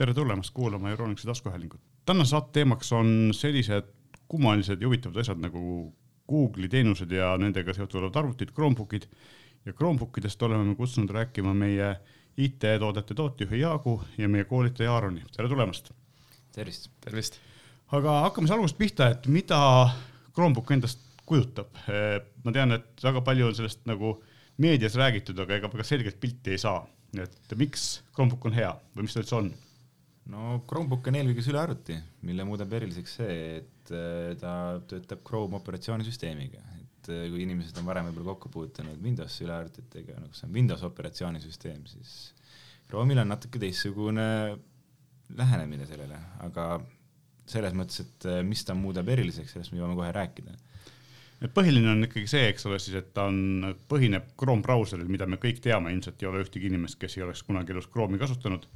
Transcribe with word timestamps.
tere 0.00 0.14
tulemast 0.16 0.54
kuulama 0.54 0.90
Euroniksi 0.90 1.26
taskuhäälingut. 1.26 1.80
tänase 2.06 2.30
saate 2.30 2.48
teemaks 2.52 2.92
on 2.92 3.30
sellised 3.32 3.84
kummalised 4.28 4.80
ja 4.80 4.88
huvitavad 4.88 5.20
asjad 5.20 5.42
nagu 5.44 5.92
Google'i 6.30 6.68
teenused 6.72 7.12
ja 7.12 7.34
nendega 7.38 7.74
seotud 7.76 8.16
arvutid, 8.16 8.54
Chromebookid 8.56 9.04
ja 9.66 9.72
Chromebookidest 9.72 10.42
oleme 10.42 10.64
me 10.64 10.74
kutsunud 10.74 11.10
rääkima 11.10 11.54
meie 11.54 11.90
IT-toodete 12.36 13.14
tootejuhi 13.14 13.60
Jaagu 13.60 13.98
ja 14.18 14.28
meie 14.28 14.44
koolitaja 14.44 14.92
Aaroni, 14.94 15.22
tere 15.36 15.48
tulemast. 15.48 15.92
tervist. 16.52 16.90
tervist. 17.00 17.40
aga 17.92 18.20
hakkame 18.20 18.48
siis 18.48 18.56
algusest 18.56 18.78
pihta, 18.78 19.08
et 19.08 19.26
mida 19.26 19.62
Chromebook 20.32 20.70
endast 20.70 21.00
kujutab. 21.26 21.76
ma 22.44 22.52
tean, 22.52 22.72
et 22.72 23.04
väga 23.04 23.20
palju 23.20 23.52
on 23.52 23.54
sellest 23.54 23.84
nagu 23.84 24.22
meedias 24.56 24.96
räägitud, 24.96 25.44
aga 25.44 25.60
ega 25.60 25.68
väga 25.68 25.84
selget 25.84 26.20
pilti 26.20 26.56
ei 26.56 26.58
saa. 26.58 26.86
et 27.18 27.56
miks 27.56 27.98
Chromebook 28.14 28.46
on 28.46 28.56
hea 28.56 28.78
või 28.96 29.04
mis 29.04 29.12
ta 29.12 29.20
üldse 29.20 29.44
on? 29.44 29.52
No 30.28 30.60
Chromebook 30.68 31.08
on 31.10 31.18
eelkõige 31.20 31.44
sülearvuti, 31.46 31.96
mille 32.28 32.44
muudab 32.48 32.72
eriliseks 32.78 33.16
see, 33.20 33.38
et 33.60 33.94
äh, 33.94 34.36
ta 34.40 34.52
töötab 34.90 35.24
Chrome 35.26 35.58
operatsioonisüsteemiga, 35.60 36.62
et 36.80 37.10
äh, 37.12 37.26
kui 37.32 37.44
inimesed 37.46 37.80
on 37.80 37.88
varem 37.88 38.10
võib-olla 38.10 38.34
kokku 38.34 38.52
puutunud 38.52 39.00
Windows 39.02 39.40
sülearvutitega, 39.40 40.20
noh, 40.20 40.32
see 40.36 40.48
on 40.48 40.56
Windows 40.56 40.84
operatsioonisüsteem, 40.86 41.84
siis 41.90 42.16
Chrome'il 42.90 43.22
on 43.22 43.30
natuke 43.32 43.62
teistsugune 43.62 44.26
lähenemine 45.38 45.86
sellele, 45.86 46.18
aga 46.46 46.72
selles 47.50 47.74
mõttes, 47.74 48.02
et 48.04 48.28
äh, 48.30 48.42
mis 48.46 48.62
ta 48.66 48.76
muudab 48.78 49.08
eriliseks, 49.10 49.56
sellest 49.56 49.74
me 49.74 49.80
jõuame 49.80 49.98
kohe 49.98 50.12
rääkida 50.14 50.58
et 51.40 51.52
põhiline 51.56 51.88
on 51.88 52.04
ikkagi 52.04 52.28
see, 52.28 52.48
eks 52.52 52.66
ole, 52.68 52.78
siis, 52.82 52.98
et 53.00 53.12
ta 53.16 53.26
on, 53.30 53.70
põhineb 53.88 54.34
Chrome 54.40 54.64
brauseril, 54.64 55.08
mida 55.10 55.28
me 55.30 55.40
kõik 55.40 55.62
teame, 55.64 55.92
ilmselt 55.94 56.20
ei 56.20 56.28
ole 56.28 56.42
ühtegi 56.44 56.68
inimest, 56.68 56.98
kes 57.00 57.16
ei 57.16 57.24
oleks 57.24 57.42
kunagi 57.46 57.72
elus 57.72 57.88
Chrome'i 57.92 58.20
kasutanud. 58.20 58.66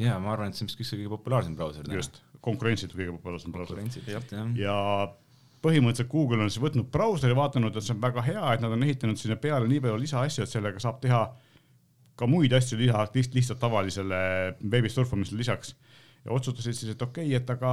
Ja 0.00 0.18
ma 0.22 0.32
arvan, 0.34 0.50
et 0.50 0.58
see 0.58 0.66
on 0.66 0.70
vist 0.70 0.80
üks 0.80 0.92
kõige 0.94 1.12
populaarsem 1.12 1.54
brauser. 1.58 1.88
just, 1.92 2.22
konkurentsitu 2.44 2.98
kõige 2.98 3.16
populaarsem 3.18 3.54
brauser. 3.54 3.80
ja, 4.60 4.76
põhimõtteliselt 5.64 6.12
Google 6.12 6.44
on 6.44 6.52
siis 6.52 6.62
võtnud 6.62 6.90
brauseri, 6.92 7.36
vaadanud, 7.36 7.76
et 7.76 7.86
see 7.86 7.96
on 7.96 8.02
väga 8.04 8.24
hea, 8.26 8.44
et 8.54 8.64
nad 8.64 8.76
on 8.76 8.86
ehitanud 8.86 9.20
sinna 9.20 9.38
peale 9.40 9.68
nii 9.70 9.82
palju 9.84 10.02
lisaasju, 10.04 10.44
et 10.44 10.52
sellega 10.52 10.82
saab 10.82 11.00
teha 11.02 11.24
ka 12.16 12.28
muid 12.30 12.54
asju 12.56 12.78
lisa, 12.80 13.04
lihtsalt 13.12 13.60
tavalisele 13.60 14.18
veebis 14.72 14.96
surfamisele 14.96 15.42
lisaks 15.42 15.74
ja 16.26 16.32
otsustasid 16.34 16.74
siis, 16.74 16.92
et 16.94 17.02
okei 17.02 17.28
okay,, 17.28 17.38
et 17.38 17.50
aga 17.52 17.72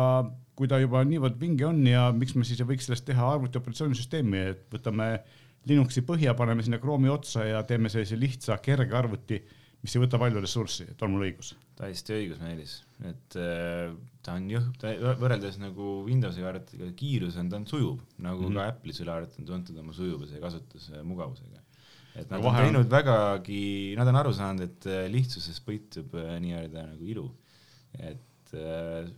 kui 0.58 0.70
ta 0.70 0.78
juba 0.82 1.02
niivõrd 1.08 1.40
vinge 1.42 1.66
on 1.66 1.82
ja 1.88 2.10
miks 2.16 2.36
me 2.38 2.46
siis 2.48 2.62
ei 2.62 2.70
võiks 2.70 2.88
sellest 2.90 3.06
teha 3.08 3.32
arvuti 3.36 3.60
operatsioonisüsteemi, 3.62 4.46
et 4.54 4.68
võtame 4.74 5.16
Linuxi 5.64 6.02
põhja, 6.04 6.34
paneme 6.36 6.60
sinna 6.60 6.76
Chrome'i 6.76 7.08
otsa 7.08 7.46
ja 7.48 7.62
teeme 7.64 7.88
sellise 7.88 8.18
lihtsa 8.20 8.58
kerge 8.60 8.98
arvuti, 9.00 9.38
mis 9.84 9.96
ei 9.96 10.02
võta 10.04 10.20
palju 10.22 10.42
ressurssi, 10.44 10.88
et 10.94 11.02
on 11.04 11.14
mul 11.14 11.28
õigus? 11.28 11.54
täiesti 11.78 12.16
õigus, 12.16 12.40
Meelis, 12.44 12.76
et 13.10 13.38
äh, 13.42 13.92
ta 14.24 14.38
on 14.38 14.46
jõh-, 14.52 14.70
ta 14.80 14.94
võrreldes 15.20 15.58
nagu 15.62 15.96
Windowsi 16.08 16.46
arvutiga 16.46 16.88
kiirus 16.98 17.38
on, 17.42 17.50
ta 17.52 17.60
on 17.60 17.68
sujuv, 17.70 18.00
nagu 18.22 18.46
mm 18.46 18.48
-hmm. 18.48 18.60
ka 18.62 18.68
Apple'i 18.72 18.96
sülearvuti 18.96 19.42
on 19.42 19.50
tuntud 19.50 19.82
oma 19.82 19.94
sujuvuse 19.94 20.38
ja 20.38 20.44
kasutusmugavusega. 20.44 21.60
et 22.16 22.30
nad 22.30 22.46
on 22.46 22.56
teinud 22.56 22.90
vägagi, 22.90 23.96
nad 23.98 24.08
on 24.08 24.22
aru 24.22 24.34
saanud, 24.34 24.62
et 24.70 24.86
äh, 24.86 25.10
lihtsuses 25.12 25.60
peitub 25.66 26.16
äh, 26.16 26.38
nii-öelda 26.40 26.88
nagu 26.94 27.04
ilu. 27.04 27.28
et 28.00 28.54
äh, 28.54 29.10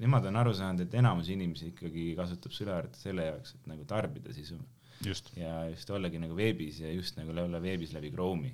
nemad 0.00 0.26
on 0.26 0.36
aru 0.36 0.52
saanud, 0.56 0.84
et 0.84 0.94
enamus 0.94 1.28
inimesi 1.28 1.72
ikkagi 1.72 2.12
kasutab 2.16 2.52
sülearvutit 2.56 3.00
selle 3.00 3.26
jaoks, 3.26 3.54
et 3.54 3.66
nagu 3.72 3.84
tarbida 3.84 4.32
sisu. 4.32 4.58
ja 5.36 5.68
just 5.70 5.90
ollagi 5.90 6.18
nagu 6.20 6.36
veebis 6.36 6.80
ja 6.80 6.92
just 6.92 7.16
nagu 7.16 7.32
olla 7.32 7.62
veebis 7.62 7.92
läbi 7.96 8.10
Chrome'i. 8.12 8.52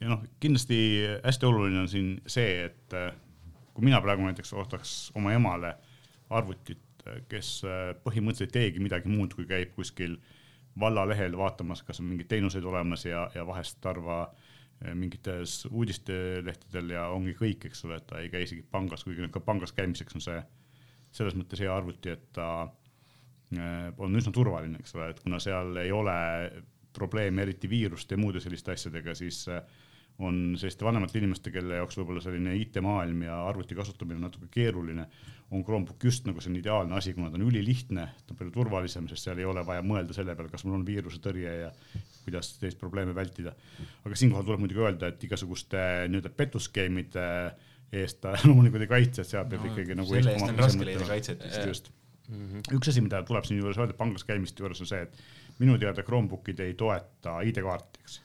Ja 0.00 0.10
noh, 0.10 0.24
kindlasti 0.40 0.78
hästi 1.24 1.46
oluline 1.48 1.84
on 1.84 1.90
siin 1.90 2.14
see, 2.26 2.64
et 2.68 2.96
äh, 2.96 3.12
kui 3.74 3.86
mina 3.86 4.00
praegu 4.04 4.26
näiteks 4.26 4.54
ostaks 4.58 4.94
oma 5.18 5.34
emale 5.34 5.74
arvutit, 6.34 7.04
äh, 7.06 7.20
kes 7.30 7.56
äh, 7.68 7.92
põhimõtteliselt 8.06 8.50
ei 8.50 8.60
teegi 8.60 8.82
midagi 8.84 9.12
muud, 9.12 9.36
kui 9.36 9.46
käib 9.50 9.74
kuskil 9.76 10.18
vallalehel 10.80 11.36
vaatamas, 11.38 11.84
kas 11.86 12.02
on 12.02 12.10
mingeid 12.10 12.28
teenuseid 12.32 12.64
olemas 12.66 13.06
ja, 13.06 13.28
ja 13.34 13.46
vahest 13.46 13.84
harva 13.86 14.26
mingites 14.98 15.62
uudistelehtedel 15.70 16.90
ja 16.96 17.04
ongi 17.14 17.32
kõik, 17.38 17.68
eks 17.68 17.84
ole, 17.86 18.00
et 18.00 18.08
ta 18.10 18.18
ei 18.20 18.26
käi 18.28 18.42
isegi 18.44 18.64
pangas, 18.68 19.04
kuigi 19.06 19.28
ka 19.32 19.40
pangas 19.40 19.72
käimiseks 19.72 20.18
on 20.18 20.24
see 20.24 20.40
selles 21.14 21.36
mõttes 21.38 21.62
hea 21.62 21.70
arvuti, 21.70 22.10
et 22.10 22.24
ta 22.34 22.48
on 24.02 24.18
üsna 24.18 24.32
turvaline, 24.34 24.80
eks 24.82 24.96
ole, 24.98 25.12
et 25.14 25.22
kuna 25.22 25.38
seal 25.40 25.78
ei 25.78 25.92
ole 25.94 26.16
probleeme 26.94 27.42
eriti 27.42 27.70
viiruste 27.70 28.14
ja 28.14 28.20
muude 28.20 28.40
selliste 28.40 28.72
asjadega, 28.74 29.14
siis 29.18 29.44
äh, 29.50 29.62
on 30.22 30.54
selliste 30.58 30.84
vanemate 30.86 31.18
inimeste, 31.18 31.50
kelle 31.50 31.80
jaoks 31.80 31.96
võib-olla 31.98 32.20
selline 32.22 32.54
IT-maailm 32.60 33.24
ja 33.26 33.38
arvuti 33.48 33.74
kasutamine 33.74 34.20
on 34.20 34.28
natuke 34.28 34.46
keeruline, 34.54 35.06
on 35.50 35.64
Chromebook 35.66 36.06
just 36.06 36.28
nagu 36.28 36.42
selline 36.42 36.62
ideaalne 36.62 36.94
asi, 36.94 37.14
kuna 37.16 37.32
ta 37.32 37.38
on 37.38 37.46
ülilihtne, 37.48 38.06
ta 38.22 38.34
on 38.34 38.38
palju 38.38 38.54
turvalisem, 38.54 39.08
sest 39.10 39.26
seal 39.26 39.42
ei 39.42 39.48
ole 39.48 39.64
vaja 39.66 39.82
mõelda 39.86 40.14
selle 40.14 40.36
peale, 40.38 40.52
kas 40.52 40.64
mul 40.66 40.78
on 40.78 40.86
viirusetõrje 40.86 41.54
ja 41.64 41.72
kuidas 42.24 42.54
sellist 42.54 42.78
probleeme 42.80 43.14
vältida. 43.14 43.54
aga 44.04 44.18
siinkohal 44.18 44.46
tuleb 44.46 44.62
muidugi 44.62 44.84
öelda, 44.86 45.10
et 45.10 45.26
igasuguste 45.26 45.82
nii-öelda 46.10 46.30
petuskeemide 46.38 47.28
eest 47.94 48.22
ta 48.22 48.36
loomulikult 48.46 48.86
ei 48.86 48.92
kaitse, 48.94 49.24
et 49.24 49.32
seal 49.34 49.48
peab 49.50 49.66
no, 49.66 49.72
ikkagi 49.72 49.98
nagu 49.98 50.14
selle 50.14 50.36
eest 50.36 50.46
on 50.46 50.62
raske 50.62 50.90
leida 50.90 51.08
kaitset 51.10 51.42
vist. 51.42 51.66
just 51.66 51.90
mm. 52.28 52.44
-hmm. 52.46 52.76
üks 52.78 52.92
asi, 52.94 53.02
mida 53.02 53.22
tuleb 53.26 53.50
siinjuures 53.50 53.82
öelda 53.82 53.98
pangas 53.98 54.24
käimiste 54.24 54.62
juures 54.62 54.80
on 54.80 54.90
see, 54.90 55.02
et 55.02 55.58
minu 55.58 55.78
teada 55.78 56.06
Chromebookid 56.06 56.62
ei 56.62 56.74
toeta 56.78 57.40
ID-kaarti, 57.50 58.06
eks 58.06 58.23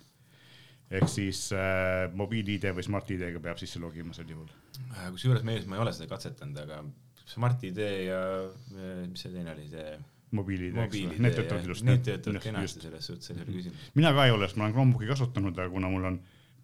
ehk 0.90 1.10
siis 1.12 1.50
äh, 1.54 2.08
mobiil-ID 2.18 2.72
või 2.76 2.86
Smart-ID-ga 2.86 3.42
peab 3.44 3.60
sisse 3.62 3.82
logima 3.82 4.16
sel 4.18 4.32
juhul. 4.34 4.50
Äh, 4.96 5.10
kusjuures 5.14 5.46
meeles 5.46 5.68
ma 5.70 5.78
ei 5.78 5.84
ole 5.86 5.94
seda 5.96 6.10
katsetanud, 6.12 6.58
aga 6.66 6.82
Smart-ID 7.30 7.84
ja 8.08 8.24
äh, 8.48 9.04
mis 9.10 9.26
see 9.26 9.34
teine 9.36 9.54
oli, 9.54 9.68
see 9.70 9.94
mobiil-ID, 10.38 10.82
eks 10.86 11.00
ole, 11.06 11.22
need 11.26 11.38
töötavad 11.38 11.70
ilusti. 11.70 11.88
Need 11.90 12.04
töötavad 12.08 12.44
kenasti 12.44 12.84
selles 12.86 13.08
suhtes, 13.12 13.32
selles 13.32 13.46
ei 13.46 13.48
ole 13.50 13.62
küsimus. 13.62 13.88
mina 13.98 14.12
ka 14.18 14.26
ei 14.26 14.34
ole, 14.34 14.50
sest 14.50 14.60
ma 14.60 14.68
olen 14.68 14.76
Chromebooki 14.76 15.10
kasutanud, 15.10 15.58
aga 15.58 15.74
kuna 15.74 15.90
mul 15.94 16.10
on 16.10 16.20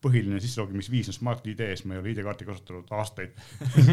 põhiline 0.06 0.38
sisselogimisviis 0.42 1.10
on 1.10 1.18
Smart-ID, 1.18 1.64
siis 1.72 1.86
ma 1.90 1.96
ei 1.96 2.02
ole 2.04 2.14
ID-kaarti 2.14 2.46
kasutanud 2.46 2.92
aastaid 2.94 3.34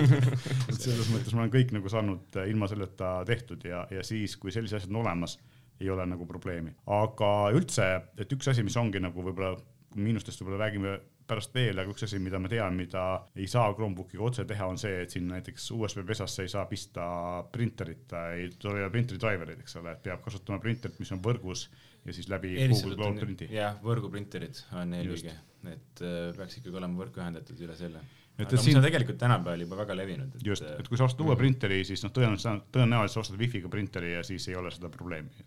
et 0.71 0.77
selles 0.77 1.09
mõttes 1.13 1.33
ma 1.33 1.45
olen 1.45 1.53
kõik 1.55 1.73
nagu 1.77 1.93
saanud 1.93 2.41
ilma 2.45 2.69
selleta 2.69 3.15
tehtud 3.29 3.65
ja, 3.69 3.87
ja 3.93 4.05
siis, 4.05 4.37
kui 4.41 4.53
sellised 4.53 4.81
asjad 4.81 4.93
on 4.93 5.01
olemas, 5.05 5.39
ei 5.81 5.89
ole 5.91 6.05
nagu 6.09 6.27
probleemi. 6.29 6.75
aga 7.01 7.31
üldse, 7.57 7.89
et 8.21 8.37
üks 8.37 8.51
asi, 8.53 8.65
mis 8.67 8.77
ongi 8.81 9.01
nagu 9.01 9.25
võib-olla 9.25 9.55
miinustest 9.99 10.43
võib-olla 10.43 10.67
räägime 10.67 10.95
pärast 11.29 11.55
veel, 11.55 11.79
aga 11.79 11.93
üks 11.93 12.05
asi, 12.07 12.19
mida 12.23 12.41
ma 12.43 12.51
tean, 12.51 12.77
mida 12.77 13.03
ei 13.39 13.47
saa 13.51 13.71
Chromebookiga 13.77 14.25
otse 14.27 14.45
teha, 14.49 14.67
on 14.69 14.81
see, 14.81 15.03
et 15.05 15.15
siin 15.15 15.29
näiteks 15.31 15.71
USB 15.77 16.03
pesasse 16.09 16.45
ei 16.45 16.51
saa 16.53 16.65
pista 16.71 17.05
printerit, 17.53 18.13
ei 18.37 18.51
tule 18.61 18.89
printeri 18.93 19.21
driver'id, 19.23 19.63
eks 19.63 19.79
ole, 19.81 19.95
et 19.95 20.03
peab 20.05 20.25
kasutama 20.25 20.61
printerit, 20.63 20.99
mis 21.03 21.13
on 21.15 21.23
võrgus 21.25 21.69
ja 22.05 22.17
siis 22.17 22.29
läbi 22.33 22.57
Google 22.59 22.97
Cloud 22.99 23.23
Printi. 23.23 23.49
jah, 23.55 23.79
võrguprinterid 23.85 24.65
on 24.81 24.97
eelkõige, 24.99 25.37
et 25.71 26.03
äh, 26.03 26.33
peaks 26.37 26.59
ikkagi 26.59 26.83
olema 26.83 27.05
võrku 27.05 27.23
ühendatud 27.23 27.63
üle 27.63 27.79
selle 27.79 28.03
et, 28.39 28.47
et 28.47 28.55
siin... 28.57 28.73
see 28.73 28.79
on 28.81 28.87
tegelikult 28.87 29.19
tänapäeval 29.21 29.65
juba 29.65 29.79
väga 29.83 29.97
levinud. 29.97 30.39
just, 30.45 30.65
et 30.67 30.89
kui 30.89 31.01
sa 31.01 31.07
ostad 31.09 31.25
uue 31.25 31.35
mm. 31.35 31.41
printeri, 31.43 31.81
siis 31.89 32.05
noh, 32.07 32.15
tõenäoliselt, 32.17 32.65
tõenäoliselt 32.75 33.23
ostad 33.25 33.43
wifi'ga 33.43 33.71
printeri 33.73 34.15
ja 34.15 34.23
siis 34.27 34.49
ei 34.49 34.57
ole 34.59 34.73
seda 34.75 34.91
probleemi. 34.93 35.47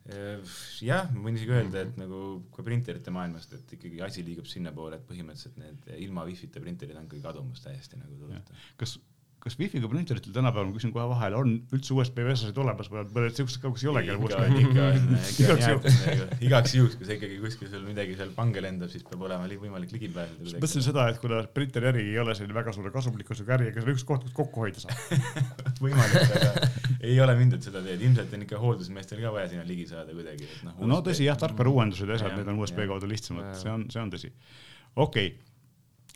jah, 0.86 1.10
ma 1.16 1.26
võin 1.28 1.40
isegi 1.40 1.58
öelda, 1.58 1.86
et 1.88 2.00
nagu 2.02 2.22
kui 2.54 2.68
printerite 2.68 3.14
maailmast, 3.16 3.58
et 3.58 3.76
ikkagi 3.80 4.04
asi 4.06 4.26
liigub 4.28 4.50
sinnapoole, 4.50 5.02
et 5.02 5.10
põhimõtteliselt 5.10 5.60
need 5.62 5.92
ilma 5.98 6.28
wifi'ta 6.30 6.64
printerid 6.64 7.02
on 7.02 7.10
kõik 7.12 7.26
kadumas 7.26 7.66
täiesti 7.66 8.00
nagu 8.02 8.32
kas 8.80 8.98
kas 9.46 9.60
wifi'ga 9.60 9.86
printeritel 9.86 10.34
tänapäeval, 10.34 10.72
ma 10.72 10.74
küsin 10.74 10.92
kohe 10.94 11.04
vahele, 11.06 11.38
on 11.38 11.52
üldse 11.76 11.94
USB 11.94 12.24
vesasid 12.26 12.58
olemas? 12.58 12.88
Või 12.90 13.04
mõned 13.14 13.36
siuksed 13.38 13.62
ka, 13.62 13.70
kus 13.70 13.84
ei 13.86 13.92
olegi 13.92 14.16
ikka 14.16 14.40
on, 14.88 15.14
igaks 16.48 16.74
juhuks, 16.74 16.98
kui 16.98 17.06
see 17.06 17.20
ikkagi 17.20 17.38
kuskil 17.44 17.70
sul 17.70 17.84
midagi 17.86 18.18
seal 18.18 18.32
pange 18.34 18.64
lendab, 18.66 18.90
siis 18.90 19.06
peab 19.06 19.22
olema 19.28 19.46
võimalik 19.46 19.94
ligi 19.94 20.10
pääseda. 20.16 20.58
mõtlesin 20.58 20.88
seda, 20.88 21.06
et 21.14 21.22
kuna 21.22 21.44
printeri 21.46 21.92
äri 21.92 22.08
ei 22.10 22.18
ole 22.24 22.34
selline 22.34 22.58
väga 22.58 22.74
suure 22.74 22.90
kasumlikkusega 22.96 23.58
äri, 23.60 23.70
ega 23.70 23.86
on 23.86 23.94
üks 23.94 24.08
koht, 24.10 24.26
kus 24.26 24.34
kokku 24.42 24.66
hoida 24.66 24.82
saab. 24.82 25.32
Võimalik, 25.86 26.36
aga 26.42 26.70
ei 27.06 27.22
ole 27.22 27.38
mindud 27.38 27.70
seda 27.70 27.86
teed, 27.86 28.02
ilmselt 28.02 28.34
on 28.34 28.50
ikka 28.50 28.66
hooldusmeestel 28.66 29.22
ka 29.22 29.38
vaja 29.38 29.54
sinna 29.54 29.70
ligi 29.70 29.86
saada 29.94 30.16
kuidagi, 30.16 30.50
noh. 30.66 30.88
no 30.90 31.04
tõsi 31.06 31.30
jah, 31.30 31.38
tarkvarauuendused 31.38 32.10
ja 32.10 32.18
asjad, 32.18 32.34
need 32.40 32.50
on 32.50 32.66
USB 32.66 32.88
kaudu 32.90 33.14
lihtsamad, 33.14 33.54
see 33.62 33.70
on, 33.70 33.92
see 33.94 34.02
on 34.02 34.16
tõsi. 34.18 34.34
okei. 34.96 35.36
okay 35.36 35.55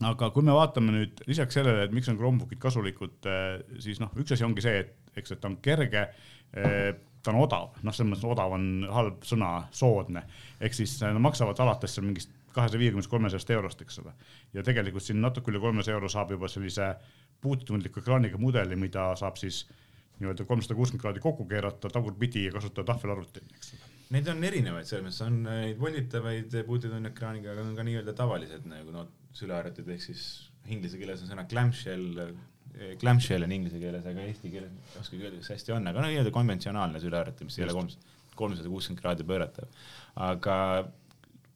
aga 0.07 0.29
kui 0.35 0.45
me 0.45 0.55
vaatame 0.55 0.95
nüüd 0.95 1.21
lisaks 1.27 1.59
sellele, 1.59 1.85
et 1.87 1.93
miks 1.95 2.09
on 2.11 2.17
Chromebookid 2.19 2.61
kasulikud, 2.61 3.19
eh, 3.27 3.59
siis 3.83 3.99
noh, 3.99 4.11
üks 4.19 4.35
asi 4.35 4.47
ongi 4.47 4.63
see, 4.63 4.83
et 4.85 5.19
eks, 5.19 5.35
et 5.35 5.41
ta 5.41 5.49
on 5.51 5.57
kerge, 5.63 6.05
eh, 6.53 6.91
ta 7.23 7.33
on 7.33 7.41
odav, 7.43 7.73
noh, 7.83 7.95
selles 7.95 8.13
mõttes 8.13 8.27
odav 8.29 8.55
on 8.55 8.67
halb 8.95 9.25
sõna, 9.27 9.51
soodne, 9.75 10.23
ehk 10.61 10.77
siis 10.77 10.95
nad 11.03 11.19
maksavad 11.19 11.59
alates 11.59 11.95
seal 11.95 12.07
mingist 12.07 12.31
kahesaja 12.55 12.81
viiekümnest, 12.81 13.11
kolmesajast 13.11 13.51
eurost, 13.53 13.81
eks 13.83 13.99
ole. 14.01 14.13
ja 14.53 14.63
tegelikult 14.65 15.05
siin 15.05 15.21
natuke 15.21 15.51
üle 15.51 15.61
kolmesaja 15.61 15.99
euro 15.99 16.09
saab 16.09 16.31
juba 16.33 16.47
sellise 16.49 16.93
puututundliku 17.41 18.01
ekraaniga 18.01 18.39
mudeli, 18.41 18.75
mida 18.79 19.11
saab 19.19 19.37
siis 19.37 19.65
nii-öelda 20.19 20.45
kolmsada 20.47 20.75
kuuskümmend 20.75 21.03
kraadi 21.03 21.23
kokku 21.23 21.45
keerata 21.47 21.91
tagurpidi 21.93 22.47
ja 22.47 22.55
kasutada 22.55 22.93
tahvelarvutini, 22.93 23.55
eks 23.55 23.73
ole. 23.75 23.98
Neid 24.09 24.29
on 24.31 24.39
erinevaid, 24.41 24.87
selles 24.89 25.03
mõttes 25.05 25.21
on 25.21 25.35
neid 25.45 25.77
volditavaid 25.77 26.55
puututundekraaniga, 26.65 27.51
aga 27.53 27.61
on 27.61 27.75
ka 27.77 27.83
nii-öelda 27.85 28.15
tavalised 28.17 28.63
nagu 28.65 28.93
no 28.93 29.03
sülearvutid 29.37 29.91
ehk 29.93 30.01
siis 30.01 30.23
inglise 30.73 30.97
keeles 30.97 31.21
on 31.21 31.29
sõna 31.29 31.43
clamshell, 31.49 32.23
clamshell 33.01 33.45
on 33.45 33.53
inglise 33.53 33.81
keeles, 33.81 34.07
aga 34.09 34.23
eesti 34.25 34.49
keeles 34.53 34.71
ei 34.73 35.03
oskagi 35.03 35.27
öelda, 35.27 35.41
kas 35.43 35.51
hästi 35.53 35.75
on, 35.75 35.91
aga 35.91 36.01
no 36.01 36.09
nii-öelda 36.09 36.33
konventsionaalne 36.33 37.03
sülearvuti, 37.03 37.45
mis 37.45 37.59
ei 37.59 37.67
ole 37.67 37.77
kolmsada, 37.77 38.17
kolmsada 38.39 38.73
kuuskümmend 38.73 39.03
kraadi 39.03 39.27
pööratav. 39.29 39.77
aga 40.29 40.57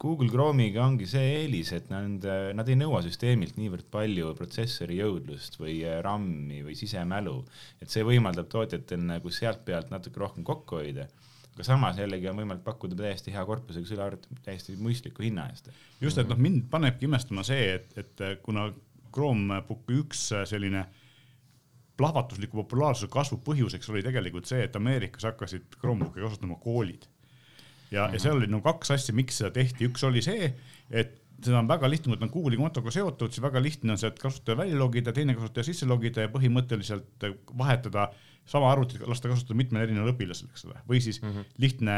Google 0.03 0.29
Chrome'iga 0.29 0.85
ongi 0.85 1.09
see 1.09 1.25
eelis, 1.39 1.73
et 1.73 1.89
nad, 1.89 2.25
nad 2.57 2.69
ei 2.69 2.77
nõua 2.77 3.01
süsteemilt 3.05 3.57
niivõrd 3.57 3.89
palju 3.93 4.33
protsessori 4.37 4.97
jõudlust 4.99 5.57
või 5.61 5.79
äh, 5.87 6.01
RAM-i 6.05 6.61
või 6.65 6.77
sisemälu, 6.77 7.37
et 7.81 7.89
see 7.89 8.05
võimaldab 8.05 8.49
tootjatel 8.51 9.05
nagu 9.09 9.33
sealt 9.33 9.65
pealt 9.65 9.93
natuke 9.93 10.21
rohkem 10.21 10.45
kokku 10.45 10.83
hoida 10.83 11.09
aga 11.53 11.65
samas 11.67 11.99
jällegi 12.01 12.29
on 12.31 12.39
võimalik 12.41 12.63
pakkuda 12.65 12.97
täiesti 12.97 13.33
hea 13.33 13.43
korpusega 13.45 13.85
sülearvutit 13.85 14.41
täiesti 14.45 14.75
mõistliku 14.81 15.25
hinna 15.25 15.45
eest. 15.51 15.69
just, 16.01 16.17
et 16.17 16.29
noh, 16.29 16.39
mind 16.41 16.65
panebki 16.71 17.05
imestama 17.09 17.45
see, 17.45 17.75
et, 17.77 17.93
et 17.99 18.27
kuna 18.45 18.71
Chromebooki 19.13 19.99
üks 20.01 20.25
selline 20.49 20.87
plahvatusliku 21.97 22.63
populaarsuse 22.63 23.11
kasvu 23.13 23.37
põhjuseks 23.45 23.91
oli 23.93 24.01
tegelikult 24.05 24.49
see, 24.49 24.63
et 24.65 24.75
Ameerikas 24.79 25.27
hakkasid 25.29 25.77
Chromebooki 25.77 26.23
kasutama 26.25 26.57
koolid. 26.63 27.05
ja, 27.91 28.07
ja 28.09 28.19
seal 28.19 28.39
oli 28.39 28.49
nagu 28.49 28.65
kaks 28.65 28.95
asja, 28.97 29.13
miks 29.13 29.37
seda 29.41 29.53
tehti, 29.53 29.85
üks 29.91 30.01
oli 30.07 30.23
see, 30.25 30.49
et 30.89 31.19
seda 31.43 31.59
on 31.59 31.69
väga 31.69 31.89
lihtne, 31.89 32.13
kui 32.13 32.19
ta 32.19 32.25
on 32.25 32.33
Google'i 32.33 32.57
kontoga 32.57 32.91
seotud, 32.93 33.33
siis 33.33 33.43
väga 33.43 33.61
lihtne 33.61 33.93
on 33.93 34.01
sealt 34.01 34.17
kasutaja 34.21 34.57
välja 34.57 34.79
logida, 34.79 35.13
teine 35.13 35.35
kasutaja 35.37 35.67
sisse 35.69 35.85
logida 35.89 36.25
ja 36.25 36.31
põhimõtteliselt 36.33 37.27
vahetada 37.59 38.09
sama 38.49 38.71
arvutit 38.71 39.03
lasta 39.07 39.29
kasutada 39.31 39.55
mitmel 39.55 39.85
erineval 39.85 40.11
õpilasel, 40.11 40.49
eks 40.51 40.65
ole, 40.67 40.81
või 40.89 40.99
siis 41.03 41.21
mm 41.21 41.29
-hmm. 41.29 41.53
lihtne 41.63 41.95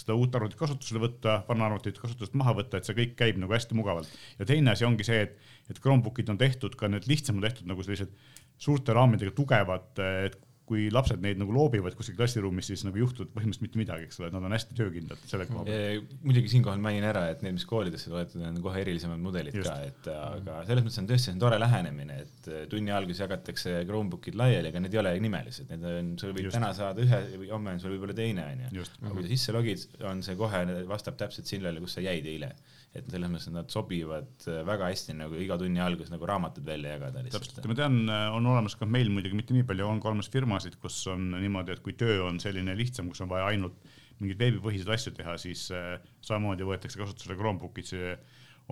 seda 0.00 0.16
uut 0.18 0.34
arvutit 0.34 0.58
kasutusele 0.58 1.02
võtta, 1.04 1.42
vana 1.48 1.68
arvutit 1.68 2.00
kasutusest 2.02 2.34
maha 2.38 2.56
võtta, 2.58 2.80
et 2.80 2.88
see 2.88 2.96
kõik 2.98 3.14
käib 3.18 3.38
nagu 3.38 3.54
hästi 3.54 3.78
mugavalt. 3.78 4.10
ja 4.38 4.48
teine 4.48 4.74
asi 4.74 4.84
ongi 4.88 5.06
see, 5.06 5.20
et, 5.28 5.38
et 5.70 5.78
Chromebookid 5.78 6.28
on 6.34 6.38
tehtud 6.38 6.74
ka 6.74 6.88
need 6.88 7.06
lihtsam 7.06 7.38
on 7.38 7.46
tehtud 7.46 7.70
nagu 7.70 7.82
sellised 7.86 8.10
suurte 8.58 8.92
raamidega 8.92 9.30
tugevad, 9.30 10.02
et 10.26 10.38
kui 10.68 10.88
lapsed 10.92 11.22
neid 11.24 11.40
nagu 11.40 11.54
loobivad 11.54 11.96
kuskil 11.98 12.16
klassiruumis, 12.18 12.68
siis 12.70 12.84
nagu 12.86 12.98
ei 12.98 13.04
juhtu 13.04 13.26
põhimõtteliselt 13.32 13.64
mitte 13.66 13.80
midagi, 13.80 14.08
eks 14.08 14.20
ole, 14.22 14.30
nad 14.34 14.44
on 14.48 14.54
hästi 14.56 14.76
töökindlad 14.78 15.24
selle 15.30 15.46
koha 15.48 15.64
pealt. 15.68 16.14
muidugi 16.24 16.52
siinkohal 16.52 16.82
mainin 16.84 17.06
ära, 17.08 17.24
et 17.32 17.44
need, 17.44 17.56
mis 17.56 17.66
koolidesse 17.68 18.12
loetud 18.12 18.44
on 18.48 18.60
kohe 18.64 18.82
erilisemad 18.84 19.20
mudelid 19.22 19.56
Just. 19.56 19.70
ka, 19.70 19.76
et 19.88 20.10
aga 20.12 20.60
selles 20.68 20.86
mõttes 20.86 21.02
on 21.02 21.10
tõesti 21.10 21.28
see 21.28 21.36
on 21.36 21.42
tore 21.42 21.58
lähenemine, 21.60 22.18
et 22.24 22.50
tunni 22.72 22.94
alguses 22.94 23.22
jagatakse 23.24 23.74
Chromebookid 23.88 24.38
laiali, 24.38 24.72
aga 24.72 24.82
need 24.84 24.96
ei 24.96 25.02
ole 25.02 25.14
nimelised, 25.24 25.68
need 25.72 25.86
on, 25.92 26.12
sul 26.20 26.34
võib 26.34 26.48
Just. 26.48 26.56
täna 26.56 26.72
saada 26.76 27.04
ühe 27.04 27.20
või 27.36 27.52
homme 27.52 27.76
on 27.76 27.82
sul 27.82 27.94
võib-olla 27.94 28.16
teine 28.16 28.46
onju. 28.54 28.86
Aga 29.02 29.14
kui 29.14 29.26
sa 29.26 29.32
sisse 29.34 29.54
logid, 29.56 29.86
on 30.08 30.22
see 30.24 30.38
kohe, 30.38 30.64
vastab 30.88 31.18
täpselt 31.20 31.50
sellele, 31.50 31.82
kus 31.84 31.98
sa 31.98 32.04
jäid 32.04 32.28
eile. 32.28 32.52
Et 33.00 33.12
selles 33.12 33.32
mõttes 33.32 33.52
nad 33.54 33.70
sobivad 33.72 34.48
väga 34.68 34.90
hästi 34.90 35.16
nagu 35.18 35.38
iga 35.40 35.58
tunni 35.60 35.82
alguses 35.82 36.12
nagu 36.12 36.28
raamatud 36.28 36.66
välja 36.66 36.96
jagada 36.96 37.22
täpselt, 37.24 37.48
lihtsalt. 37.48 37.70
ma 37.70 37.78
tean, 37.78 38.00
on 38.34 38.50
olemas 38.54 38.76
ka 38.78 38.88
meil 38.88 39.12
muidugi 39.14 39.38
mitte 39.38 39.56
nii 39.56 39.66
palju, 39.68 39.86
on 39.88 40.02
ka 40.02 40.12
olemas 40.12 40.30
firmasid, 40.32 40.78
kus 40.82 41.00
on 41.12 41.30
niimoodi, 41.36 41.76
et 41.76 41.84
kui 41.84 41.96
töö 41.98 42.24
on 42.26 42.40
selline 42.42 42.76
lihtsam, 42.78 43.10
kus 43.12 43.24
on 43.24 43.32
vaja 43.32 43.48
ainult 43.52 43.78
mingeid 44.18 44.42
veebipõhiseid 44.42 44.90
asju 44.94 45.14
teha, 45.18 45.36
siis 45.40 45.68
äh, 45.74 45.96
samamoodi 46.26 46.66
võetakse 46.66 46.98
kasutusele 47.00 47.38
Chromebookid, 47.38 47.88
see 47.88 48.12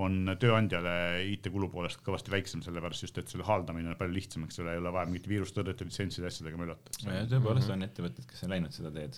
on 0.02 0.28
tööandjale 0.40 0.92
IT-kulu 1.32 1.70
poolest 1.72 2.02
kõvasti 2.04 2.32
väiksem, 2.32 2.62
sellepärast 2.64 3.06
just, 3.06 3.16
et 3.20 3.32
selle 3.32 3.46
haldamine 3.48 3.94
on 3.94 3.98
palju 3.98 4.12
lihtsam, 4.12 4.44
eks 4.44 4.60
ole, 4.60 4.74
ei 4.74 4.82
ole 4.82 4.92
vaja 4.92 5.08
mingit 5.08 5.28
viirustõrjete 5.30 5.86
litsentside 5.88 6.28
asjadega 6.28 6.60
möllata. 6.60 6.92
tõepoolest 7.30 7.72
on 7.72 7.86
ettevõtted, 7.86 8.28
kes 8.28 8.44
on 8.44 8.52
läinud 8.52 8.76
seda 8.76 8.92
teed. 8.92 9.16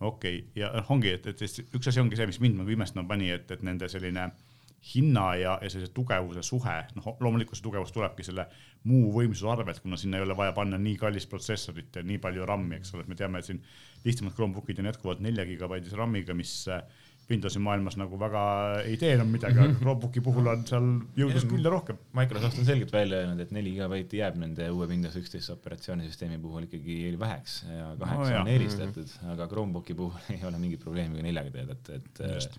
Okei 0.00 0.38
okay., 0.38 0.52
ja 0.62 0.70
noh, 0.74 0.92
ongi, 0.94 1.14
et, 1.16 1.26
et 1.26 1.74
üks 1.74 1.90
asi 1.90 2.02
ongi 2.02 2.18
see, 2.18 2.28
mis 2.30 2.40
mind 2.44 2.62
nagu 2.62 2.74
imestama 2.74 3.08
pani, 3.08 3.32
et, 3.34 3.50
et 3.50 3.64
nende 3.66 3.88
selline 3.90 4.30
hinna 4.94 5.24
ja, 5.34 5.56
ja 5.62 5.70
sellise 5.70 5.90
tugevuse 5.94 6.42
suhe, 6.46 6.76
noh 6.94 7.08
loomulikult 7.20 7.58
see 7.58 7.66
tugevus 7.66 7.90
tulebki 7.92 8.24
selle 8.26 8.46
muu 8.86 9.10
võimsuse 9.14 9.50
arvelt, 9.50 9.80
kuna 9.82 9.98
sinna 9.98 10.20
ei 10.20 10.26
ole 10.26 10.36
vaja 10.38 10.54
panna 10.56 10.78
nii 10.78 10.94
kallist 11.00 11.30
protsessorit 11.30 11.98
ja 11.98 12.04
nii 12.06 12.20
palju 12.22 12.46
RAM-i, 12.46 12.78
eks 12.78 12.94
ole, 12.94 13.04
et 13.04 13.10
me 13.10 13.18
teame, 13.18 13.42
et 13.42 13.48
siin 13.48 13.58
lihtsamad 14.04 14.36
Chromebookid 14.36 14.78
on 14.78 14.90
jätkuvalt 14.92 15.22
nelja 15.24 15.46
gigabaidise 15.48 15.98
RAM-iga, 15.98 16.36
mis 16.38 16.52
äh, 16.70 16.84
Windowsi 17.28 17.60
maailmas 17.60 17.98
nagu 18.00 18.16
väga 18.20 18.42
ei 18.88 18.96
tee 19.00 19.10
enam 19.12 19.28
midagi, 19.28 19.58
aga 19.60 19.74
Chromebooki 19.76 20.22
puhul 20.24 20.46
on 20.48 20.62
seal 20.68 20.86
jõudlust 21.18 21.48
küll 21.50 21.68
rohkem. 21.68 21.98
Microsoft 22.16 22.62
on 22.62 22.68
selgelt 22.68 22.94
välja 22.94 23.18
öelnud, 23.20 23.42
et 23.44 23.52
neli 23.52 23.74
gigabaiti 23.74 24.22
jääb 24.22 24.38
nende 24.40 24.70
uue 24.72 24.88
Windows 24.88 25.18
üksteist 25.20 25.52
operatsioonisüsteemi 25.52 26.40
puhul 26.40 26.64
ikkagi 26.68 26.96
väheks 27.20 27.58
ja 27.68 27.90
kaheksa 28.00 28.16
No 28.18 28.24
no, 28.24 28.32
jah. 28.32 28.40
on 28.46 28.52
eelistatud, 28.54 29.12
aga 29.34 29.48
Chromebooki 29.52 29.96
puhul 29.98 30.30
ei 30.36 30.40
ole 30.48 30.62
mingit 30.62 30.80
probleemi 30.84 31.20
ka 31.20 31.26
neljaga 31.28 31.52
töötada, 31.58 32.00
et 32.00 32.24
Just. 32.38 32.58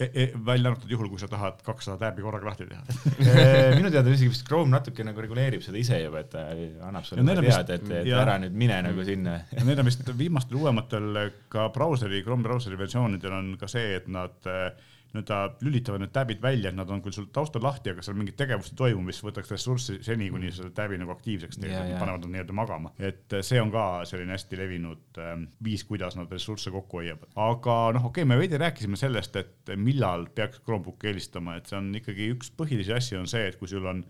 E 0.00 0.08
e 0.08 0.24
välja 0.34 0.70
arvatud 0.70 0.90
juhul, 0.90 1.08
kui 1.12 1.20
sa 1.20 1.28
tahad 1.30 1.60
kakssada 1.62 1.98
tääbi 2.00 2.24
korraga 2.24 2.48
lahti 2.48 2.64
teha. 2.66 2.80
äh, 3.28 3.74
minu 3.76 3.90
teada 3.92 4.10
isegi 4.10 4.32
vist 4.32 4.46
Chrome 4.48 4.72
natuke 4.72 5.04
nagu 5.06 5.20
reguleerib 5.20 5.62
seda 5.62 5.78
ise 5.78 6.00
juba, 6.00 6.22
et 6.24 6.30
ta 6.32 6.46
annab 6.88 7.04
sulle 7.06 7.22
Ja 7.22 7.36
teada, 7.42 7.76
et, 7.76 7.90
et 7.90 8.08
jah. 8.08 8.22
ära 8.24 8.38
nüüd 8.42 8.56
mine 8.64 8.80
nagu 8.88 9.04
sinna. 9.06 9.36
ja 9.56 9.66
need 9.68 9.82
on 9.82 9.90
vist 9.90 10.08
viimastel 10.18 10.58
uuematel 10.62 11.20
ka 11.52 11.68
brauseri, 11.74 12.24
Chrome 12.24 12.48
brauseri 12.48 12.80
versioonidel 12.80 13.36
on 13.36 13.52
ka 13.60 13.68
see, 13.70 13.98
et 14.00 14.08
nad 14.10 14.50
äh, 14.50 14.72
nii-öelda 15.12 15.38
lülitavad 15.64 16.02
need 16.02 16.12
tabid 16.14 16.40
välja, 16.42 16.70
et 16.70 16.76
nad 16.76 16.90
on 16.92 17.02
küll 17.04 17.14
sul 17.14 17.26
taustal 17.34 17.64
lahti, 17.64 17.92
aga 17.92 18.04
seal 18.04 18.16
mingit 18.18 18.36
tegevust 18.40 18.72
ei 18.72 18.78
toimu, 18.80 19.04
mis 19.06 19.20
võtaks 19.24 19.52
ressurssi 19.52 19.98
seni, 20.04 20.30
kuni 20.32 20.52
selle 20.54 20.72
tabi 20.76 20.98
nagu 21.00 21.12
aktiivseks 21.14 21.60
teeb 21.60 21.72
Ja,, 21.72 21.84
ja. 21.88 22.00
panevad 22.00 22.24
nad 22.24 22.34
nii-öelda 22.34 22.56
magama. 22.56 22.92
et 22.98 23.36
äh, 23.36 23.44
see 23.46 23.60
on 23.60 23.72
ka 23.72 23.84
selline 24.08 24.34
hästi 24.36 24.60
levinud 24.60 25.20
ähm, 25.22 25.46
viis, 25.64 25.84
kuidas 25.88 26.16
nad 26.18 26.32
ressursse 26.32 26.72
kokku 26.74 27.02
hoiavad. 27.02 27.30
aga 27.36 27.78
noh, 27.96 28.08
okei 28.10 28.24
okay,, 28.24 28.28
me 28.28 28.40
veidi 28.40 28.60
rääkisime 28.60 29.00
sellest, 29.00 29.36
et 29.40 29.72
millal 29.76 30.28
peaks 30.34 30.60
Chromebooki 30.64 31.12
eelistama, 31.12 31.56
et 31.60 31.70
see 31.70 31.78
on 31.80 31.92
ikkagi 32.00 32.30
üks 32.34 32.52
põhilisi 32.56 32.96
asju 32.96 33.22
on 33.22 33.30
see, 33.30 33.46
et 33.48 33.58
kui 33.60 33.70
sul 33.70 33.88
on 33.88 34.04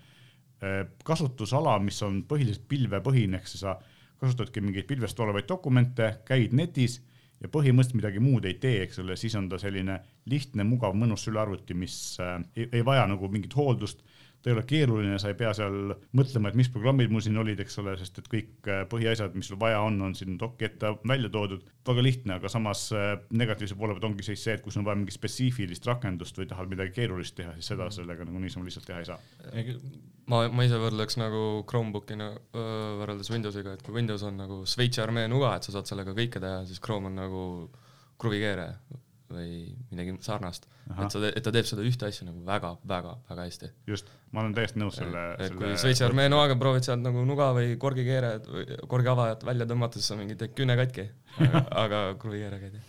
äh, 0.62 0.82
kasutusala, 1.06 1.78
mis 1.82 1.98
on 2.06 2.22
põhiliselt 2.28 2.66
pilvepõhine, 2.70 3.42
ehk 3.42 3.50
sa 3.50 3.78
kasutadki 4.22 4.62
mingeid 4.62 4.86
pilvest 4.86 5.18
olevaid 5.20 5.48
dokumente, 5.50 6.12
käid 6.28 6.54
netis 6.54 7.00
ja 7.42 7.50
põhimõtteliselt 7.50 7.98
midagi 7.98 8.22
muud 8.22 8.46
ei 8.46 8.54
tee, 8.62 8.84
eks 8.86 9.00
ole, 9.02 9.16
siis 9.18 9.34
on 9.38 9.48
ta 9.50 9.58
selline 9.60 9.98
lihtne, 10.30 10.66
mugav, 10.66 10.94
mõnus 10.98 11.26
sülearvuti, 11.26 11.74
mis 11.78 11.96
äh, 12.22 12.36
ei, 12.56 12.68
ei 12.78 12.84
vaja 12.86 13.06
nagu 13.10 13.30
mingit 13.32 13.56
hooldust. 13.58 14.04
Ta 14.42 14.50
ei 14.50 14.56
ole 14.56 14.62
keeruline, 14.66 15.18
sa 15.22 15.30
ei 15.30 15.36
pea 15.38 15.52
seal 15.54 15.92
mõtlema, 16.18 16.50
et 16.50 16.56
mis 16.58 16.70
programmid 16.72 17.12
mul 17.14 17.22
siin 17.22 17.38
olid, 17.38 17.60
eks 17.62 17.78
ole, 17.82 17.94
sest 18.00 18.18
et 18.18 18.30
kõik 18.30 18.70
äh, 18.70 18.82
põhiasjad, 18.90 19.36
mis 19.38 19.50
sul 19.52 19.58
vaja 19.60 19.82
on, 19.86 20.00
on 20.02 20.16
siin 20.18 20.34
doki 20.40 20.66
ette 20.66 20.90
välja 21.08 21.30
toodud. 21.32 21.62
väga 21.86 22.02
lihtne, 22.02 22.38
aga 22.40 22.50
samas 22.50 22.88
äh, 22.96 23.12
negatiivse 23.30 23.76
poole 23.78 23.94
pealt 23.94 24.08
ongi 24.10 24.26
siis 24.26 24.42
see, 24.42 24.56
et 24.58 24.64
kui 24.64 24.74
sul 24.74 24.82
on 24.82 24.88
vaja 24.90 24.98
mingit 24.98 25.14
spetsiifilist 25.14 25.86
rakendust 25.86 26.38
või 26.38 26.48
tahad 26.50 26.70
midagi 26.70 26.94
keerulist 26.96 27.36
teha, 27.38 27.54
siis 27.58 27.70
seda 27.70 27.86
sellega 27.94 28.26
nagu 28.26 28.42
niisama 28.42 28.66
lihtsalt 28.66 28.88
teha 28.90 28.98
ei 29.04 29.08
saa. 29.12 29.20
ma, 30.26 30.42
ma 30.50 30.66
ise 30.66 30.80
võrdleks 30.82 31.18
nagu 31.22 31.44
Chromebookina 31.70 32.32
öö, 32.34 32.66
võrreldes 33.02 33.30
Windowsiga, 33.30 33.76
et 33.76 33.86
kui 33.86 33.94
Windows 33.94 34.26
on 34.26 34.42
nagu 34.42 34.62
Šveitsi 34.66 35.04
armee 35.04 35.30
nuga, 35.30 35.54
et 35.54 35.68
sa 35.68 35.76
saad 35.76 35.90
sellega 35.90 36.16
kõike 36.18 36.42
teha, 36.42 36.66
siis 36.66 36.82
Chrome 36.82 37.12
on 37.12 37.18
nagu 37.22 37.46
kruvikeere 38.22 38.72
või 39.32 39.72
midagi 39.90 40.14
sarnast. 40.24 40.68
Et 40.92 41.14
sa, 41.14 41.20
et 41.28 41.42
ta 41.44 41.52
teeb 41.54 41.68
seda 41.68 41.84
ühte 41.86 42.08
asja 42.08 42.26
nagu 42.26 42.42
väga-väga-väga 42.46 43.46
hästi. 43.48 43.70
just, 43.88 44.10
ma 44.32 44.42
olen 44.42 44.54
täiesti 44.56 44.80
nõus 44.82 44.98
selle. 45.00 45.24
et 45.42 45.54
kui 45.56 45.74
Šveitsi 45.80 46.06
armee 46.06 46.28
noaga 46.32 46.56
proovid 46.60 46.86
sealt 46.86 47.04
nagu 47.04 47.24
nuga 47.28 47.50
või 47.56 47.76
korgikeere 47.80 48.32
või 48.46 48.80
korgiavajat 48.94 49.46
välja 49.48 49.68
tõmmata, 49.70 50.00
siis 50.00 50.14
on 50.14 50.22
mingi 50.24 50.50
künne 50.56 50.76
katki, 50.80 51.06
aga, 51.46 51.62
aga 51.84 52.02
kruvikeerega 52.22 52.68
ei 52.70 52.74
tee. 52.76 52.88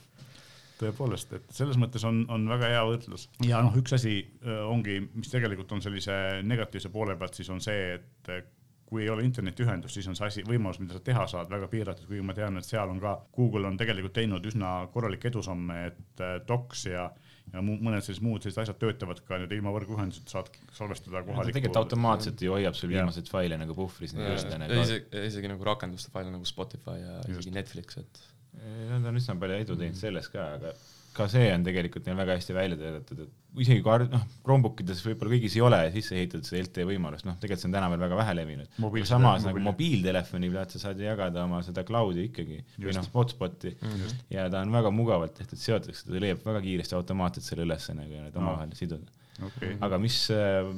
tõepoolest, 0.83 1.38
et 1.38 1.53
selles 1.55 1.77
mõttes 1.79 2.03
on, 2.07 2.25
on 2.33 2.50
väga 2.50 2.73
hea 2.73 2.81
võrdlus 2.89 3.29
ja 3.45 3.62
noh, 3.63 3.75
üks 3.79 3.95
asi 3.95 4.17
öö, 4.43 4.63
ongi, 4.73 4.97
mis 5.13 5.31
tegelikult 5.31 5.71
on 5.71 5.83
sellise 5.85 6.41
negatiivse 6.43 6.91
poole 6.91 7.15
pealt, 7.19 7.38
siis 7.39 7.51
on 7.53 7.62
see, 7.63 7.93
et 8.00 8.33
äh, 8.33 8.43
kui 8.85 9.03
ei 9.03 9.09
ole 9.09 9.25
internetiühendust, 9.25 9.97
siis 9.97 10.07
on 10.11 10.17
see 10.17 10.27
asi, 10.27 10.45
võimalus, 10.47 10.79
mida 10.83 10.97
sa 10.97 11.03
teha 11.03 11.25
saad, 11.29 11.49
väga 11.49 11.69
piiratud, 11.71 12.07
kuigi 12.09 12.25
ma 12.25 12.35
tean, 12.37 12.59
et 12.59 12.67
seal 12.67 12.91
on 12.91 12.99
ka, 13.01 13.15
Google 13.35 13.69
on 13.69 13.77
tegelikult 13.79 14.15
teinud 14.19 14.45
üsna 14.49 14.73
korralikke 14.93 15.31
edusamme, 15.31 15.79
et 15.91 16.23
äh, 16.23 16.39
Docs 16.47 16.87
ja 16.91 17.07
ja 17.53 17.61
mõned 17.61 18.01
sellised 18.01 18.23
muud 18.23 18.41
sellised 18.41 18.61
asjad 18.63 18.77
töötavad 18.81 19.19
ka 19.27 19.37
nüüd 19.41 19.51
ilma 19.53 19.73
võrguühenduseta 19.75 20.31
saad 20.31 20.47
salvestada 20.73 21.19
ta 21.19 21.25
kohalikku. 21.27 21.51
tegelikult 21.51 21.79
automaatselt 21.81 22.41
ju 22.41 22.53
hoiab 22.55 22.77
sul 22.77 22.89
viimaseid 22.93 23.27
faile 23.29 23.57
nagu 23.59 23.75
puhvris. 23.77 24.15
isegi, 24.15 25.25
isegi 25.27 25.51
nagu 25.51 25.67
rakenduste 25.67 26.13
faile 26.13 26.31
nagu 26.33 26.47
Spotify 26.49 26.95
ja 27.01 27.17
Just. 27.19 27.43
isegi 27.43 27.55
Netflix, 27.57 27.99
et 27.99 28.23
Nad 28.89 29.05
on 29.09 29.17
üsna 29.17 29.33
palju 29.41 29.55
edu 29.63 29.75
teinud 29.79 29.97
selles 29.97 30.27
ka, 30.29 30.43
aga 30.59 30.73
ka 31.13 31.27
see 31.29 31.48
on 31.53 31.63
tegelikult 31.65 32.05
neil 32.10 32.17
väga 32.17 32.36
hästi 32.39 32.53
välja 32.58 32.77
töötatud, 32.79 33.20
et 33.27 33.62
isegi 33.63 33.84
kui 33.86 34.05
noh, 34.10 34.24
Chromebookides 34.41 35.03
võib-olla 35.05 35.36
kõigis 35.36 35.55
ei 35.60 35.62
ole 35.62 35.79
sisse 35.93 36.15
ehitatud 36.17 36.48
seda 36.48 36.63
LTE 36.65 36.86
võimalust, 36.89 37.27
noh, 37.29 37.36
tegelikult 37.41 37.62
see 37.63 37.70
on 37.70 37.75
täna 37.77 37.89
veel 37.93 38.01
väga 38.01 38.17
vähe 38.17 38.34
levinud. 38.39 38.72
Samas 39.05 39.46
nagu 39.46 39.60
mobiil- 39.62 39.67
mobiiltelefoni 39.70 40.50
pealt 40.55 40.74
sa 40.74 40.82
saad 40.88 41.00
jagada 41.05 41.43
oma 41.46 41.62
seda 41.65 41.84
cloud'i 41.86 42.25
ikkagi 42.32 42.60
või 42.79 42.89
Just. 42.89 43.00
noh, 43.00 43.10
hotspot'i 43.20 43.75
Just. 44.01 44.25
ja 44.34 44.48
ta 44.50 44.62
on 44.65 44.74
väga 44.74 44.91
mugavalt 44.96 45.36
tehtud, 45.38 45.62
seotakse, 45.62 46.08
ta 46.10 46.17
leiab 46.25 46.41
väga 46.46 46.62
kiiresti 46.65 46.98
automaatselt 46.98 47.46
selle 47.46 47.67
üles 47.70 47.89
nagu 47.93 48.12
ja 48.17 48.25
need 48.25 48.34
No. 48.34 48.41
omavahel 48.48 48.74
siduda. 48.74 49.05
okei, 49.46 49.77
aga 49.82 49.98
mis 50.01 50.17
äh, 50.34 50.74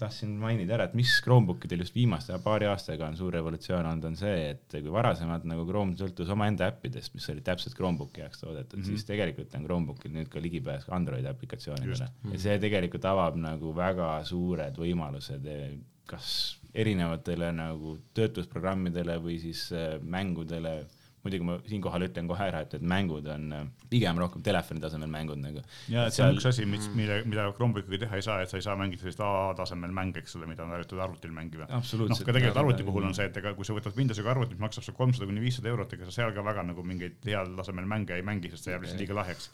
tahtsin 0.00 0.32
mainida 0.40 0.74
ära, 0.76 0.86
et 0.88 0.94
mis 0.98 1.12
Chromebookidel 1.24 1.84
just 1.84 1.94
viimaste 1.94 2.36
paari 2.44 2.66
aastaga 2.70 3.06
on 3.08 3.16
suur 3.18 3.32
revolutsioon 3.36 3.86
olnud, 3.86 4.04
on 4.10 4.16
see, 4.16 4.50
et 4.54 4.76
kui 4.78 4.92
varasemalt 4.94 5.44
nagu 5.48 5.66
Chrome 5.68 5.96
sõltus 6.00 6.32
omaenda 6.32 6.66
äppidest, 6.72 7.14
mis 7.14 7.28
olid 7.32 7.44
täpselt 7.46 7.76
Chromebooki 7.78 8.24
jaoks 8.24 8.40
toodetud 8.40 8.78
mm, 8.78 8.80
Mhm. 8.80 8.88
-hmm. 8.88 8.96
siis 8.96 9.04
tegelikult 9.04 9.54
on 9.54 9.64
Chromebookil 9.68 10.12
nüüd 10.16 10.28
ka 10.32 10.40
ligipääs 10.42 10.88
Androidi 10.88 11.28
aplikatsioonidele 11.28 11.90
Just. 12.08 12.32
ja 12.32 12.38
see 12.38 12.58
tegelikult 12.58 13.04
avab 13.04 13.36
nagu 13.36 13.74
väga 13.76 14.24
suured 14.24 14.76
võimalused 14.76 15.46
eh, 15.46 15.78
kas 16.06 16.58
erinevatele 16.74 17.52
nagu 17.52 17.98
töötlusprogrammidele 18.14 19.16
või 19.22 19.38
siis 19.42 19.68
äh, 19.72 20.00
mängudele 20.02 20.86
muidugi 21.24 21.46
ma 21.46 21.56
siinkohal 21.68 22.06
ütlen 22.06 22.28
kohe 22.30 22.46
ära, 22.46 22.62
et, 22.64 22.74
et 22.78 22.84
mängud 22.92 23.26
on 23.32 23.46
äh, 23.56 23.66
pigem 23.92 24.20
rohkem 24.20 24.44
telefoni 24.44 24.80
tasemel 24.82 25.10
mängud 25.12 25.40
nagu. 25.42 25.64
ja, 25.92 26.06
et 26.08 26.16
see 26.16 26.24
on 26.24 26.38
üks 26.38 26.48
asi, 26.48 26.66
mis, 26.68 26.88
mille, 26.96 27.20
mida 27.28 27.48
Chromebookiga 27.56 28.06
teha 28.06 28.20
ei 28.20 28.24
saa, 28.26 28.38
et 28.44 28.52
sa 28.52 28.60
ei 28.60 28.64
saa 28.64 28.76
mängida 28.80 29.04
sellist 29.04 29.20
A-tasemel 29.24 29.92
mänge, 29.96 30.22
eks 30.24 30.38
ole, 30.38 30.48
mida 30.50 30.64
on 30.64 30.72
harjutatud 30.74 31.04
arvutil 31.04 31.34
mängima. 31.36 31.68
noh, 31.70 31.84
ka 31.84 32.36
tegelikult 32.36 32.62
arvuti 32.64 32.86
puhul 32.86 33.10
on 33.10 33.16
see, 33.16 33.28
et 33.30 33.36
ega 33.42 33.52
kui 33.58 33.68
sa 33.68 33.76
võtad 33.76 33.96
Windowsiga 33.96 34.32
arvutit, 34.32 34.56
mis 34.56 34.66
maksab 34.68 34.86
sul 34.86 34.96
kolmsada 34.96 35.28
kuni 35.28 35.44
viissada 35.44 35.72
eurot, 35.72 35.92
ega 35.98 36.08
sa 36.08 36.16
seal 36.20 36.34
ka 36.36 36.44
väga 36.46 36.64
nagu 36.70 36.84
mingeid 36.86 37.20
heal 37.28 37.52
tasemel 37.60 37.88
mänge 37.90 38.16
ei 38.16 38.26
mängi, 38.26 38.52
sest 38.54 38.68
see 38.68 38.76
jääb 38.76 38.86
lihtsalt 38.86 39.04
liiga 39.04 39.20
lahjaks 39.20 39.50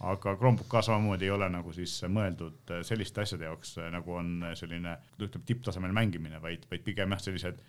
aga 0.00 0.36
Chromebook 0.36 0.68
ka 0.70 0.82
samamoodi 0.86 1.26
ei 1.26 1.34
ole 1.34 1.48
nagu 1.50 1.72
siis 1.74 1.96
mõeldud 2.06 2.70
selliste 2.86 3.24
asjade 3.24 3.48
jaoks, 3.48 3.76
nagu 3.90 4.14
on 4.14 4.44
selline, 4.58 4.94
ütleme 5.18 5.46
tipptasemel 5.48 5.94
mängimine, 5.96 6.38
vaid, 6.42 6.68
vaid 6.70 6.84
pigem 6.86 7.16
jah, 7.16 7.24
sellised 7.24 7.62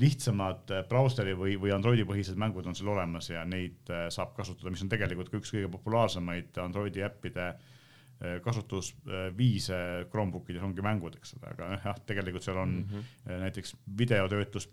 lihtsamad 0.00 0.72
äh, 0.74 0.82
brauseri 0.88 1.32
või, 1.38 1.54
või 1.60 1.72
Androidi 1.72 2.04
põhised 2.08 2.36
mängud 2.40 2.66
on 2.68 2.76
seal 2.76 2.90
olemas 2.92 3.30
ja 3.30 3.44
neid 3.48 3.88
äh, 3.88 4.08
saab 4.12 4.34
kasutada, 4.36 4.72
mis 4.72 4.82
on 4.84 4.90
tegelikult 4.92 5.30
ka 5.32 5.40
üks 5.40 5.54
kõige 5.54 5.70
populaarsemaid 5.72 6.58
Androidi 6.60 7.04
äppide 7.06 7.46
äh, 7.54 7.75
kasutusviise 8.42 9.78
Chromebookides 10.10 10.62
ongi 10.64 10.84
mängud, 10.84 11.18
eks 11.18 11.34
ole, 11.36 11.50
aga 11.52 11.68
jah, 11.84 11.98
tegelikult 12.08 12.44
seal 12.46 12.60
on 12.62 12.70
mm 12.78 12.84
-hmm. 12.92 13.40
näiteks 13.42 13.76
videotöötlus, 13.98 14.70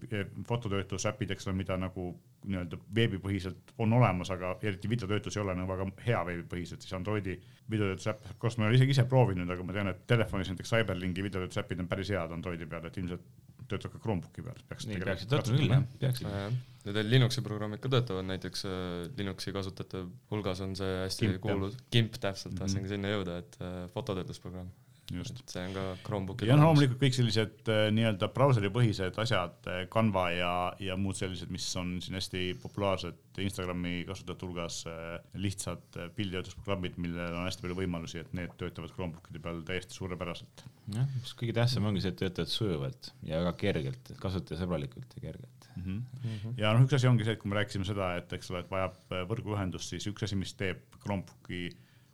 fototöötlusäpid, 0.48 1.32
eks 1.32 1.48
ole, 1.48 1.56
mida 1.60 1.78
nagu 1.78 2.08
nii-öelda 2.46 2.78
veebipõhiselt 2.96 3.74
on 3.78 3.94
olemas, 3.94 4.32
aga 4.32 4.58
eriti 4.62 4.90
videotöötlus 4.90 5.38
ei 5.38 5.44
ole 5.44 5.56
nagu 5.56 5.72
väga 5.72 5.90
hea 6.06 6.26
veebipõhiselt, 6.26 6.82
siis 6.82 6.94
Androidi 6.94 7.40
videotöötlusäpp, 7.70 8.26
kas 8.40 8.58
ma 8.58 8.66
olen 8.66 8.76
isegi 8.76 8.96
ise 8.96 9.06
proovinud, 9.06 9.50
aga 9.50 9.64
ma 9.64 9.74
tean, 9.74 9.88
et 9.88 10.08
telefonis 10.08 10.50
näiteks 10.50 10.70
Cyberlinki 10.70 11.24
videotöötlusäpid 11.24 11.80
on 11.80 11.88
päris 11.88 12.10
head 12.10 12.32
Androidi 12.32 12.66
peal, 12.66 12.86
et 12.86 12.98
ilmselt 12.98 13.28
töötab 13.74 13.96
ka 13.96 14.04
Chromebooki 14.06 14.46
peal. 14.46 14.62
nii 14.90 15.02
peaksid 15.04 15.34
töötama 15.34 15.60
küll 15.60 15.76
jah, 15.76 15.84
peaksid. 16.04 16.62
teil 16.88 17.12
Linuxi 17.12 17.44
programmid 17.46 17.84
ka 17.84 17.92
töötavad, 17.94 18.30
näiteks 18.30 18.66
äh, 18.70 18.78
Linuxi 19.18 19.56
kasutajate 19.56 20.06
hulgas 20.32 20.64
on 20.66 20.78
see 20.80 20.96
hästi 21.04 21.28
Gimp, 21.28 21.44
kuulus, 21.48 21.78
Gimp 21.92 22.18
täpselt, 22.20 22.58
tahtsingi 22.60 22.88
mm 22.88 22.90
-hmm. 22.90 22.96
sinna 22.96 23.14
jõuda, 23.18 23.38
et 23.44 23.60
äh, 23.62 23.78
fototöötlusprogramm 23.96 24.72
et 25.12 25.52
see 25.52 25.64
on 25.68 25.74
ka 25.76 25.84
Chromebookil 26.06 26.48
ja 26.48 26.56
noh, 26.56 26.70
loomulikult 26.70 27.02
kõik 27.02 27.16
sellised 27.18 27.70
äh, 27.72 27.82
nii-öelda 27.94 28.30
brauseripõhised 28.34 29.18
asjad, 29.20 29.58
äh, 29.68 29.82
Canva 29.92 30.30
ja, 30.32 30.54
ja 30.82 30.96
muud 31.00 31.18
sellised, 31.20 31.52
mis 31.54 31.66
on 31.80 31.98
siin 32.04 32.16
hästi 32.18 32.44
populaarsed 32.62 33.42
Instagrami 33.44 34.06
kasutajate 34.08 34.48
hulgas, 34.48 34.80
äh, 34.88 35.18
lihtsad 35.36 36.00
pilditöötlusprogrammid, 36.16 36.98
millel 37.04 37.36
on 37.36 37.50
hästi 37.50 37.66
palju 37.66 37.80
võimalusi, 37.82 38.24
et 38.24 38.32
need 38.38 38.56
töötavad 38.62 38.96
Chromebookide 38.96 39.44
peal 39.44 39.62
täiesti 39.68 40.00
suurepäraselt. 40.00 40.66
jah, 40.96 41.12
mis 41.20 41.36
kõige 41.40 41.58
tähtsam 41.60 41.92
ongi 41.92 42.04
see, 42.04 42.16
et 42.16 42.22
töötavad 42.24 42.56
sujuvalt 42.56 43.14
ja 43.28 43.44
väga 43.44 43.56
kergelt, 43.60 44.16
kasutajasõbralikult 44.24 45.18
ja 45.18 45.28
kergelt. 45.28 45.70
Mm 45.74 46.04
-hmm. 46.24 46.54
ja 46.62 46.72
noh, 46.72 46.86
üks 46.86 46.96
asi 46.96 47.10
ongi 47.10 47.26
see, 47.26 47.36
et 47.36 47.42
kui 47.42 47.50
me 47.52 47.60
rääkisime 47.60 47.86
seda, 47.86 48.14
et 48.22 48.34
eks 48.34 48.52
ole, 48.54 48.62
et 48.64 48.72
vajab 48.72 49.18
võrguühendust, 49.28 49.90
siis 49.90 50.08
üks 50.08 50.24
asi, 50.24 50.38
mis 50.40 50.54
teeb 50.56 50.86
Chromebooki 51.02 51.72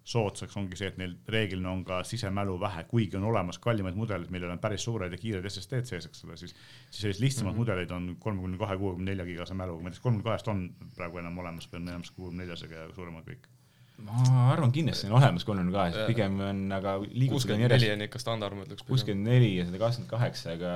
soodsaks 0.07 0.55
ongi 0.57 0.77
see, 0.79 0.89
et 0.89 0.97
neil 0.97 1.13
reeglina 1.29 1.71
on 1.71 1.83
ka 1.85 1.99
sisemälu 2.07 2.55
vähe, 2.61 2.83
kuigi 2.89 3.17
on 3.19 3.27
olemas 3.29 3.59
kallimaid 3.61 3.97
mudeleid, 3.99 4.31
millel 4.33 4.53
on 4.53 4.61
päris 4.61 4.83
suured 4.87 5.13
ja 5.13 5.19
kiired 5.21 5.45
SSD-d 5.49 5.85
sees, 5.89 6.07
eks 6.09 6.25
ole, 6.25 6.37
siis, 6.39 6.55
siis 6.89 7.01
sellised 7.03 7.23
lihtsamad 7.23 7.51
mm 7.51 7.55
-hmm. 7.55 7.61
mudeleid 7.61 7.91
on 7.91 8.15
kolmekümne 8.19 8.57
kahe, 8.57 8.77
kuuekümne 8.77 9.11
nelja 9.11 9.25
gigase 9.25 9.53
mäluga, 9.53 9.83
ma 9.83 9.89
ei 9.89 9.91
tea, 9.91 9.99
kas 9.99 10.05
kolmekümne 10.05 10.29
kahest 10.29 10.47
on 10.47 10.65
praegu 10.95 11.21
enam 11.21 11.37
olemas 11.37 11.69
või 11.69 11.81
on 11.81 11.87
enamus 11.87 12.11
kuuekümne 12.11 12.43
neljasega 12.43 12.75
ja 12.75 12.93
suuremad 12.95 13.27
kõik? 13.27 13.49
ma 13.99 14.51
arvan, 14.53 14.71
kindlasti 14.71 15.07
on 15.07 15.17
olemas 15.19 15.45
kolmekümne 15.45 15.75
kahes, 15.75 15.99
pigem 16.07 16.39
on, 16.39 16.63
aga 16.71 16.95
kuuskümmend 17.29 17.75
neli 17.75 17.91
on 17.91 18.01
ikka 18.07 18.19
standard, 18.19 18.55
ma 18.55 18.63
ütleks. 18.63 18.87
kuuskümmend 18.87 19.27
neli 19.27 19.57
ja 19.57 19.65
sada 19.65 19.83
kakskümmend 19.83 20.09
kaheksa, 20.09 20.55
aga 20.55 20.73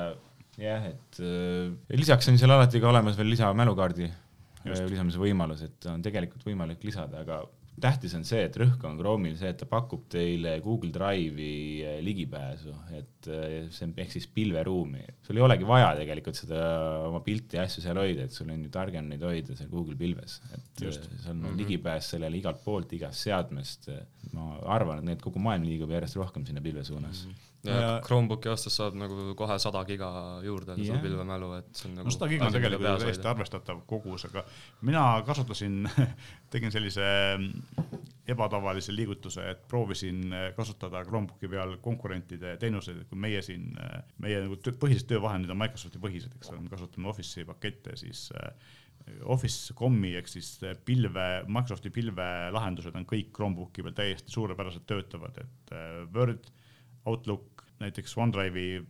jah, 0.58 0.86
et 0.92 1.24
äh, 1.24 1.98
lisaks 1.98 2.30
on 2.30 2.38
seal 2.38 2.52
alati 2.52 2.84
ka 2.84 2.92
olemas 2.92 3.18
veel 3.18 3.32
lisamälukaardi 3.34 4.12
lisamise 4.64 5.20
võimalus, 5.20 5.64
et 5.66 5.86
on 5.92 6.02
tegelikult 6.04 6.46
võimalik 6.48 6.84
lisada, 6.88 7.24
aga 7.24 7.42
tähtis 7.82 8.14
on 8.18 8.26
see, 8.28 8.44
et 8.46 8.58
rõhk 8.60 8.84
on 8.88 8.98
Chrome'il 9.00 9.36
see, 9.40 9.50
et 9.50 9.58
ta 9.60 9.68
pakub 9.70 10.06
teile 10.12 10.56
Google 10.64 10.92
Drive'i 10.94 11.82
eh, 11.82 12.00
ligipääsu, 12.06 12.74
et 13.00 13.30
eh, 13.34 13.56
see 13.74 13.88
on 13.88 13.94
ehk 14.04 14.14
siis 14.14 14.28
pilveruumi. 14.36 15.06
sul 15.26 15.40
ei 15.40 15.46
olegi 15.46 15.68
vaja 15.68 15.94
tegelikult 15.98 16.38
seda 16.38 16.60
oma 17.08 17.24
pilti 17.26 17.58
ja 17.58 17.66
asju 17.68 17.86
seal 17.86 18.02
hoida, 18.02 18.28
et 18.28 18.36
sul 18.36 18.52
on 18.54 18.66
ju 18.68 18.74
targem 18.74 19.10
neid 19.10 19.24
hoida 19.26 19.58
seal 19.58 19.72
Google 19.72 19.98
pilves, 20.00 20.40
et 20.54 20.86
Just. 20.86 21.08
Eh, 21.10 21.24
seal 21.24 21.36
on 21.36 21.42
mm 21.42 21.48
-hmm. 21.50 21.64
ligipääs 21.64 22.12
sellele 22.16 22.38
igalt 22.38 22.64
poolt, 22.64 22.94
igast 22.94 23.26
seadmest. 23.26 23.90
ma 24.34 24.58
arvan, 24.66 25.00
et 25.00 25.06
need 25.06 25.22
kogu 25.22 25.40
maailm 25.40 25.66
liigub 25.68 25.92
järjest 25.92 26.16
rohkem 26.16 26.46
sinna 26.46 26.62
pilve 26.62 26.84
suunas 26.84 27.26
mm. 27.26 27.32
-hmm 27.32 27.53
ja, 27.68 28.00
Chromebooki 28.04 28.50
aastas 28.52 28.76
saab 28.80 28.98
nagu 29.00 29.34
kohe 29.40 29.56
sada 29.62 29.84
giga 29.88 30.10
juurde 30.44 30.76
yeah. 30.82 31.00
pilvemälu, 31.04 31.52
et 31.62 31.70
see 31.80 31.90
on 31.90 32.00
nagu 32.00 32.10
no 32.10 32.16
sada 32.16 32.30
giga 32.32 32.50
on 32.50 32.56
tegelikult 32.56 33.06
täiesti 33.06 33.30
arvestatav 33.32 33.84
kogus, 33.90 34.28
aga 34.30 34.44
mina 34.84 35.04
kasutasin 35.28 35.84
tegin 36.54 36.74
sellise 36.74 37.08
mm, 37.38 38.04
ebatavalise 38.34 38.96
liigutuse, 38.96 39.46
et 39.52 39.64
proovisin 39.72 40.26
äh, 40.32 40.46
kasutada 40.58 41.04
Chromebooki 41.08 41.50
peal 41.52 41.78
konkurentide 41.84 42.56
teenuseid, 42.62 43.04
et 43.04 43.12
kui 43.12 43.20
meie 43.20 43.42
siin, 43.46 43.72
äh, 43.80 44.00
meie 44.24 44.44
nagu 44.46 44.60
põhilised 44.60 45.10
töövahendid 45.12 45.52
on 45.52 45.60
Microsofti 45.60 46.02
põhised, 46.04 46.36
eks 46.38 46.52
ole, 46.54 46.64
me 46.64 46.72
kasutame 46.72 47.12
Office'i 47.12 47.48
pakette, 47.48 47.96
siis 48.00 48.30
äh, 48.40 48.74
Office.com'i 49.32 50.14
ehk 50.16 50.30
siis 50.32 50.56
pilve, 50.88 51.28
Microsofti 51.52 51.92
pilvelahendused 51.96 52.96
on 52.96 53.08
kõik 53.08 53.34
Chromebooki 53.36 53.84
peal 53.84 53.98
täiesti 53.98 54.32
suurepäraselt 54.32 54.88
töötavad, 54.88 55.42
et 55.44 55.74
Word, 56.16 56.48
Outlook, 57.12 57.53
näiteks 57.80 58.18
OneDrive'i 58.18 58.84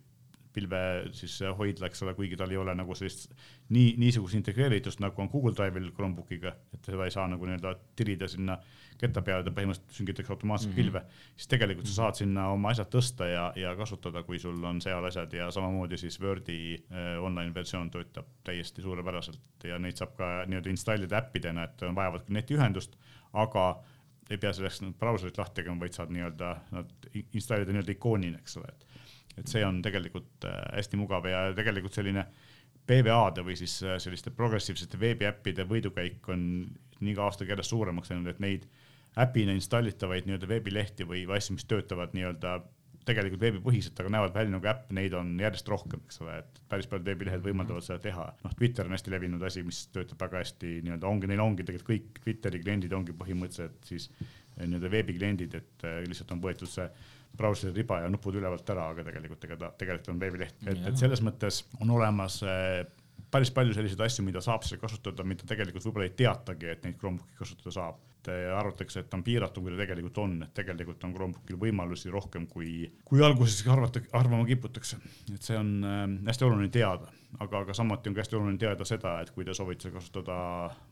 pilve 0.54 0.80
siis 1.18 1.40
hoidla, 1.58 1.90
eks 1.90 2.04
ole, 2.06 2.14
kuigi 2.18 2.38
tal 2.38 2.52
ei 2.54 2.60
ole 2.62 2.76
nagu 2.78 2.96
sellist 2.98 3.32
nii, 3.74 3.96
niisugust 4.02 4.38
integreeritust, 4.38 5.02
nagu 5.02 5.22
on 5.22 5.30
Google 5.32 5.54
Drive'il 5.58 5.90
Chromebookiga, 5.96 6.54
et 6.76 6.90
seda 6.90 7.08
ei 7.08 7.14
saa 7.14 7.26
nagu 7.32 7.48
nii-öelda 7.48 7.74
tirida 7.98 8.30
sinna 8.30 8.60
ketta 9.02 9.24
peale, 9.26 9.44
ta 9.44 9.54
põhimõtteliselt 9.56 9.98
süngitakse 9.98 10.34
automaatselt 10.36 10.72
mm 10.72 10.78
-hmm. 10.78 10.92
pilve, 10.92 11.02
siis 11.36 11.50
tegelikult 11.56 11.90
sa 11.90 11.96
saad 11.96 12.20
sinna 12.22 12.48
oma 12.54 12.70
asjad 12.72 12.92
tõsta 12.94 13.28
ja, 13.30 13.48
ja 13.58 13.74
kasutada, 13.76 14.24
kui 14.24 14.40
sul 14.40 14.64
on 14.64 14.82
seal 14.82 15.06
asjad 15.10 15.34
ja 15.34 15.50
samamoodi 15.52 15.98
siis 15.98 16.20
Wordi 16.22 16.60
äh, 16.76 17.24
online 17.24 17.54
versioon 17.54 17.90
töötab 17.92 18.30
täiesti 18.44 18.82
suurepäraselt 18.82 19.64
ja 19.64 19.80
neid 19.80 19.98
saab 19.98 20.16
ka 20.18 20.30
nii-öelda 20.46 20.70
installida 20.70 21.18
äppidena, 21.18 21.64
et 21.64 21.82
vajavad 21.96 22.30
netiühendust, 22.30 22.96
aga 23.34 23.84
ei 24.34 24.42
pea 24.42 24.54
selleks 24.56 24.82
brauserit 25.00 25.38
lahti 25.38 25.62
tegema, 25.62 25.80
vaid 25.84 25.96
saad 25.96 26.14
nii-öelda 26.14 26.50
nad 26.74 26.92
installida 27.22 27.74
nii-öelda 27.74 27.96
ikoonina, 27.96 28.42
eks 28.42 28.60
ole, 28.62 28.74
et 28.74 28.90
et 29.42 29.50
see 29.50 29.64
on 29.66 29.80
tegelikult 29.82 30.46
äh, 30.46 30.60
hästi 30.78 30.98
mugav 31.02 31.26
ja 31.26 31.48
tegelikult 31.58 31.96
selline 31.98 32.28
PVA-de 32.86 33.42
või 33.48 33.56
siis 33.58 33.80
äh, 33.82 33.98
selliste 34.02 34.34
progressiivsete 34.36 35.00
veebiäppide 35.02 35.66
võidukäik 35.70 36.28
on 36.30 36.44
iga 37.02 37.26
aastaga 37.26 37.56
järjest 37.56 37.74
suuremaks 37.74 38.12
läinud, 38.12 38.30
et 38.30 38.42
neid 38.44 38.68
äpina 39.20 39.56
installitavaid 39.58 40.28
nii-öelda 40.28 40.50
veebilehti 40.50 41.08
või 41.10 41.26
asju, 41.38 41.58
mis 41.58 41.66
töötavad 41.70 42.14
nii-öelda 42.14 42.60
tegelikult 43.08 43.42
veebipõhiselt, 43.44 43.98
aga 44.00 44.12
näevad 44.16 44.36
välja 44.36 44.54
nagu 44.54 44.70
äpp, 44.72 44.92
neid 44.96 45.16
on 45.18 45.34
järjest 45.42 45.72
rohkem, 45.72 46.04
eks 46.08 46.22
ole, 46.24 46.38
et 46.44 46.62
päris 46.72 46.88
paljud 46.92 47.10
veebilehed 47.10 47.44
võimaldavad 47.46 47.86
seda 47.86 48.00
teha. 48.04 48.30
noh, 48.44 48.56
Twitter 48.60 48.88
on 48.88 48.96
hästi 48.96 49.14
levinud 49.14 49.44
asi, 49.48 49.64
mis 49.68 49.84
töötab 49.96 50.22
väga 50.24 50.44
hästi 50.44 50.78
nii-öelda 50.86 51.10
ongi, 51.10 51.30
neil 51.32 51.44
ongi 51.44 51.66
tegelikult 51.68 51.92
kõik 51.92 52.24
Twitteri 52.24 52.64
kliendid 52.64 52.96
ongi 52.96 53.16
põhimõtteliselt 53.20 53.90
siis 53.90 54.10
eh, 54.20 54.64
nii-öelda 54.64 54.94
veebikliendid, 54.94 55.60
et 55.60 55.88
eh, 55.90 56.00
lihtsalt 56.08 56.32
on 56.36 56.44
võetud 56.44 56.72
see 56.72 56.88
brauseri 57.38 57.74
riba 57.76 58.04
ja 58.04 58.10
nupud 58.14 58.36
ülevalt 58.38 58.68
ära, 58.70 58.90
aga 58.94 59.06
tegelikult 59.08 59.48
ega 59.48 59.60
ta 59.60 59.72
tegelikult 59.78 60.12
on 60.14 60.20
veebileht, 60.22 60.60
et, 60.68 60.84
et 60.92 61.00
selles 61.00 61.24
mõttes 61.26 61.64
on 61.82 61.92
olemas 61.96 62.40
äh, 62.46 62.84
päris 63.34 63.52
palju 63.54 63.74
selliseid 63.74 64.02
asju, 64.06 64.26
mida 64.26 64.42
saab 64.46 64.66
seal 64.68 64.82
kasutada, 64.82 65.26
mida 65.28 65.48
tegelikult 65.50 65.88
võib-olla 65.88 66.10
ei 66.10 66.18
teatagi, 66.18 66.70
et 66.70 66.86
neid 66.86 67.00
Chromebooki 67.02 67.40
kasutada 67.40 67.74
saab 67.74 68.02
et 68.24 68.54
arvatakse, 68.56 69.04
et 69.04 69.14
on 69.14 69.24
piiratum, 69.24 69.66
kui 69.66 69.74
ta 69.74 69.82
tegelikult 69.84 70.20
on, 70.24 70.38
et 70.46 70.54
tegelikult 70.56 71.04
on 71.04 71.16
Chromebookil 71.16 71.60
võimalusi 71.60 72.12
rohkem, 72.14 72.48
kui, 72.48 72.88
kui 73.06 73.24
alguses 73.26 73.66
arvata, 73.68 74.02
arvama 74.16 74.46
kiputakse. 74.48 75.00
et 75.34 75.42
see 75.42 75.58
on 75.60 75.76
äh, 75.84 76.06
hästi 76.30 76.48
oluline 76.48 76.72
teada, 76.74 77.12
aga, 77.40 77.64
aga 77.64 77.76
samuti 77.78 78.10
on 78.10 78.16
ka 78.16 78.24
hästi 78.24 78.38
oluline 78.38 78.62
teada 78.62 78.86
seda, 78.88 79.16
et 79.24 79.32
kui 79.34 79.46
te 79.48 79.56
soovite 79.58 79.92
kasutada, 79.94 80.36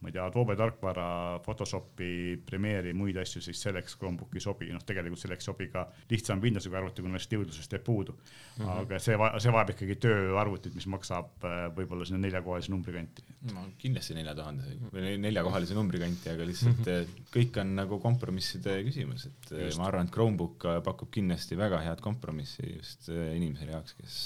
ma 0.00 0.10
ei 0.10 0.16
tea, 0.16 0.26
Adobe 0.26 0.56
tarkvara, 0.58 1.06
Photoshopi, 1.44 2.12
Premiere'i, 2.46 2.94
muid 2.96 3.18
asju, 3.22 3.42
siis 3.44 3.62
selleks 3.62 3.96
Chromebook 4.00 4.34
ei 4.36 4.44
sobi, 4.44 4.70
noh, 4.74 4.82
tegelikult 4.86 5.22
selleks 5.22 5.46
ei 5.46 5.50
sobi 5.52 5.68
ka 5.72 5.86
lihtsam 6.10 6.42
Windowsiga 6.42 6.80
arvuti, 6.80 7.04
kuna 7.04 7.18
lihtsalt 7.18 7.38
jõudlusest 7.38 7.76
jääb 7.76 7.86
puudu 7.86 8.16
mm. 8.16 8.64
-hmm. 8.64 8.72
aga 8.82 8.98
see, 9.02 9.18
see 9.44 9.54
vajab 9.54 9.74
ikkagi 9.76 9.98
tööarvutit, 10.06 10.74
mis 10.74 10.88
maksab 10.90 11.46
äh, 11.48 11.66
võib-olla 11.76 12.08
sinna 12.08 12.22
neljakohalise 12.26 12.72
numbri 12.72 12.96
kanti. 12.96 13.26
no 13.52 13.66
kindlasti 13.78 14.18
nelja 14.18 14.34
tuhande 14.38 14.76
või 14.92 15.16
neljakohalise 15.22 15.78
numbri 15.78 16.02
kanti, 16.02 16.30
aga 16.32 16.48
lihtsalt 16.48 16.78
mm 16.78 16.90
-hmm 16.90 17.30
kõik 17.32 17.58
on 17.62 17.72
nagu 17.76 17.98
kompromisside 18.02 18.76
küsimus, 18.86 19.26
et 19.30 19.50
just. 19.66 19.80
ma 19.80 19.88
arvan, 19.88 20.08
et 20.08 20.14
Chromebook 20.14 20.66
pakub 20.84 21.10
kindlasti 21.14 21.58
väga 21.58 21.80
head 21.84 22.02
kompromissi 22.04 22.74
just 22.76 23.10
äh, 23.12 23.34
inimesele 23.38 23.76
jaoks, 23.76 23.96
kes. 23.98 24.20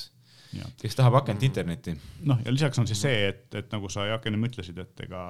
Kes 0.80 0.96
tahab 0.98 1.20
akent 1.20 1.42
internetti. 1.46 1.96
noh, 2.28 2.40
ja 2.44 2.54
lisaks 2.54 2.78
on 2.78 2.88
siis 2.88 3.02
see, 3.06 3.28
et, 3.28 3.46
et 3.54 3.70
nagu 3.72 3.90
sa 3.92 4.06
Jaak 4.10 4.26
ennem 4.26 4.48
ütlesid, 4.48 4.78
et 4.82 5.04
ega 5.06 5.22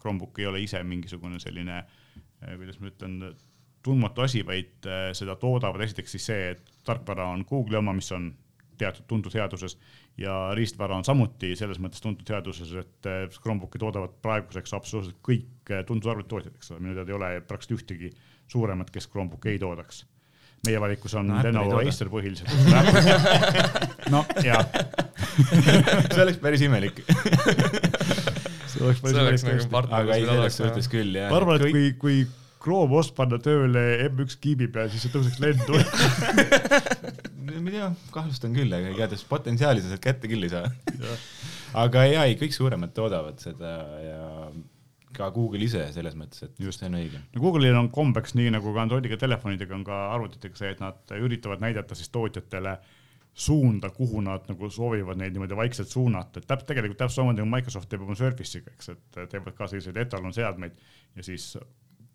Chromebook 0.00 0.38
ei 0.42 0.46
ole 0.50 0.62
ise 0.64 0.82
mingisugune 0.84 1.40
selline, 1.42 1.82
äh, 1.82 2.54
kuidas 2.56 2.80
ma 2.80 2.92
ütlen, 2.92 3.18
tundmatu 3.84 4.24
asi, 4.24 4.44
vaid 4.46 4.88
äh, 4.88 5.10
seda 5.16 5.36
toodavad 5.40 5.84
esiteks 5.84 6.16
siis 6.16 6.30
see, 6.30 6.48
et 6.54 6.72
tarkvara 6.84 7.28
on 7.32 7.44
Google'i 7.48 7.80
oma, 7.80 7.92
mis 7.96 8.10
on 8.16 8.32
teatud 8.78 9.06
tuntud 9.08 9.34
headuses 9.34 9.76
ja 10.18 10.54
riistvara 10.54 10.96
on 10.98 11.04
samuti 11.06 11.54
selles 11.58 11.80
mõttes 11.82 12.02
tuntud 12.02 12.28
headuses, 12.30 12.72
et 12.78 13.08
eh, 13.10 13.26
Chromebooki 13.34 13.80
toodavad 13.82 14.16
praeguseks 14.22 14.74
absoluutselt 14.76 15.20
kõik 15.26 15.70
eh, 15.70 15.84
tuntud 15.86 16.10
arvutitootjad, 16.12 16.56
eks 16.58 16.72
ole, 16.72 16.84
minu 16.84 16.96
teada 16.98 17.12
ei 17.12 17.18
ole 17.18 17.30
praktiliselt 17.48 17.84
ühtegi 17.84 18.10
suuremat, 18.50 18.92
kes 18.94 19.08
Chromebooki 19.10 19.54
ei 19.54 19.62
toodaks. 19.62 20.04
Meie 20.66 20.80
valikus 20.82 21.14
on 21.20 21.28
no, 21.30 21.40
Lenovo 21.44 21.80
ja 21.82 21.92
Acer 21.92 22.10
põhiliselt. 22.12 22.50
no 24.14 24.24
ja 24.44 24.60
see 26.12 26.22
oleks 26.24 26.40
päris 26.42 26.64
imelik. 26.66 27.02
See 28.70 28.84
oleks 28.84 29.02
päris 29.04 29.18
imelik 29.18 29.44
tõesti. 29.44 29.84
aga 30.00 30.16
ei, 30.16 30.26
selles 30.28 30.58
suhtes 30.62 30.90
küll 30.92 31.20
jah. 31.20 31.30
ma 31.32 31.40
arvan, 31.40 31.60
et 31.60 31.74
kui, 31.74 31.92
kui 32.00 32.24
Chrome 32.64 32.96
OS 32.96 33.10
panna 33.12 33.36
tööle 33.44 33.80
M1 34.06 34.38
kiibi 34.40 34.70
peal, 34.72 34.88
siis 34.92 35.04
see 35.04 35.12
tõuseks 35.12 35.40
lendu. 35.42 35.76
Ma 37.54 37.70
ei 37.70 37.74
tea, 37.76 37.88
kahtlustan 38.12 38.54
küll, 38.56 38.72
aga 38.72 38.90
igatahes 38.92 39.24
potentsiaali 39.28 39.82
sa 39.84 39.92
sealt 39.92 40.02
kätte 40.04 40.28
küll 40.28 40.44
ei 40.46 40.52
saa. 40.52 40.66
Aga 41.84 42.06
jaa, 42.08 42.24
ei, 42.28 42.38
kõik 42.40 42.56
suuremad 42.56 42.92
toodavad 42.96 43.38
seda 43.42 43.74
ja 44.00 44.22
ka 45.16 45.30
Google 45.34 45.64
ise 45.66 45.86
selles 45.94 46.16
mõttes, 46.18 46.44
et 46.46 46.60
just 46.60 46.82
see 46.82 46.90
on 46.90 46.98
õige. 46.98 47.22
no 47.34 47.44
Google'il 47.44 47.78
on 47.78 47.88
kombeks 47.94 48.36
nii 48.38 48.52
nagu 48.56 48.74
ka 48.74 48.84
Androidiga 48.84 49.18
telefonidega 49.20 49.74
on 49.76 49.86
ka 49.86 50.02
arvutitega 50.16 50.60
see, 50.60 50.74
et 50.74 50.82
nad 50.84 51.16
üritavad 51.18 51.64
näidata 51.64 51.98
siis 51.98 52.12
tootjatele 52.14 52.76
suunda, 53.34 53.90
kuhu 53.90 54.20
nad 54.22 54.46
nagu 54.46 54.68
soovivad 54.70 55.18
neid 55.18 55.34
niimoodi 55.34 55.56
vaikselt 55.58 55.90
suunata, 55.90 56.38
et 56.38 56.46
täpselt 56.46 56.68
tegelikult 56.70 57.00
täpselt 57.00 57.18
samamoodi 57.18 57.42
nagu 57.42 57.50
Microsoft 57.56 57.90
teeb 57.90 58.04
oma 58.06 58.14
Surface'iga, 58.18 58.74
eks, 58.76 58.92
et 58.94 59.22
teevad 59.32 59.56
ka 59.58 59.66
selliseid 59.70 59.98
etalonseadmeid 60.04 60.76
ja 61.16 61.26
siis 61.26 61.48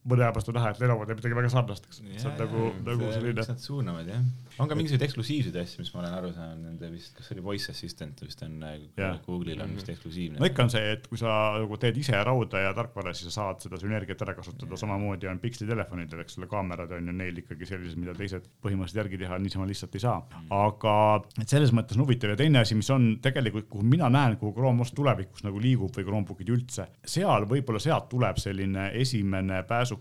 mõne 0.07 0.23
aja 0.23 0.33
pärast 0.33 0.49
on 0.49 0.55
näha, 0.55 0.71
et 0.71 0.79
Lenovo 0.79 1.05
teeb 1.07 1.19
midagi 1.19 1.35
väga 1.35 1.49
sarnast, 1.51 1.87
eks. 1.89 1.99
see 1.99 2.27
on 2.29 2.35
nagu, 2.39 2.65
nagu 2.85 3.09
selline. 3.11 3.43
Nad 3.49 3.61
suunavad 3.63 4.07
jah. 4.07 4.23
on 4.59 4.69
ka 4.71 4.77
mingisuguseid 4.77 5.05
eksklusiivseid 5.07 5.57
asju, 5.59 5.83
mis 5.83 5.91
ma 5.93 6.01
olen 6.01 6.15
aru 6.17 6.31
saanud, 6.35 6.63
nende 6.65 6.89
vist, 6.93 7.11
kas 7.17 7.27
see 7.27 7.35
oli 7.35 7.43
Voice 7.43 7.73
Assistant 7.73 8.23
vist 8.23 8.43
on 8.45 8.55
yeah., 8.63 9.19
Google'il 9.25 9.61
on 9.63 9.75
vist 9.75 9.87
mhm. 9.87 9.97
eksklusiivne. 9.97 10.39
no 10.39 10.49
ikka 10.49 10.65
on 10.65 10.73
see, 10.73 10.93
et 10.95 11.07
kui 11.11 11.19
sa 11.19 11.35
nagu 11.59 11.79
teed 11.81 11.99
ise 11.99 12.23
rauda 12.25 12.63
ja 12.63 12.73
tarkvara, 12.77 13.13
siis 13.15 13.29
sa 13.29 13.43
saad 13.43 13.63
seda 13.65 13.79
sünergiat 13.81 14.23
ära 14.25 14.35
kasutada 14.37 14.71
yeah., 14.71 14.81
samamoodi 14.83 15.29
on 15.31 15.41
Pixli 15.43 15.67
telefonidel, 15.69 16.23
eks 16.23 16.39
ole, 16.39 16.49
kaamerad 16.51 16.95
on 16.97 17.11
ju 17.11 17.17
neil 17.19 17.43
ikkagi 17.43 17.69
sellised, 17.69 17.99
mida 17.99 18.15
teised 18.17 18.47
põhimõtteliselt 18.63 19.03
järgi 19.03 19.21
teha 19.25 19.39
niisama 19.43 19.67
lihtsalt 19.69 19.99
ei 19.99 20.05
saa 20.05 20.17
mm.. 20.23 20.49
aga 20.55 20.95
et 21.43 21.51
selles 21.51 21.75
mõttes 21.75 21.99
on 21.99 22.05
huvitav 22.07 22.33
ja 22.33 22.39
teine 22.39 22.63
asi, 22.63 22.77
mis 22.79 22.89
on 22.95 23.11
tegelikult, 23.23 23.69
kuhu 23.71 23.85
mina 23.85 24.09
näen, 24.11 24.39
kuhu 24.39 24.55
Chrome 24.55 24.83
OS 24.85 24.95
tulevikus 24.95 25.45
nagu 25.45 25.61
liigub 25.61 25.93
või 25.95 26.07
Chromebookid 26.07 26.55
üldse, 26.55 26.89
seal 27.05 27.47
võib-olla 27.49 27.81
sealt 27.83 28.09
tuleb 28.11 28.39
selline 28.41 28.89
esimene 28.99 29.61
pääsuke 29.67 29.98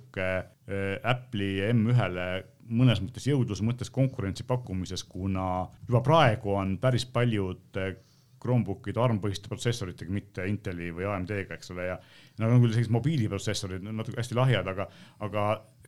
Äh, 0.69 0.99
Apple'i 1.09 1.63
M1-le 1.73 2.29
mõnes 2.77 3.01
mõttes 3.01 3.25
jõudluse 3.25 3.65
mõttes 3.65 3.89
konkurentsi 3.93 4.45
pakkumises, 4.45 5.07
kuna 5.09 5.65
juba 5.87 6.03
praegu 6.05 6.53
on 6.59 6.77
päris 6.83 7.07
paljud 7.09 7.81
äh, 7.81 7.95
Chromebookid 8.39 8.99
ARM-põhiste 9.01 9.51
protsessoritega, 9.51 10.13
mitte 10.15 10.45
Inteli 10.47 10.93
või 10.95 11.09
AMD-ga, 11.11 11.57
eks 11.57 11.73
ole, 11.75 11.89
ja 11.89 11.97
nad 12.39 12.53
on 12.53 12.61
küll 12.63 12.77
sellised 12.77 12.93
mobiiliprotsessorid, 12.95 13.83
natuke 13.89 14.21
hästi 14.21 14.37
lahjad, 14.39 14.69
aga, 14.71 14.87
aga 15.27 15.47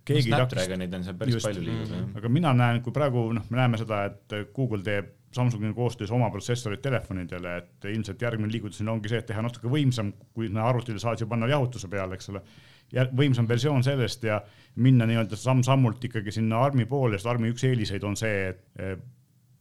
keegi 0.09 0.33
no, 0.33 0.41
Snapdragonid 0.41 0.97
on 0.97 1.07
seal 1.07 1.21
päris 1.21 1.37
just, 1.37 1.47
palju 1.47 1.63
liigub 1.63 1.93
mm,. 1.93 2.17
aga 2.19 2.33
mina 2.33 2.53
näen, 2.57 2.81
kui 2.83 2.97
praegu 2.97 3.29
noh, 3.37 3.47
me 3.53 3.61
näeme 3.61 3.79
seda, 3.81 4.03
et 4.11 4.37
Google 4.57 4.83
teeb 4.87 5.17
Samsungiga 5.31 5.77
koostöös 5.77 6.11
oma 6.11 6.27
protsessorid 6.35 6.81
telefonidele, 6.83 7.53
et 7.61 7.85
ilmselt 7.93 8.23
järgmine 8.25 8.51
liigutus 8.51 8.81
siin 8.81 8.89
ongi 8.91 9.13
see, 9.13 9.21
et 9.23 9.29
teha 9.29 9.45
natuke 9.47 9.71
võimsam, 9.71 10.11
kui 10.35 10.49
arvutile 10.59 10.99
saad 10.99 11.23
ju 11.23 11.29
panna 11.31 11.47
jahutuse 11.53 11.87
peale, 11.93 12.19
eks 12.19 12.33
ole 12.33 12.43
võimsam 13.17 13.49
versioon 13.49 13.85
sellest 13.87 14.25
ja 14.27 14.41
minna 14.83 15.07
nii-öelda 15.09 15.39
samm-sammult 15.39 16.05
ikkagi 16.09 16.35
sinna 16.35 16.63
armi 16.67 16.87
poole, 16.91 17.19
sest 17.19 17.31
armi 17.31 17.51
üks 17.53 17.65
eeliseid 17.69 18.05
on 18.07 18.17
see, 18.19 18.51
et 18.53 18.83
eh, 18.83 18.97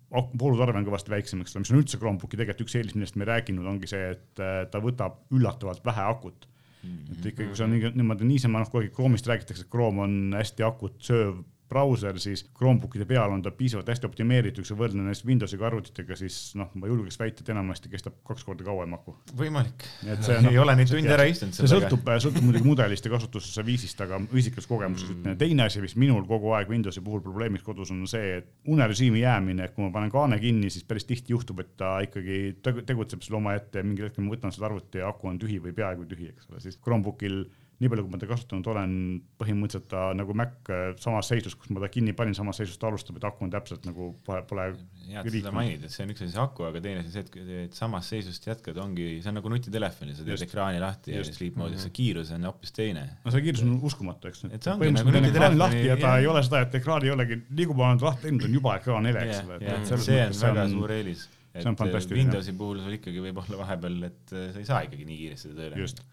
voolutarve 0.10 0.80
on 0.80 0.88
kõvasti 0.88 1.14
väiksem, 1.14 1.44
eks 1.44 1.56
ole, 1.56 1.66
mis 1.66 1.74
on 1.74 1.82
üldse 1.82 2.00
Chromebooki 2.02 2.40
tegelikult 2.40 2.66
üks 2.66 2.78
eelis, 2.80 2.96
millest 2.98 3.18
me 3.20 3.28
ei 3.28 3.32
rääkinud, 3.34 3.68
ongi 3.70 3.90
see, 3.90 4.14
et 4.16 4.44
eh, 4.44 4.64
ta 4.72 4.82
võtab 4.84 5.22
üllatavalt 5.36 5.86
vähe 5.86 6.08
akut 6.10 6.48
mm. 6.48 6.90
-hmm. 6.90 7.14
et 7.14 7.32
ikkagi, 7.34 7.52
kui 7.52 7.60
sa 7.60 7.70
niimoodi 7.70 8.28
niisama, 8.30 8.64
noh, 8.64 8.74
kuigi 8.74 8.94
Chrome'ist 8.96 9.30
räägitakse, 9.30 9.68
et 9.68 9.74
Chrome 9.74 10.06
on 10.08 10.20
hästi 10.38 10.66
akut 10.66 10.98
sööv 11.06 11.44
brauser, 11.70 12.18
siis 12.22 12.44
Chromebookide 12.58 13.06
peal 13.10 13.32
on 13.34 13.44
ta 13.46 13.52
piisavalt 13.56 13.90
hästi 13.92 14.08
optimeeritud, 14.10 14.64
kui 14.64 14.70
sa 14.70 14.78
võrdled 14.80 15.06
näiteks 15.06 15.26
Windowsiga 15.28 15.68
arvutitega, 15.70 16.18
siis 16.18 16.38
noh, 16.60 16.72
ma 16.80 16.90
julgeks 16.90 17.20
väita, 17.22 17.44
et 17.44 17.52
enamasti 17.54 17.92
kestab 17.92 18.18
kaks 18.28 18.46
korda 18.48 18.66
kauem 18.66 18.96
aku. 18.98 19.16
võimalik. 19.38 19.86
No, 20.08 20.18
ei 20.52 20.60
ole 20.62 20.76
neid 20.80 20.90
tunde 20.92 21.14
ära 21.14 21.28
istunud. 21.30 21.56
see 21.58 21.70
sõltub, 21.70 22.10
sõltub 22.26 22.46
muidugi 22.46 22.66
mudelist 22.66 23.06
ja 23.06 23.14
kasutusse 23.14 23.66
viisist, 23.66 24.02
aga 24.06 24.22
isiklikust 24.30 24.72
kogemusest 24.72 25.14
mm. 25.14 25.22
ütlen. 25.22 25.40
teine 25.44 25.68
asi, 25.70 25.84
mis 25.86 25.96
minul 26.00 26.26
kogu 26.30 26.56
aeg 26.58 26.74
Windowsi 26.74 27.04
puhul 27.06 27.24
probleemiks 27.26 27.66
kodus 27.66 27.94
on 27.94 28.02
see, 28.10 28.40
et 28.42 28.50
unerežiimi 28.70 29.24
jäämine, 29.24 29.70
kui 29.76 29.86
ma 29.86 29.94
panen 29.94 30.14
kaane 30.14 30.42
kinni, 30.42 30.74
siis 30.74 30.88
päris 30.90 31.06
tihti 31.10 31.36
juhtub, 31.36 31.62
et 31.64 31.76
ta 31.80 31.98
ikkagi 32.06 32.58
tegutseb 32.64 33.24
seal 33.26 33.40
omaette 33.40 33.84
ja 33.84 33.86
mingil 33.86 34.10
hetkel 34.10 34.26
ma 34.26 34.34
võtan 34.34 34.56
seda 34.56 34.70
arvuti 34.72 35.04
ja 35.04 35.14
aku 35.14 35.30
on 35.30 35.40
tühi 35.42 35.62
või 35.64 35.76
peaaegu 35.78 36.10
tühi, 36.10 36.34
eks 36.34 36.50
ole, 36.50 36.64
siis 36.64 36.82
Chromebookil 36.82 37.44
nii 37.80 37.90
palju, 37.92 38.04
kui 38.06 38.12
ma 38.12 38.20
teda 38.20 38.34
kasutanud 38.34 38.68
olen, 38.74 38.94
põhimõtteliselt 39.40 39.86
ta 39.92 40.10
nagu 40.18 40.34
Mac 40.36 40.72
äh, 40.74 40.90
samas 41.00 41.30
seisus, 41.32 41.56
kus 41.56 41.72
ma 41.72 41.80
ta 41.84 41.88
kinni 41.92 42.12
panin, 42.18 42.36
samas 42.36 42.60
seisus 42.60 42.80
ta 42.80 42.90
alustab, 42.90 43.20
et 43.20 43.28
aku 43.30 43.46
on 43.48 43.54
täpselt 43.54 43.88
nagu 43.88 44.10
pole, 44.28 44.42
pole. 44.50 44.66
hea, 45.06 45.24
et 45.24 45.32
seda 45.38 45.54
mainid, 45.56 45.86
et 45.88 45.94
see 45.94 46.04
on 46.04 46.12
üks 46.12 46.26
asi 46.26 46.36
see 46.36 46.44
aku, 46.44 46.68
aga 46.68 46.82
teine 46.84 47.06
asi 47.06 47.14
see, 47.14 47.24
et, 47.24 47.40
et 47.70 47.80
samast 47.80 48.12
seisust 48.12 48.50
jätkad, 48.50 48.78
ongi, 48.84 49.08
see 49.24 49.32
on 49.32 49.40
nagu 49.40 49.54
nutitelefon 49.54 50.12
ja 50.12 50.18
sa 50.20 50.28
teed 50.28 50.36
just. 50.36 50.48
ekraani 50.50 50.84
lahti 50.84 51.16
just. 51.16 51.32
ja 51.32 51.40
sleep 51.40 51.56
mode'is 51.56 51.78
mm 51.78 51.80
-hmm. 51.80 51.88
see 51.88 51.98
kiirus 52.02 52.36
on 52.36 52.52
hoopis 52.52 52.76
teine. 52.76 53.08
no 53.24 53.32
see 53.32 53.48
kiirus 53.48 53.64
on 53.64 53.80
uskumatu, 53.92 54.28
eks. 54.28 54.46
et 54.52 54.60
see 54.62 54.76
ongi 54.76 54.92
nagu 55.00 55.16
nutitelefon 55.16 55.60
lahti 55.64 55.88
ja 55.88 55.98
ta 55.98 56.16
ja. 56.16 56.22
ei 56.26 56.32
ole 56.36 56.44
seda, 56.44 56.66
et 56.68 56.80
ekraan 56.84 57.08
ei 57.08 57.16
olegi, 57.16 57.42
liigub, 57.50 57.80
olen 57.80 58.04
lahti 58.04 58.28
teinud, 58.28 58.48
on 58.50 58.60
juba 58.60 58.76
ekraan 58.82 59.08
hele, 59.08 59.28
eks 59.30 59.44
ole. 59.48 60.04
see 60.04 60.24
on 60.28 60.42
väga 60.44 60.72
suur 60.76 60.98
eelis 61.00 61.30
et 61.60 61.66
see 61.66 61.72
on 61.72 61.78
fantastiline. 61.80 62.26
Windowsi 62.26 62.56
puhul 62.58 62.82
sul 62.84 62.96
ikkagi 62.98 63.22
võib 63.24 63.40
olla 63.44 63.62
vahepeal, 63.62 63.98
et 64.10 64.34
äh, 64.34 64.50
sa 64.56 64.62
ei 64.62 64.68
saa 64.68 64.82
ikkagi 64.88 65.06
nii 65.08 65.20
kiiresti 65.22 65.54
tööle. 65.54 65.80
just. 65.84 66.04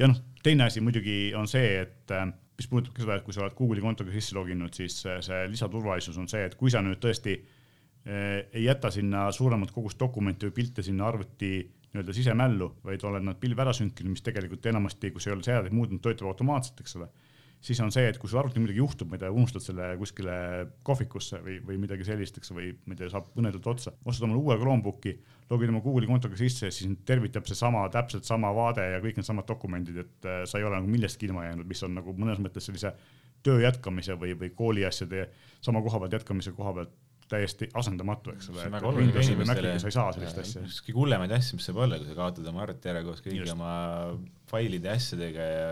ja 0.00 0.10
noh, 0.10 0.20
teine 0.44 0.68
asi 0.68 0.82
muidugi 0.84 1.18
on 1.38 1.50
see, 1.50 1.74
et 1.82 2.14
äh, 2.14 2.26
mis 2.58 2.70
puudutabki 2.70 3.04
seda, 3.04 3.18
et 3.18 3.26
kui 3.26 3.36
sa 3.36 3.44
oled 3.44 3.56
Google'i 3.58 3.84
kontoga 3.84 4.14
sisse 4.14 4.36
loginud, 4.36 4.74
siis 4.76 5.00
äh, 5.10 5.20
see 5.24 5.44
lisaturvalisus 5.52 6.18
on 6.20 6.30
see, 6.30 6.44
et 6.46 6.58
kui 6.60 6.72
sa 6.74 6.84
nüüd 6.84 7.02
tõesti 7.02 7.38
ei 8.04 8.66
jäta 8.66 8.90
sinna 8.92 9.30
suuremat 9.32 9.70
kogust 9.72 9.96
dokumente 9.96 10.44
või 10.44 10.52
pilte 10.58 10.82
sinna 10.84 11.06
arvuti 11.08 11.54
nii-öelda 11.94 12.12
sisemällu, 12.12 12.66
vaid 12.84 13.00
oled 13.08 13.24
nad 13.24 13.38
pilve 13.40 13.64
ära 13.64 13.72
sünkinud, 13.72 14.12
mis 14.12 14.20
tegelikult 14.26 14.66
enamasti, 14.68 15.08
kui 15.14 15.24
sa 15.24 15.30
ei 15.30 15.36
ole 15.38 15.46
seadeid 15.46 15.72
muutnud, 15.72 16.02
töötab 16.04 16.28
automaatselt, 16.28 16.82
eks 16.84 16.98
ole 16.98 17.08
siis 17.64 17.80
on 17.80 17.92
see, 17.94 18.04
et 18.10 18.18
kui 18.20 18.28
sul 18.28 18.40
arvuti 18.42 18.60
midagi 18.60 18.80
juhtub, 18.82 19.08
ma 19.08 19.16
ei 19.16 19.22
tea, 19.22 19.30
unustad 19.32 19.64
selle 19.64 19.88
kuskile 20.00 20.34
kohvikusse 20.86 21.40
või, 21.44 21.56
või 21.64 21.78
midagi 21.80 22.06
sellist, 22.06 22.36
eks, 22.40 22.52
või 22.52 22.72
ma 22.84 22.96
ei 22.96 23.00
tea, 23.00 23.10
saab 23.12 23.30
õnnetult 23.40 23.68
otsa, 23.72 23.94
ostad 24.04 24.26
omale 24.28 24.42
uue 24.42 24.58
Chromebooki, 24.60 25.14
logid 25.50 25.72
oma 25.72 25.80
Google'i 25.84 26.10
kontoga 26.10 26.38
sisse, 26.40 26.70
siis 26.74 26.98
tervitab 27.08 27.48
seesama, 27.48 27.86
täpselt 27.94 28.28
sama 28.28 28.52
vaade 28.56 28.84
ja 28.94 29.00
kõik 29.04 29.20
needsamad 29.20 29.48
dokumendid, 29.48 30.02
et 30.04 30.28
äh, 30.28 30.42
sa 30.50 30.60
ei 30.60 30.68
ole 30.68 30.76
nagu 30.80 30.90
millestki 30.90 31.30
ilma 31.30 31.48
jäänud, 31.48 31.68
mis 31.70 31.82
on 31.86 31.96
nagu 31.96 32.16
mõnes 32.18 32.42
mõttes 32.44 32.68
sellise 32.68 32.92
töö 33.44 33.64
jätkamise 33.64 34.18
või, 34.20 34.36
või 34.40 34.52
kooliasjade 34.56 35.26
sama 35.64 35.82
koha 35.84 36.04
pealt 36.04 36.20
jätkamise 36.20 36.52
koha 36.56 36.76
pealt 36.76 36.94
täiesti 37.28 37.70
asendamatu, 37.80 38.34
eks 38.34 38.50
ole. 38.52 38.66
Sa 39.80 39.88
ei 39.88 39.94
saa 39.96 40.10
sellist 40.12 40.40
asja. 40.42 40.64
üks 40.68 40.82
kõige 40.84 40.98
hullemaid 41.00 41.32
asju, 41.32 41.56
mis 41.56 41.68
saab 41.68 41.80
olla, 41.86 41.96
kui 42.00 42.10
sa 42.10 42.16
kaotad 42.18 42.50
oma 42.50 42.64
arvuti 42.66 42.90
ära 42.92 43.00
koos 43.06 43.22
kõigi 43.24 43.40
Just. 43.40 43.54
oma 43.56 43.70
failide 44.50 44.90
ja 44.90 44.96
asjadega 45.00 45.46
ja 45.48 45.70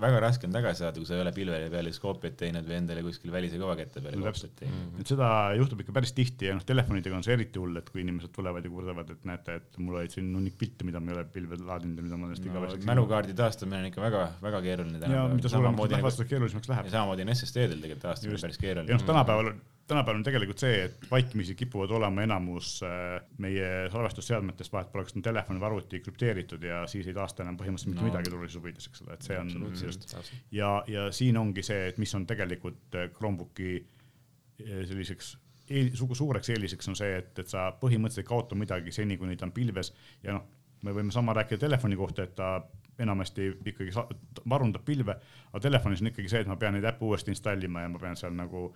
väga 0.00 0.20
raske 0.22 0.46
on 0.46 0.54
tagasi 0.54 0.84
saada, 0.84 1.00
kui 1.00 1.08
sa 1.08 1.16
ei 1.16 1.22
ole 1.24 1.32
pilve 1.34 1.58
peale 1.72 1.90
siis 1.92 2.02
koopiat 2.02 2.36
teinud 2.40 2.66
või 2.68 2.76
endale 2.78 3.02
kuskil 3.04 3.32
välise 3.34 3.58
kõvakette 3.60 4.02
peale 4.04 4.20
koopiat 4.20 4.54
teinud. 4.60 5.00
et 5.02 5.12
seda 5.12 5.30
juhtub 5.58 5.82
ikka 5.84 5.94
päris 5.96 6.14
tihti 6.16 6.48
ja 6.48 6.56
noh, 6.56 6.64
telefonidega 6.66 7.16
on 7.16 7.26
see 7.26 7.34
eriti 7.36 7.62
hull, 7.62 7.76
et 7.80 7.90
kui 7.90 8.04
inimesed 8.04 8.32
tulevad 8.36 8.66
ja 8.66 8.72
kurdavad, 8.72 9.10
et 9.14 9.26
näete, 9.28 9.58
et 9.60 9.80
mul 9.82 9.98
olid 10.00 10.14
siin 10.14 10.30
hunnik 10.36 10.56
pilte, 10.60 10.86
mida 10.88 11.02
ma 11.02 11.12
ei 11.12 11.18
ole 11.18 11.26
pilve 11.34 11.58
laadinud 11.60 12.00
ja 12.00 12.06
mida 12.06 12.20
ma 12.20 12.30
olen 12.30 12.40
no, 12.40 12.52
igaveseks 12.52 12.88
mälukaardi 12.92 13.36
taastamine 13.40 13.82
on 13.82 13.90
ikka 13.90 14.04
väga, 14.06 14.24
väga 14.44 14.62
keeruline 14.68 15.02
tänapäeval. 15.02 15.34
ja 15.34 15.40
mida 15.40 15.52
suuremaks 15.56 15.96
läheb, 15.96 16.10
seda 16.16 16.30
keerulisemaks 16.34 16.72
läheb. 16.72 16.94
samamoodi 16.94 17.26
on 17.26 17.34
SSD-del 17.34 17.84
tegelikult 17.84 18.06
taastamine 18.08 18.42
päris 18.46 18.62
keeruline. 18.64 18.92
ja 18.92 19.00
noh, 19.00 19.06
tänapäeval 19.10 19.52
tänapäeval 19.90 20.20
on 20.20 20.24
tegelikult 20.26 20.62
see, 20.62 20.84
et 20.86 21.10
vaikimisi 21.10 21.54
kipuvad 21.58 21.90
olema 21.98 22.22
enamus 22.22 22.72
äh, 22.86 23.20
meie 23.42 23.68
salvestusseadmetest, 23.92 24.72
vahet 24.72 24.92
pole, 24.92 25.04
kas 25.06 25.16
on 25.18 25.24
telefon 25.26 25.60
või 25.60 25.68
arvuti 25.70 26.00
krüpteeritud 26.04 26.64
ja 26.66 26.84
siis 26.90 27.08
ei 27.10 27.16
taasta 27.16 27.44
enam 27.44 27.58
põhimõtteliselt 27.60 27.94
mitte 27.94 28.04
no. 28.04 28.10
midagi 28.10 28.32
turvalisuse 28.32 28.62
huvides, 28.62 28.88
eks 28.90 29.04
ole, 29.04 29.16
et 29.16 29.28
see 29.28 29.38
on 29.40 29.52
just. 29.82 30.08
ja, 30.54 30.72
ja 30.90 31.08
siin 31.14 31.38
ongi 31.40 31.64
see, 31.66 31.88
et 31.92 32.00
mis 32.02 32.14
on 32.18 32.26
tegelikult 32.30 32.98
äh, 32.98 33.10
Chromebooki 33.16 33.72
äh, 33.80 34.82
selliseks 34.90 35.34
eel, 35.70 35.90
suureks 35.94 36.50
eeliseks 36.54 36.90
on 36.90 36.98
see, 36.98 37.18
et, 37.22 37.32
et 37.38 37.50
sa 37.50 37.70
põhimõtteliselt 37.82 38.24
ei 38.24 38.30
kaota 38.30 38.58
midagi 38.58 38.94
seni, 38.94 39.18
kuni 39.18 39.38
ta 39.38 39.48
on 39.48 39.54
pilves 39.56 39.92
ja 40.22 40.38
noh, 40.38 40.46
me 40.86 40.94
võime 40.96 41.12
sama 41.14 41.34
rääkida 41.36 41.66
telefoni 41.66 41.98
kohta, 41.98 42.24
et 42.24 42.34
ta 42.38 42.54
enamasti 43.00 43.46
ikkagi 43.72 43.92
varundab 44.48 44.84
pilve, 44.84 45.16
aga 45.50 45.62
telefonis 45.62 46.02
on 46.04 46.10
ikkagi 46.10 46.30
see, 46.30 46.42
et 46.44 46.50
ma 46.50 46.56
pean 46.60 46.74
neid 46.76 46.86
äppe 46.88 47.06
uuesti 47.06 47.32
installima 47.32 47.84
ja 47.84 47.92
ma 47.92 48.00
pean 48.00 48.18
seal 48.18 48.34
nagu 48.36 48.68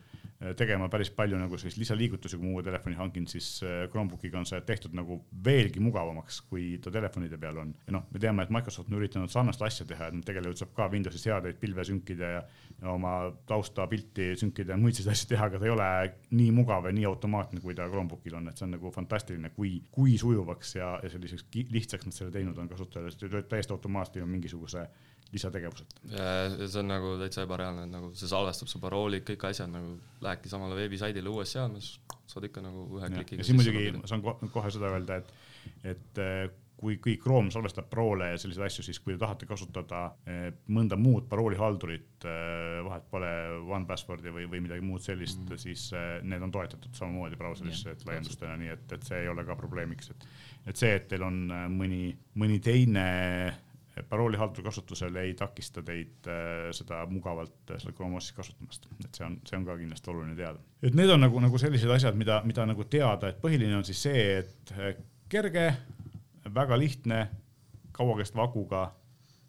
tegema 0.58 0.88
päris 0.92 1.10
palju 1.14 1.38
nagu 1.38 1.58
selliseid 1.58 1.80
lisaliigutusi, 1.80 2.38
kui 2.38 2.48
ma 2.48 2.58
uue 2.58 2.64
telefoni 2.66 2.96
hangin, 2.98 3.26
siis 3.30 3.48
äh, 3.64 3.84
Chromebookiga 3.90 4.38
on 4.40 4.48
see 4.48 4.60
tehtud 4.66 4.94
nagu 4.96 5.18
veelgi 5.44 5.80
mugavamaks, 5.82 6.40
kui 6.50 6.78
ta 6.82 6.92
telefonide 6.94 7.38
peal 7.40 7.60
on. 7.62 7.72
ja 7.86 7.96
noh, 7.96 8.04
me 8.12 8.22
teame, 8.22 8.44
et 8.44 8.52
Microsoft 8.54 8.90
on 8.92 8.98
üritanud 8.98 9.32
sarnast 9.32 9.62
asja 9.64 9.86
teha, 9.88 10.10
et 10.10 10.26
tegelikult 10.28 10.60
saab 10.60 10.74
ka 10.76 10.88
Windowsi 10.92 11.22
seadeid 11.22 11.60
pilve 11.62 11.86
sünkida 11.88 12.32
ja, 12.36 12.42
ja 12.82 12.92
oma 12.92 13.14
taustapilti 13.48 14.32
sünkida 14.40 14.74
ja 14.74 14.80
muid 14.80 14.98
selliseid 14.98 15.14
asju 15.14 15.32
teha, 15.32 15.48
aga 15.48 15.62
ta 15.62 15.68
ei 15.68 15.74
ole 15.74 15.88
nii 16.34 16.50
mugav 16.58 16.90
ja 16.90 16.94
nii 16.98 17.08
automaatne, 17.08 17.62
kui 17.64 17.76
ta 17.78 17.88
Chromebookil 17.88 18.38
on, 18.40 18.50
et 18.50 18.60
see 18.60 18.68
on 18.68 18.76
nagu 18.76 18.92
fantastiline, 18.94 19.54
kui, 19.56 19.78
kui 19.94 20.18
sujuvaks 20.20 20.76
ja, 20.80 20.94
ja 21.02 21.12
selliseks 21.12 21.48
lihtsaks 21.72 22.10
nad 22.10 22.16
selle 22.16 22.34
teinud 22.34 22.58
on 22.60 22.70
kasutajale, 22.70 23.44
täiesti 23.48 23.76
automaatselt 23.76 24.20
ilma 24.20 24.34
mingisuguse 24.36 24.88
lisategevused. 25.34 26.00
see 26.08 26.80
on 26.80 26.90
nagu 26.90 27.14
täitsa 27.20 27.44
ebareaalne, 27.44 27.86
et 27.88 27.94
nagu 27.94 28.10
see 28.18 28.30
salvestab 28.30 28.70
su 28.70 28.80
paroolid, 28.82 29.26
kõik 29.28 29.48
asjad 29.50 29.72
nagu 29.72 29.96
lähebki 30.24 30.52
samale 30.52 30.78
veebisaidile 30.78 31.32
uues 31.32 31.54
seadmes, 31.56 31.94
saad 32.30 32.48
ikka 32.48 32.64
nagu 32.64 32.88
ühe 32.98 33.14
klikiga. 33.18 33.46
siin 33.46 33.58
muidugi 33.58 33.94
ma 33.98 34.10
saan 34.10 34.22
kohe 34.24 34.74
seda 34.74 34.92
öelda, 34.92 35.18
et, 35.20 35.32
et 35.94 36.20
äh, 36.22 36.44
kui, 36.80 36.96
kui 37.02 37.16
Chrome 37.20 37.52
salvestab 37.54 37.86
paroole 37.92 38.30
ja 38.32 38.38
selliseid 38.40 38.66
asju, 38.66 38.84
siis 38.86 39.00
kui 39.02 39.14
te 39.14 39.20
tahate 39.22 39.48
kasutada 39.48 40.04
äh, 40.30 40.46
mõnda 40.74 40.98
muud 41.00 41.28
paroolihaldurit, 41.30 42.26
äh, 42.28 42.78
vahet 42.86 43.10
pole 43.12 43.32
OnePasswordi 43.78 44.32
või, 44.34 44.48
või 44.52 44.62
midagi 44.66 44.86
muud 44.86 45.04
sellist 45.04 45.42
mm, 45.42 45.50
-hmm. 45.50 45.64
siis 45.66 46.24
need 46.30 46.46
on 46.46 46.54
toetatud 46.54 46.96
samamoodi 46.96 47.40
brauserisse 47.40 47.90
yeah, 47.90 48.08
laiendustena, 48.10 48.56
nii 48.60 48.74
et, 48.76 48.98
et 48.98 49.10
see 49.10 49.22
ei 49.24 49.30
ole 49.32 49.46
ka 49.46 49.58
probleemiks, 49.60 50.14
et, 50.14 50.26
et 50.72 50.80
see, 50.80 50.94
et 51.00 51.08
teil 51.10 51.26
on 51.26 51.46
mõni, 51.74 52.06
mõni 52.40 52.60
teine 52.64 53.08
paroolihalduri 54.08 54.64
kasutusel 54.64 55.16
ei 55.16 55.34
takista 55.38 55.82
teid 55.82 56.26
äh, 56.26 56.70
seda 56.74 57.04
mugavalt 57.06 57.70
äh, 57.70 57.78
seal 57.78 57.94
Chrome 57.94 58.18
OS-is 58.18 58.34
kasutamast, 58.36 58.88
et 59.04 59.14
see 59.14 59.26
on, 59.26 59.38
see 59.46 59.58
on 59.58 59.66
ka 59.68 59.76
kindlasti 59.78 60.10
oluline 60.10 60.34
teada. 60.38 60.58
et 60.82 60.96
need 60.98 61.10
on 61.14 61.22
nagu, 61.22 61.40
nagu 61.40 61.60
sellised 61.60 61.90
asjad, 61.94 62.18
mida, 62.18 62.40
mida 62.44 62.66
nagu 62.66 62.84
teada, 62.90 63.30
et 63.30 63.40
põhiline 63.42 63.76
on 63.78 63.86
siis 63.86 64.02
see, 64.08 64.24
et 64.40 64.74
äh, 64.74 64.96
kerge, 65.30 65.68
väga 66.54 66.78
lihtne, 66.78 67.20
kauakestva 67.94 68.48
akuga 68.48 68.88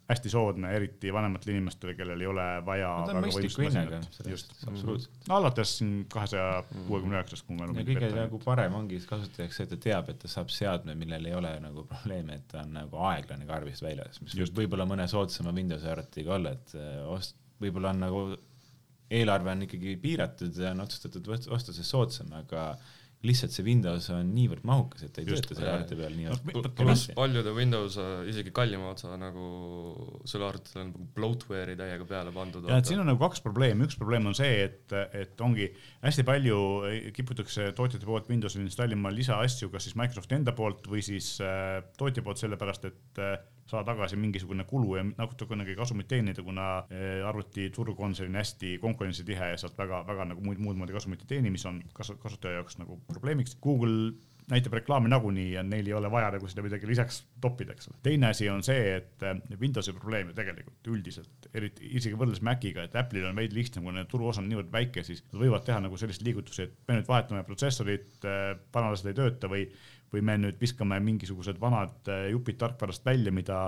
hästi 0.10 0.30
soodne, 0.30 0.70
eriti 0.78 1.10
vanematele 1.14 1.56
inimestele, 1.56 1.96
kellel 1.98 2.22
ei 2.22 2.28
ole 2.30 2.44
vaja 2.66 2.92
no, 3.02 3.06
ta 3.10 3.16
on 3.16 3.26
mõistliku 3.26 3.64
hinnaga, 3.66 4.00
just, 4.30 4.52
absoluutselt. 4.70 5.16
no 5.30 5.40
alates 5.40 5.72
siin 5.80 5.94
kahesaja 6.14 6.60
kuuekümne 6.74 7.18
üheksast, 7.18 7.46
kui 7.48 7.58
ma 7.58 7.66
mälu. 7.66 7.86
kõige 7.88 8.12
nagu 8.14 8.42
parem 8.44 8.78
ongi 8.78 9.00
kasutajaks 9.10 9.58
see, 9.60 9.66
et 9.66 9.74
ta 9.74 9.80
teab, 9.88 10.12
et 10.14 10.20
ta 10.22 10.30
saab 10.30 10.54
seadme, 10.54 10.94
millel 11.00 11.26
ei 11.26 11.34
ole 11.38 11.56
nagu 11.64 11.88
probleeme, 11.90 12.38
et 12.38 12.46
ta 12.54 12.62
on 12.62 12.76
nagu 12.78 13.02
aeglane 13.10 13.50
karbist 13.50 13.86
väljas, 13.86 14.22
mis 14.22 14.38
võib 14.38 14.62
võib-olla 14.62 14.86
mõne 14.90 15.08
soodsama 15.10 15.56
Windowsi 15.58 15.90
arvutiga 15.90 16.38
olla, 16.38 16.54
et 16.54 16.78
äh, 16.78 17.00
ost-, 17.10 17.40
võib-olla 17.62 17.96
on 17.96 18.06
nagu 18.06 18.22
eelarve 19.16 19.52
on 19.54 19.66
ikkagi 19.66 19.98
piiratud 20.02 20.58
ja 20.58 20.72
on 20.74 20.86
otsustatud 20.86 21.28
osta 21.34 21.74
see 21.74 21.86
soodsam, 21.86 22.30
aga 22.38 22.74
lihtsalt 23.26 23.56
see 23.56 23.66
Windows 23.66 24.10
on 24.14 24.30
niivõrd 24.36 24.66
mahukas, 24.68 25.06
et 25.08 25.14
ta 25.16 25.24
ei 25.24 25.30
tööta 25.30 25.58
selle 25.58 25.72
arvuti 25.74 25.98
peal 26.00 26.16
niivõrd 26.18 26.52
no, 26.52 26.72
pluss 26.78 27.10
paljude 27.18 27.54
Windows 27.56 27.98
isegi 28.32 28.54
kallima 28.56 28.92
otsa 28.94 29.16
nagu 29.20 29.50
selle 30.28 30.48
arvutile 30.50 30.84
on 30.84 30.92
nagu 30.92 31.08
bloatware'i 31.18 31.78
täiega 31.80 32.08
peale 32.10 32.34
pandud. 32.36 32.70
ja, 32.70 32.80
et 32.82 32.90
siin 32.90 33.02
on 33.04 33.10
nagu 33.12 33.22
kaks 33.22 33.44
probleemi, 33.46 33.88
üks 33.88 34.00
probleem 34.00 34.30
on 34.30 34.38
see, 34.38 34.54
et, 34.68 34.96
et 35.16 35.46
ongi 35.46 35.70
hästi 36.06 36.28
palju 36.28 36.60
kiputakse 37.16 37.72
tootjate 37.78 38.08
poolt 38.08 38.30
Windowsile 38.32 38.66
installima 38.66 39.12
lisaasju, 39.14 39.72
kas 39.74 39.88
siis 39.88 39.98
Microsofti 40.00 40.40
enda 40.40 40.56
poolt 40.58 40.88
või 40.92 41.04
siis 41.06 41.36
äh, 41.44 41.82
tootja 42.00 42.24
poolt, 42.26 42.42
sellepärast 42.42 42.90
et 42.92 43.22
äh, 43.22 43.38
saada 43.66 43.92
tagasi 43.92 44.16
mingisugune 44.22 44.64
kulu 44.70 44.96
ja 44.96 45.04
natukenegi 45.18 45.76
kasumit 45.76 46.08
teenida, 46.08 46.44
kuna 46.46 46.68
eh, 46.90 47.26
arvutiturg 47.28 48.00
on 48.00 48.16
selline 48.16 48.38
hästi 48.42 48.78
konkurentsitihe 48.82 49.50
ja 49.54 49.58
sealt 49.58 49.78
väga-väga 49.78 50.30
nagu 50.32 50.46
muud, 50.46 50.62
muud 50.62 50.78
moodi 50.78 50.94
kasumit 50.94 51.26
ei 51.26 51.36
teeni, 51.36 51.54
mis 51.54 51.66
on 51.66 51.82
kasutaja 51.98 52.60
jaoks 52.60 52.78
nagu 52.82 53.00
probleemiks. 53.10 53.58
Google 53.62 54.14
näitab 54.52 54.76
reklaami 54.78 55.10
nagunii 55.10 55.52
ja 55.56 55.64
neil 55.66 55.88
ei 55.90 55.94
ole 55.98 56.10
vaja 56.12 56.30
nagu 56.36 56.48
seda 56.50 56.62
midagi 56.66 56.88
lisaks 56.88 57.24
toppida, 57.42 57.74
eks 57.74 57.90
ole. 57.90 57.98
teine 58.06 58.30
asi 58.30 58.50
on 58.50 58.62
see, 58.64 58.84
et 59.00 59.26
eh, 59.26 59.42
Windowsi 59.62 59.94
probleem 59.98 60.30
ju 60.30 60.38
tegelikult 60.38 60.92
üldiselt, 60.94 61.50
eriti 61.54 61.90
isegi 61.98 62.14
võrreldes 62.14 62.44
Maciga, 62.46 62.86
et 62.86 62.98
Apple'il 63.02 63.26
on 63.26 63.42
veidi 63.42 63.58
lihtsam, 63.58 63.88
kuna 63.90 64.06
turuosa 64.10 64.44
on 64.44 64.50
niivõrd 64.52 64.70
väike, 64.74 65.04
siis 65.08 65.26
nad 65.32 65.42
võivad 65.42 65.66
teha 65.66 65.80
nagu 65.88 65.98
selliseid 65.98 66.30
liigutusi, 66.30 66.68
et 66.68 66.78
me 66.86 67.00
nüüd 67.00 67.10
vahetame 67.10 67.42
protsessorit, 67.48 68.12
vanad 68.22 68.92
eh, 68.92 69.00
asjad 69.00 69.12
ei 69.12 69.20
tööta 69.24 69.50
või 69.50 69.66
või 70.16 70.24
me 70.26 70.38
nüüd 70.40 70.62
viskame 70.62 71.00
mingisugused 71.04 71.60
vanad 71.62 72.10
äh, 72.12 72.30
jupid 72.32 72.60
tarkvarast 72.62 73.06
välja, 73.06 73.34
mida 73.36 73.68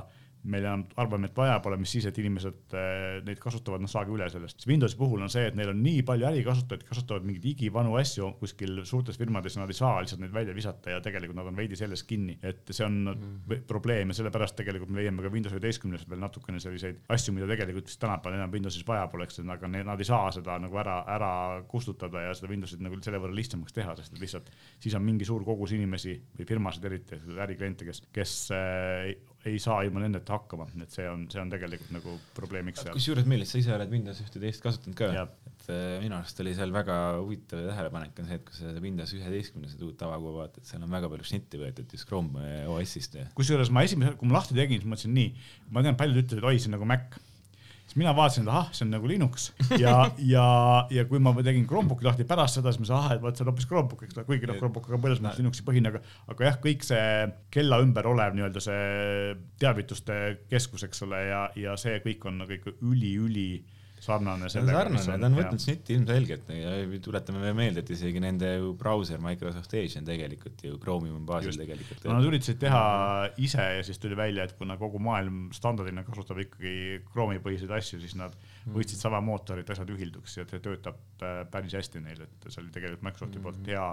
meil 0.49 0.65
enam 0.65 0.85
arvame, 0.99 1.29
et 1.29 1.37
vaja 1.37 1.57
pole, 1.63 1.77
mis 1.81 1.91
siis, 1.95 2.07
et 2.09 2.17
inimesed 2.21 2.75
äh, 2.77 3.19
neid 3.27 3.41
kasutavad, 3.41 3.83
noh 3.83 3.91
saage 3.91 4.13
üle 4.13 4.27
sellest. 4.31 4.65
Windowsi 4.69 4.97
puhul 4.99 5.23
on 5.25 5.31
see, 5.31 5.47
et 5.49 5.57
neil 5.57 5.71
on 5.73 5.81
nii 5.83 6.03
palju 6.07 6.27
ärikasutajaid, 6.29 6.85
kasutavad 6.87 7.27
mingeid 7.27 7.47
igivanu 7.51 7.97
asju 7.99 8.31
kuskil 8.41 8.81
suurtes 8.87 9.19
firmades 9.19 9.57
ja 9.57 9.63
nad 9.63 9.73
ei 9.73 9.77
saa 9.77 9.99
lihtsalt 10.03 10.23
neid 10.23 10.35
välja 10.35 10.55
visata 10.57 10.95
ja 10.95 11.01
tegelikult 11.03 11.39
nad 11.39 11.51
on 11.51 11.57
veidi 11.57 11.79
selles 11.79 12.03
kinni, 12.07 12.37
et 12.45 12.67
see 12.71 12.85
on 12.85 12.99
mm. 13.11 13.65
probleem 13.69 14.13
ja 14.13 14.19
sellepärast 14.19 14.57
tegelikult 14.59 14.91
me 14.93 15.01
leiame 15.01 15.25
ka 15.25 15.31
Windows 15.33 15.55
üheteistkümnes 15.55 16.07
veel 16.09 16.21
natukene 16.23 16.61
selliseid 16.63 17.03
asju, 17.13 17.35
mida 17.35 17.49
tegelikult 17.51 17.91
vist 17.91 18.01
tänapäeval 18.03 18.39
enam 18.39 18.53
Windowsis 18.53 18.85
vaja 18.87 19.07
poleks, 19.11 19.41
aga 19.43 19.71
ne, 19.71 19.83
nad 19.87 20.01
ei 20.01 20.07
saa 20.07 20.31
seda 20.35 20.57
nagu 20.61 20.79
ära, 20.81 20.99
ära 21.17 21.31
kustutada 21.69 22.27
ja 22.27 22.35
seda 22.37 22.51
Windowsit 22.51 22.83
nagu 22.83 22.99
selle 23.03 23.21
võrra 23.23 23.35
lihtsamaks 23.37 23.75
teha, 23.75 23.95
sest 23.99 24.15
et 24.15 24.23
lihtsalt 24.23 24.51
siis 24.83 24.95
on 24.97 25.05
mingi 25.05 25.27
suur 25.27 25.45
kogus 25.47 25.73
inimesi 25.77 26.15
või 26.37 26.47
firmasid 26.49 26.87
eriti, 26.89 27.19
ärikliente, 27.47 27.87
kes, 27.87 28.03
kes 28.13 28.35
äh, 28.55 29.11
ei 29.49 29.59
saa 29.61 29.81
ilma 29.87 30.03
nendeta 30.03 30.37
hakkama, 30.37 30.67
et 30.83 30.93
see 30.93 31.07
on, 31.09 31.25
see 31.31 31.41
on 31.41 31.51
tegelikult 31.53 31.93
nagu 31.95 32.15
probleemiks 32.37 32.83
seal. 32.83 32.95
kusjuures 32.97 33.27
Meelis, 33.29 33.53
sa 33.53 33.61
ise 33.61 33.75
oled 33.75 33.93
Windows 33.93 34.21
ühte-teist 34.23 34.63
kasutanud 34.65 34.97
ka, 34.99 35.11
et 35.51 35.69
äh, 35.73 35.97
minu 36.03 36.17
arust 36.19 36.41
oli 36.43 36.55
seal 36.57 36.73
väga 36.75 36.97
huvitav 37.19 37.63
tähelepanek 37.69 38.21
on 38.23 38.29
see, 38.31 38.39
et 38.41 38.47
kui 38.47 38.59
sa 38.59 38.73
Windows 38.83 39.15
üheteistkümne 39.17 39.71
seda 39.71 39.87
uut 39.87 39.99
tavakuva 39.99 40.43
vaatad, 40.43 40.67
seal 40.69 40.83
on 40.85 40.93
väga 40.97 41.11
palju 41.13 41.29
šnitti 41.31 41.61
võetud 41.61 41.95
just 41.97 42.09
Chrome 42.09 42.49
OS-ist. 42.73 43.19
kusjuures 43.37 43.73
ma 43.73 43.85
esimese, 43.87 44.15
kui 44.19 44.29
ma 44.29 44.39
lahti 44.39 44.57
tegin, 44.57 44.83
siis 44.83 44.91
mõtlesin 44.91 45.15
nii, 45.17 45.47
ma 45.71 45.85
tean, 45.85 45.99
paljud 45.99 46.23
ütlesid, 46.23 46.45
oi, 46.45 46.59
see 46.59 46.71
on 46.71 46.77
nagu 46.77 46.89
Mac 46.89 47.17
mina 47.97 48.13
vaatasin, 48.15 48.45
et 48.45 48.51
ahah, 48.53 48.67
see 48.75 48.85
on 48.85 48.91
nagu 48.93 49.09
Linux. 49.09 49.49
Ja, 49.81 49.95
ja, 50.33 50.45
ja 50.93 51.05
kui 51.09 51.21
ma 51.23 51.33
tegin 51.39 51.65
Chromebooki 51.69 52.07
lahti 52.07 52.27
pärast 52.27 52.59
seda, 52.59 52.73
siis 52.73 52.83
ma 52.83 52.89
sain, 52.89 52.99
ahah, 52.99 53.15
et 53.17 53.23
vot 53.23 53.37
see 53.37 53.45
on 53.45 53.51
hoopis 53.51 53.69
Chromebook, 53.69 54.03
eks 54.05 54.17
ole, 54.17 54.27
kuigi 54.29 54.49
noh, 54.49 54.59
Chromebook 54.59 54.89
on 54.91 55.03
põles 55.03 55.21
mõttes 55.23 55.41
Linuxi 55.41 55.65
põhine, 55.67 55.93
aga, 55.93 56.03
aga 56.33 56.49
jah, 56.49 56.59
kõik 56.63 56.85
see 56.87 57.07
kella 57.53 57.81
ümber 57.83 58.09
olev 58.09 58.37
nii-öelda 58.37 58.63
see 58.63 59.33
teavituste 59.61 60.19
keskus, 60.51 60.85
eks 60.87 61.03
ole, 61.07 61.23
ja, 61.29 61.41
ja 61.57 61.77
see 61.79 61.97
kõik 62.05 62.29
on 62.29 62.41
nagu 62.43 62.57
ikka 62.57 62.77
üli-üli 62.85 63.49
sarnane 64.03 64.49
sellega. 64.51 64.83
sarnane, 65.01 65.21
ta 65.21 65.29
on 65.29 65.37
võtnud 65.37 65.63
snitti 65.63 65.95
ilmselgelt 65.97 66.51
ja 66.53 66.73
tuletame 67.03 67.41
veel 67.43 67.55
meelde, 67.57 67.83
et 67.83 67.91
isegi 67.95 68.21
nende 68.23 68.51
ju 68.53 68.73
brauser 68.79 69.21
Microsoft 69.23 69.73
Edge 69.77 70.01
on 70.01 70.07
tegelikult 70.07 70.63
ju 70.67 70.77
Chromium 70.83 71.25
baasil 71.27 71.57
tegelikult. 71.57 72.05
no 72.05 72.17
nad 72.17 72.27
üritasid 72.29 72.61
teha 72.61 72.83
ise 73.43 73.69
ja 73.79 73.85
siis 73.87 74.01
tuli 74.03 74.17
välja, 74.19 74.47
et 74.47 74.57
kuna 74.59 74.77
kogu 74.79 75.01
maailm 75.03 75.47
standardina 75.55 76.05
kasutab 76.07 76.43
ikkagi 76.45 77.01
Chrome'i 77.11 77.41
põhiseid 77.43 77.73
asju, 77.79 78.01
siis 78.03 78.17
nad 78.19 78.35
mm. 78.37 78.75
võtsid 78.77 79.01
sama 79.01 79.21
mootori, 79.25 79.65
et 79.65 79.73
asjad 79.73 79.91
ühilduks 79.95 80.37
ja 80.39 80.47
see 80.49 80.63
töötab 80.63 81.01
äh, 81.25 81.41
päris 81.51 81.75
hästi 81.77 82.03
neil, 82.05 82.23
et 82.27 82.49
see 82.51 82.61
oli 82.63 82.73
tegelikult 82.75 83.05
Microsofti 83.09 83.41
mm. 83.41 83.47
poolt 83.47 83.73
hea 83.73 83.89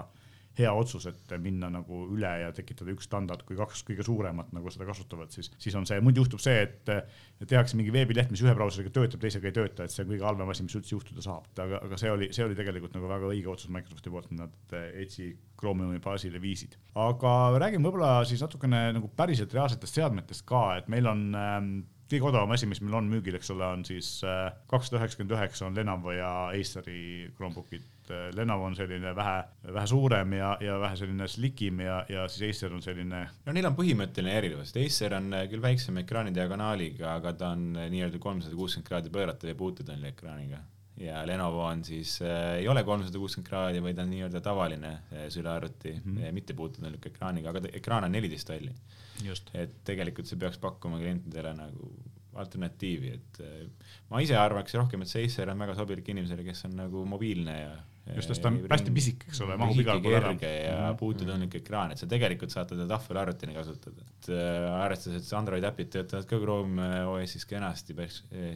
hea 0.57 0.71
otsus, 0.73 1.07
et 1.09 1.33
minna 1.41 1.69
nagu 1.73 2.03
üle 2.13 2.31
ja 2.41 2.51
tekitada 2.55 2.93
üks 2.93 3.07
standard, 3.09 3.43
kui 3.47 3.57
kaks 3.59 3.83
kõige 3.87 4.05
suuremat 4.07 4.53
nagu 4.55 4.71
seda 4.73 4.87
kasutavad, 4.87 5.31
siis, 5.35 5.51
siis 5.61 5.75
on 5.75 5.87
see, 5.89 5.99
muidu 6.03 6.23
juhtub 6.23 6.43
see, 6.43 6.65
et 6.65 7.47
tehakse 7.49 7.79
mingi 7.79 7.93
veebileht, 7.95 8.31
mis 8.33 8.43
ühe 8.45 8.53
brauseriga 8.57 8.93
töötab, 8.95 9.23
teisega 9.23 9.49
ei 9.51 9.55
tööta, 9.55 9.85
et 9.85 9.93
see 9.93 10.05
on 10.05 10.11
kõige 10.13 10.27
halvem 10.27 10.53
asi, 10.53 10.67
mis 10.67 10.77
üldse 10.79 10.95
juhtuda 10.95 11.25
saab. 11.25 11.49
aga, 11.61 11.81
aga 11.87 11.99
see 12.01 12.11
oli, 12.11 12.29
see 12.35 12.45
oli 12.45 12.57
tegelikult 12.57 12.95
nagu 12.95 13.09
väga 13.11 13.31
õige 13.31 13.51
otsus 13.51 13.73
Microsofti 13.73 14.13
poolt, 14.13 14.31
et 14.31 14.39
nad 14.39 14.77
Edge'i 14.77 15.33
Chromiumi 15.59 15.99
baasile 16.03 16.41
viisid. 16.41 16.77
aga 16.99 17.33
räägime 17.59 17.89
võib-olla 17.89 18.21
siis 18.27 18.43
natukene 18.43 18.87
nagu 18.95 19.11
päriselt 19.17 19.53
reaalsetest 19.55 19.99
seadmetest 19.99 20.45
ka, 20.47 20.63
et 20.79 20.89
meil 20.91 21.07
on 21.11 21.27
ähm, 21.39 21.75
kõige 22.11 22.29
odavam 22.29 22.53
asi, 22.53 22.67
mis 22.69 22.81
meil 22.83 22.99
on 22.99 23.09
müügil, 23.09 23.37
eks 23.37 23.51
ole, 23.53 23.65
on 23.77 23.83
siis 23.87 24.09
äh, 24.27 24.53
kakssada 24.71 25.01
üheksakümmend 25.01 25.35
üheksa 25.37 25.67
on 25.67 25.77
Lenovo 25.77 26.13
ja 26.13 26.31
Aceri 26.53 27.31
Chromebookid. 27.37 27.85
Äh, 28.13 28.29
Lenovo 28.35 28.67
on 28.67 28.75
selline 28.77 29.15
vähe, 29.15 29.37
vähe 29.73 29.87
suurem 29.87 30.37
ja, 30.37 30.51
ja 30.61 30.77
vähe 30.81 30.99
selline 30.99 31.27
slikim 31.31 31.81
ja, 31.85 32.03
ja 32.09 32.27
siis 32.31 32.49
Acer 32.49 32.73
on 32.75 32.83
selline. 32.85 33.25
no 33.45 33.55
neil 33.55 33.69
on 33.69 33.77
põhimõtteline 33.77 34.37
erinevus, 34.41 34.75
Acer 34.77 35.17
on 35.17 35.33
äh, 35.33 35.47
küll 35.51 35.63
väiksema 35.63 36.03
ekraani 36.05 36.33
diagonaaliga, 36.35 37.15
aga 37.15 37.33
ta 37.39 37.51
on 37.55 37.73
nii-öelda 37.75 38.21
kolmsada 38.21 38.55
kuuskümmend 38.55 38.89
kraadi 38.89 39.13
pööratav 39.13 39.51
ja 39.51 39.59
puututunni 39.59 40.11
ekraaniga 40.13 40.61
ja 41.01 41.25
Lenovo 41.27 41.65
on 41.65 41.83
siis 41.83 42.17
äh,, 42.23 42.59
ei 42.61 42.67
ole 42.71 42.83
kolmsada 42.87 43.19
kuuskümmend 43.19 43.49
kraadi, 43.49 43.81
vaid 43.83 43.99
on 43.99 44.11
nii-öelda 44.13 44.41
tavaline 44.41 44.91
äh, 44.91 45.25
sülearvuti 45.29 45.93
mm, 46.03 46.17
-hmm. 46.17 46.31
mitte 46.31 46.53
puututunniku 46.53 47.09
ekraaniga, 47.09 47.49
aga 47.49 47.67
ekraan 47.73 48.07
on 48.07 48.11
neliteist 48.11 48.49
valli 48.49 48.71
et 49.53 49.81
tegelikult 49.87 50.27
see 50.27 50.39
peaks 50.39 50.57
pakkuma 50.61 50.99
klientidele 50.99 51.53
nagu 51.55 51.91
alternatiivi, 52.35 53.11
et 53.15 53.41
äh, 53.43 53.89
ma 54.11 54.21
ise 54.23 54.37
arvaks 54.37 54.75
rohkem, 54.75 55.03
et 55.03 55.11
see 55.11 55.25
Acer 55.25 55.49
on 55.51 55.59
väga 55.59 55.75
sobilik 55.75 56.07
inimesele, 56.11 56.43
kes 56.47 56.65
on 56.67 56.75
nagu 56.79 57.05
mobiilne 57.07 57.59
ja, 57.59 57.75
just, 58.13 58.29
sest 58.29 58.43
ta 58.43 58.51
on 58.51 58.59
hästi 58.69 58.93
pisike, 58.93 59.29
eks 59.31 59.41
ole, 59.45 59.57
mahub 59.59 59.79
igale 59.81 60.03
poole 60.03 60.19
ära. 60.19 60.31
ja 60.35 60.75
-hmm. 60.75 60.97
puututundlik 60.99 61.55
ekraan, 61.61 61.91
et 61.91 62.01
sa 62.01 62.07
tegelikult 62.07 62.53
saad 62.53 62.69
teda 62.69 62.87
tahvelarvutini 62.91 63.55
kasutada, 63.57 64.05
et 64.05 64.29
äh, 64.29 64.69
arvestades, 64.83 65.25
et 65.25 65.37
Android 65.39 65.63
äpid 65.71 65.91
töötavad 65.97 66.29
ka 66.29 66.39
Chrome 66.39 66.87
OS-is 67.05 67.45
kenasti, 67.49 67.95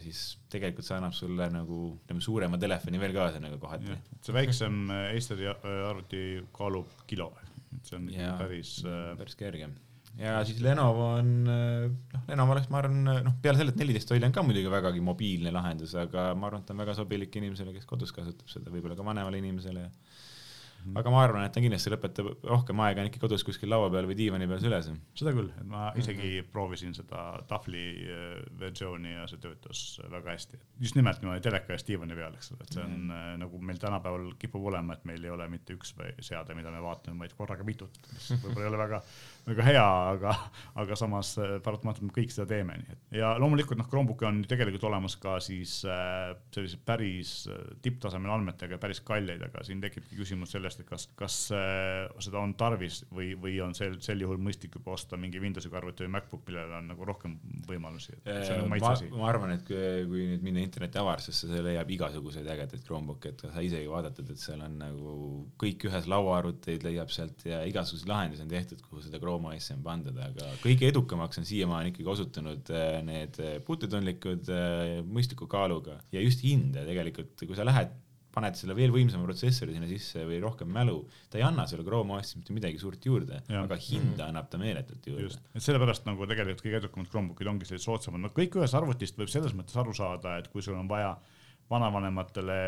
siis 0.05 0.23
tegelikult 0.49 0.85
see 0.85 0.97
annab 0.97 1.13
sulle 1.17 1.49
nagu 1.49 1.81
ütleme, 2.03 2.21
suurema 2.21 2.57
telefoni 2.57 2.99
veel 2.99 3.13
kaasa 3.13 3.39
nagu 3.39 3.57
kohati. 3.57 3.97
see 4.21 4.33
väiksem 4.33 4.89
Aceri 4.89 5.47
arvuti 5.49 6.23
kaalub 6.53 7.05
kilo, 7.07 7.33
et 7.75 7.85
see 7.85 7.97
on 7.97 8.09
ja, 8.13 8.35
päris 8.38 8.79
äh, 8.85 9.15
päris 9.17 9.35
kerge 9.35 9.69
ja 10.19 10.39
siis 10.47 10.62
Lenovo 10.63 11.05
on, 11.17 11.32
noh, 11.47 12.23
Lenovo 12.27 12.55
oleks, 12.55 12.69
ma 12.73 12.82
arvan, 12.84 13.03
noh, 13.08 13.38
peale 13.43 13.62
selle, 13.62 13.75
et 13.75 13.82
neliteist 13.82 14.12
tolli 14.12 14.27
on 14.27 14.36
ka 14.36 14.43
muidugi 14.45 14.71
vägagi 14.71 15.03
mobiilne 15.03 15.53
lahendus, 15.55 15.95
aga 15.99 16.32
ma 16.36 16.49
arvan, 16.49 16.63
et 16.63 16.69
ta 16.69 16.75
on 16.75 16.84
väga 16.84 16.97
sobilik 16.97 17.39
inimesele, 17.41 17.75
kes 17.75 17.88
kodus 17.89 18.15
kasutab 18.15 18.51
seda, 18.51 18.73
võib-olla 18.73 18.99
ka 18.99 19.08
vanemale 19.08 19.41
inimesele 19.41 19.88
ja 19.88 19.93
Mhm. 20.79 20.97
aga 20.97 21.12
ma 21.12 21.23
arvan, 21.25 21.43
et 21.43 21.53
ta 21.53 21.62
kindlasti 21.63 21.91
lõpetab 21.91 22.29
rohkem 22.47 22.82
aega 22.86 23.03
on 23.03 23.10
ikka 23.10 23.19
kodus 23.21 23.43
kuskil 23.47 23.71
laua 23.71 23.89
peal 23.91 24.08
või 24.08 24.15
diivani 24.19 24.47
peal 24.47 24.62
süles. 24.63 24.88
seda 25.19 25.34
küll, 25.36 25.49
et 25.51 25.67
ma 25.67 25.89
isegi 25.99 26.23
mm 26.23 26.36
-hmm. 26.36 26.51
proovisin 26.53 26.95
seda 26.95 27.23
tahvli 27.49 27.84
äh, 28.08 28.38
versiooni 28.60 29.13
ja 29.13 29.27
see 29.27 29.41
töötas 29.43 29.99
väga 30.12 30.32
hästi. 30.32 30.60
just 30.79 30.95
nimelt 30.95 31.21
niimoodi 31.21 31.43
teleka 31.43 31.73
ees 31.73 31.86
diivani 31.88 32.15
peal, 32.15 32.34
eks 32.34 32.51
ole, 32.53 32.63
et 32.63 32.73
see 32.73 32.84
on 32.84 32.91
mm 32.91 33.10
-hmm. 33.10 33.38
nagu 33.43 33.62
meil 33.62 33.77
tänapäeval 33.77 34.32
kipub 34.39 34.65
olema, 34.71 34.93
et 34.93 35.05
meil 35.05 35.23
ei 35.23 35.29
ole 35.29 35.47
mitte 35.47 35.73
üks 35.73 35.93
seade, 36.21 36.55
mida 36.55 36.71
me 36.71 36.82
vaatame, 36.82 37.19
vaid 37.19 37.34
korraga 37.34 37.63
mitut, 37.63 37.99
mis 38.13 38.32
võib-olla 38.43 38.63
ei 38.63 38.71
ole 38.71 38.77
väga, 38.77 39.01
väga 39.49 39.65
hea, 39.67 39.85
aga, 40.13 40.33
aga 40.81 40.97
samas 40.99 41.33
äh, 41.41 41.57
paratamatult 41.65 42.07
me 42.07 42.15
kõik 42.15 42.33
seda 42.33 42.47
teeme, 42.49 42.77
nii 42.79 42.93
et 42.95 43.19
ja 43.19 43.33
loomulikult 43.41 43.79
noh, 43.79 43.88
Chromebook'i 43.89 44.27
on 44.29 44.41
tegelikult 44.49 44.85
olemas 44.89 45.15
ka 45.21 45.38
siis 45.43 45.79
äh, 45.88 46.31
sellised 46.55 46.83
päris 46.88 47.33
tipptasemel 47.83 48.31
andmetega 48.33 48.79
päris 48.81 49.01
kalleid, 49.05 49.41
aga 49.45 49.63
siin 49.65 49.81
tekibki 49.83 50.17
küsimus 50.19 50.53
sellest, 50.55 50.83
et 50.83 50.89
kas, 50.89 51.07
kas 51.19 51.38
äh, 51.55 52.05
seda 52.21 52.41
on 52.41 52.53
tarvis 52.59 53.01
või, 53.13 53.31
või 53.39 53.57
on 53.63 53.75
sel, 53.77 53.97
sel 54.03 54.21
juhul 54.23 54.39
mõistlik 54.41 54.77
juba 54.77 54.95
osta 54.95 55.19
mingi 55.19 55.41
Windowsiga 55.41 55.79
arvuti 55.79 56.05
või 56.05 56.13
MacBook, 56.17 56.45
millel 56.47 56.75
on 56.79 56.89
nagu 56.93 57.07
rohkem 57.07 57.38
võimalusi. 57.69 58.17
Äh, 58.29 58.53
ma, 58.69 58.79
ma 58.79 59.29
arvan, 59.29 59.55
et 59.57 59.65
kui, 59.67 59.81
kui 60.09 60.27
nüüd 60.33 60.45
minna 60.45 60.63
interneti 60.63 61.01
avardusse, 61.01 61.49
see 61.49 61.63
leiab 61.65 61.89
igasuguseid 61.95 62.47
ägedaid 62.55 62.85
Chromebook'e, 62.85 63.33
et 63.33 63.45
sa 63.47 63.65
isegi 63.65 63.89
vaadatud, 63.91 64.29
et 64.33 64.41
seal 64.41 64.63
on 64.65 64.77
nagu 64.81 65.17
kõik 65.62 65.89
ühes 65.89 66.09
lauaarvuteid 66.12 66.85
leiab 66.88 67.12
sealt 67.13 67.45
ja 67.47 67.62
igasuguseid 67.69 68.09
lahendusi 68.12 68.45
on 68.45 68.51
tehtud, 68.51 68.83
kuhu 68.85 69.03
seda 69.05 69.21
Chrome 69.21 69.38
OS-i 69.47 69.73
on 69.78 69.86
pandud, 69.86 70.19
aga 70.25 70.52
kõige 70.63 70.89
edukamaks 70.89 71.41
on 71.41 71.47
siiamaani 71.47 71.93
ikkagi 71.93 72.12
osutunud 72.15 72.73
äh, 72.75 72.99
need 73.06 73.39
puututundlikud 73.67 74.52
mõistliku 75.08 75.47
kaaluga 75.52 75.99
ja 76.12 76.23
just 76.25 76.43
hind. 76.45 76.75
Ja 76.75 76.86
tegelikult, 76.88 77.39
kui 77.39 77.58
sa 77.58 77.67
lähed 77.67 77.95
paned 78.34 78.58
selle 78.58 78.75
veel 78.78 78.93
võimsama 78.93 79.25
protsessori 79.25 79.73
sinna 79.73 79.88
sisse 79.89 80.23
või 80.28 80.38
rohkem 80.43 80.69
mälu, 80.73 81.02
ta 81.32 81.39
ei 81.39 81.45
anna 81.45 81.65
sulle 81.69 81.86
Chrome 81.88 82.17
OS-is 82.17 82.38
mitte 82.38 82.56
midagi 82.56 82.82
suurt 82.82 83.06
juurde, 83.06 83.41
aga 83.62 83.78
hinda 83.82 84.30
annab 84.30 84.49
ta 84.52 84.60
meeletult 84.62 85.10
juurde. 85.10 85.41
et 85.54 85.65
sellepärast 85.65 86.06
nagu 86.08 86.28
tegelikult 86.30 86.63
kõige 86.65 86.82
edukamad 86.84 87.10
Chromebookid 87.10 87.52
ongi 87.52 87.69
sellised 87.69 87.88
soodsamad, 87.88 88.21
no 88.23 88.32
kõik 88.36 88.60
ühest 88.60 88.78
arvutist 88.78 89.17
võib 89.19 89.34
selles 89.34 89.56
mõttes 89.58 89.78
aru 89.82 89.95
saada, 89.97 90.38
et 90.39 90.49
kui 90.54 90.65
sul 90.65 90.78
on 90.78 90.89
vaja 90.91 91.15
vanavanematele, 91.69 92.60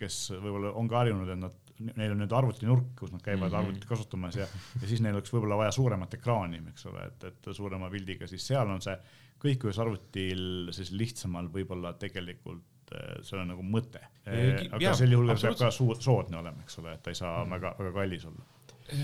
kes 0.00 0.16
võib-olla 0.34 0.74
on 0.76 0.88
ka 0.88 0.98
harjunud, 1.00 1.28
et 1.32 1.40
nad, 1.40 1.54
neil 1.80 2.14
on 2.14 2.22
nüüd 2.22 2.34
arvutinurk, 2.36 2.92
kus 2.98 3.12
nad 3.14 3.22
käivad 3.22 3.48
mm 3.48 3.54
-hmm. 3.54 3.58
arvutit 3.58 3.84
kasutamas 3.88 4.36
ja, 4.36 4.46
ja 4.80 4.88
siis 4.88 5.00
neil 5.00 5.18
oleks 5.18 5.32
võib-olla 5.32 5.56
vaja 5.64 5.72
suuremat 5.72 6.14
ekraani, 6.14 6.62
eks 6.74 6.86
ole, 6.86 7.06
et, 7.06 7.24
et 7.24 7.54
suurema 7.56 7.90
pildiga, 7.90 8.26
siis 8.26 8.46
seal 8.46 8.70
on 8.70 8.82
see 8.82 8.96
kõik 9.42 9.64
ühes 9.66 9.78
arvutil 9.82 10.70
siis 10.72 10.92
lihtsamal 10.94 11.48
võib-olla 11.50 11.92
tegelikult 11.98 12.68
et 12.92 13.26
see 13.26 13.38
on 13.40 13.52
nagu 13.52 13.64
mõte. 13.64 14.00
aga 14.26 14.80
ja, 14.82 14.94
sel 14.96 15.14
juhul 15.14 15.32
peab 15.32 15.58
ka 15.58 15.70
soodne 15.72 16.40
olema, 16.40 16.64
eks 16.66 16.80
ole, 16.82 16.96
et 16.96 17.04
ta 17.04 17.12
ei 17.12 17.18
saa 17.18 17.44
mm. 17.44 17.54
väga, 17.56 17.76
väga 17.78 17.92
kallis 17.96 18.26
olla. 18.28 18.44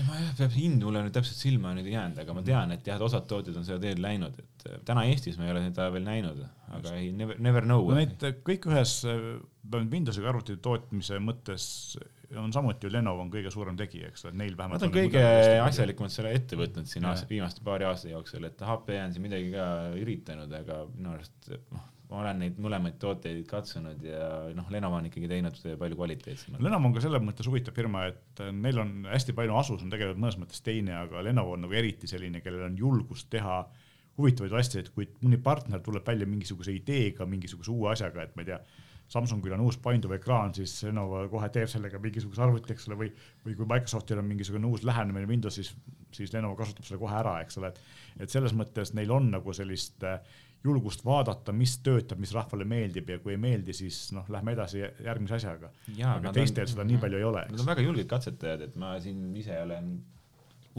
ma 0.05 0.19
jah, 0.19 0.33
peab 0.37 0.53
hind 0.53 0.85
mulle 0.85 1.01
nüüd 1.05 1.15
täpselt 1.15 1.39
silma 1.39 1.71
nüüd 1.73 1.89
ei 1.89 1.95
jäänud, 1.95 2.21
aga 2.21 2.35
ma 2.37 2.43
tean, 2.45 2.75
et 2.75 2.87
jah, 2.87 3.01
osad 3.01 3.25
tootjad 3.29 3.57
on 3.57 3.65
seda 3.65 3.79
teed 3.81 4.01
läinud, 4.03 4.37
et 4.43 4.67
äh, 4.69 4.77
täna 4.85 5.07
Eestis 5.09 5.39
ma 5.39 5.47
ei 5.47 5.55
ole 5.55 5.65
seda 5.65 5.89
veel 5.95 6.05
näinud, 6.05 6.43
aga 6.77 6.93
ei, 6.99 7.09
never, 7.15 7.39
never 7.41 7.65
know. 7.65 7.89
no 7.89 7.97
neid 7.97 8.29
kõik 8.45 8.69
ühes, 8.69 9.01
Windowsiga 9.69 10.31
arvuti 10.31 10.57
tootmise 10.63 11.19
mõttes 11.21 11.65
on 12.37 12.53
samuti 12.53 12.87
ju 12.87 12.93
Lenovo 12.93 13.23
on 13.25 13.31
kõige 13.33 13.51
suurem 13.53 13.77
tegija, 13.79 14.09
eks 14.11 14.27
ole, 14.27 14.35
neil 14.41 14.57
vähemalt. 14.57 14.81
Nad 14.83 14.89
on 14.89 14.95
kõige 14.95 15.23
asjalikumalt 15.63 16.13
selle 16.13 16.33
ette 16.37 16.59
võtnud 16.59 16.89
siin 16.89 17.07
aasta, 17.09 17.29
viimaste 17.29 17.63
paari 17.65 17.87
aasta 17.89 18.11
jooksul, 18.11 18.45
et 18.49 18.61
HP 18.65 18.99
on 19.03 19.15
siin 19.15 19.25
midagi 19.25 19.53
ka 19.55 19.69
üritanud, 19.97 20.53
aga 20.61 20.83
minu 20.93 21.15
arust 21.15 21.53
noh 21.73 21.87
ma 22.09 22.23
olen 22.23 22.39
neid 22.41 22.55
mõlemaid 22.61 22.95
tooteid 23.01 23.43
katsunud 23.49 24.01
ja 24.01 24.29
noh, 24.57 24.69
Lenovo 24.73 24.97
on 24.97 25.05
ikkagi 25.09 25.27
teinud 25.29 25.59
palju 25.77 25.97
kvaliteetsemalt. 25.99 26.63
Lenovo 26.65 26.89
on 26.89 26.95
ka 26.95 27.03
selles 27.03 27.21
mõttes 27.21 27.49
huvitav 27.49 27.75
firma, 27.77 28.07
et 28.09 28.41
neil 28.55 28.81
on 28.81 28.95
hästi 29.11 29.35
palju, 29.37 29.53
Asus 29.59 29.83
on 29.85 29.93
tegelikult 29.93 30.21
mõnes 30.23 30.39
mõttes 30.41 30.63
teine, 30.65 30.95
aga 31.03 31.21
Lenovo 31.25 31.53
on 31.53 31.67
nagu 31.67 31.77
eriti 31.77 32.09
selline, 32.09 32.41
kellel 32.41 32.65
on 32.65 32.79
julgust 32.81 33.29
teha 33.29 33.61
huvitavaid 34.19 34.57
asju, 34.57 34.81
et 34.81 34.89
kui 34.95 35.05
mõni 35.21 35.37
partner 35.43 35.83
tuleb 35.85 36.07
välja 36.09 36.27
mingisuguse 36.27 36.73
ideega, 36.73 37.29
mingisuguse 37.29 37.71
uue 37.75 37.93
asjaga, 37.93 38.25
et 38.25 38.33
ma 38.35 38.43
ei 38.43 38.49
tea, 38.49 38.59
Samsungil 39.09 39.55
on 39.55 39.63
uus 39.65 39.79
painduv 39.81 40.13
ekraan, 40.19 40.53
siis 40.53 40.75
Lenovo 40.85 41.23
kohe 41.31 41.47
teeb 41.53 41.69
sellega 41.71 42.01
mingisuguse 42.01 42.43
arvuti, 42.45 42.75
eks 42.75 42.89
ole, 42.89 42.99
või, 42.99 43.13
või 43.45 43.55
kui 43.57 43.69
Microsoftil 43.69 44.21
on 44.21 44.27
mingisugune 44.29 44.69
uus 44.69 44.83
lähenemine 44.85 45.29
Windowsis, 45.29 45.71
siis 46.13 46.33
Lenovo 46.33 46.59
kasutab 46.59 46.85
selle 46.85 47.01
kohe 47.01 47.17
ära, 47.17 47.39
eks 47.41 47.57
ole, 47.61 47.73
et, 47.73 47.81
et 48.25 48.29
selles 48.29 48.53
mõttes 48.57 48.93
neil 48.93 49.09
on 49.15 49.31
nagu 49.33 49.55
sellist 49.57 50.05
äh, 50.05 50.21
julgust 50.63 51.03
vaadata, 51.05 51.53
mis 51.55 51.77
töötab, 51.83 52.19
mis 52.19 52.33
rahvale 52.35 52.67
meeldib 52.67 53.09
ja 53.09 53.19
kui 53.23 53.33
ei 53.35 53.41
meeldi, 53.41 53.73
siis 53.75 54.09
noh, 54.15 54.27
lähme 54.31 54.53
edasi 54.57 54.81
järgmise 54.81 55.37
asjaga. 55.39 55.71
aga 56.11 56.33
teistel 56.35 56.67
on, 56.67 56.71
seda 56.73 56.85
nii 56.87 57.01
palju 57.01 57.19
ei 57.19 57.27
ole. 57.27 57.45
Nad 57.53 57.63
on 57.63 57.69
väga 57.71 57.85
julged 57.85 58.09
katsetajad, 58.11 58.65
et 58.67 58.79
ma 58.79 58.93
siin 59.03 59.29
ise 59.39 59.55
olen 59.63 59.93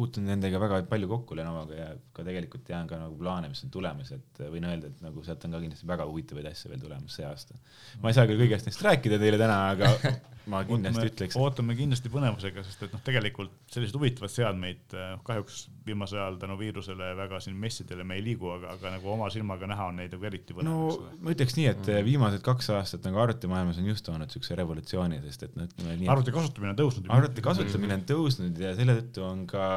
puutunud 0.01 0.33
nendega 0.33 0.61
väga 0.63 0.81
palju 0.89 1.11
kokku 1.11 1.37
Lenovoga 1.39 1.77
ja 1.77 1.89
ka 2.17 2.25
tegelikult 2.27 2.65
tean 2.67 2.89
ka 2.91 2.99
nagu 3.01 3.17
plaane, 3.21 3.51
mis 3.53 3.63
on 3.67 3.73
tulemas, 3.75 4.13
et 4.17 4.43
võin 4.53 4.67
öelda, 4.71 4.91
et 4.91 5.05
nagu 5.05 5.25
sealt 5.27 5.45
on 5.47 5.57
ka 5.57 5.63
kindlasti 5.63 5.89
väga 5.91 6.09
huvitavaid 6.09 6.51
asju 6.51 6.73
veel 6.73 6.83
tulemas 6.83 7.21
see 7.21 7.29
aasta. 7.29 7.59
ma 8.03 8.13
ei 8.13 8.19
saa 8.19 8.29
küll 8.31 8.41
kõigest 8.41 8.69
neist 8.69 8.85
rääkida 8.87 9.21
teile 9.23 9.41
täna, 9.41 9.61
aga 9.75 9.95
ma 10.51 10.63
kindlasti 10.67 11.01
ootame, 11.01 11.13
ütleks. 11.13 11.39
ootame 11.41 11.77
kindlasti 11.79 12.13
põnevusega, 12.13 12.65
sest 12.67 12.85
et 12.87 12.95
noh, 12.95 13.03
tegelikult 13.07 13.55
selliseid 13.73 13.99
huvitavaid 13.99 14.35
seadmeid 14.35 14.97
eh, 14.97 15.13
kahjuks 15.27 15.63
viimasel 15.87 16.21
ajal 16.21 16.39
tänu 16.43 16.59
viirusele 16.61 17.11
väga 17.19 17.41
siin 17.45 17.59
messidele 17.61 18.07
me 18.07 18.19
ei 18.19 18.25
liigu, 18.27 18.51
aga, 18.57 18.77
aga 18.77 18.95
nagu 18.97 19.13
oma 19.15 19.31
silmaga 19.33 19.71
näha 19.71 19.89
on 19.93 20.01
neid 20.03 20.15
nagu 20.17 20.31
eriti 20.31 20.57
põnev. 20.57 20.71
no 20.71 21.11
ma 21.25 21.35
ütleks 21.35 21.57
nii, 21.59 21.69
et 21.73 21.83
mm. 21.87 22.07
viimased 22.11 22.45
kaks 22.47 22.71
aastat 22.77 23.07
nagu 23.09 23.23
arvutimaailmas 23.25 23.81
on 23.83 23.91
just 23.91 24.07
toonud 24.07 24.33
siukse 24.35 24.59
revolutsiooni, 24.61 25.21
sest 25.27 25.49
et 25.49 25.59
noh, 25.59 25.69
ütleme 25.71 25.99
nii. 26.03 26.11
arvuti 26.13 26.35
kasutamine 26.37 26.75
on 26.75 26.81
tõusnud. 26.85 27.13
arvuti 27.19 27.47
kasutamine 27.47 28.01
on 28.01 28.09
tõusnud 28.09 28.65
ja 28.67 28.75
selle 28.79 29.01
tõttu 29.01 29.27
on 29.27 29.47
ka 29.51 29.69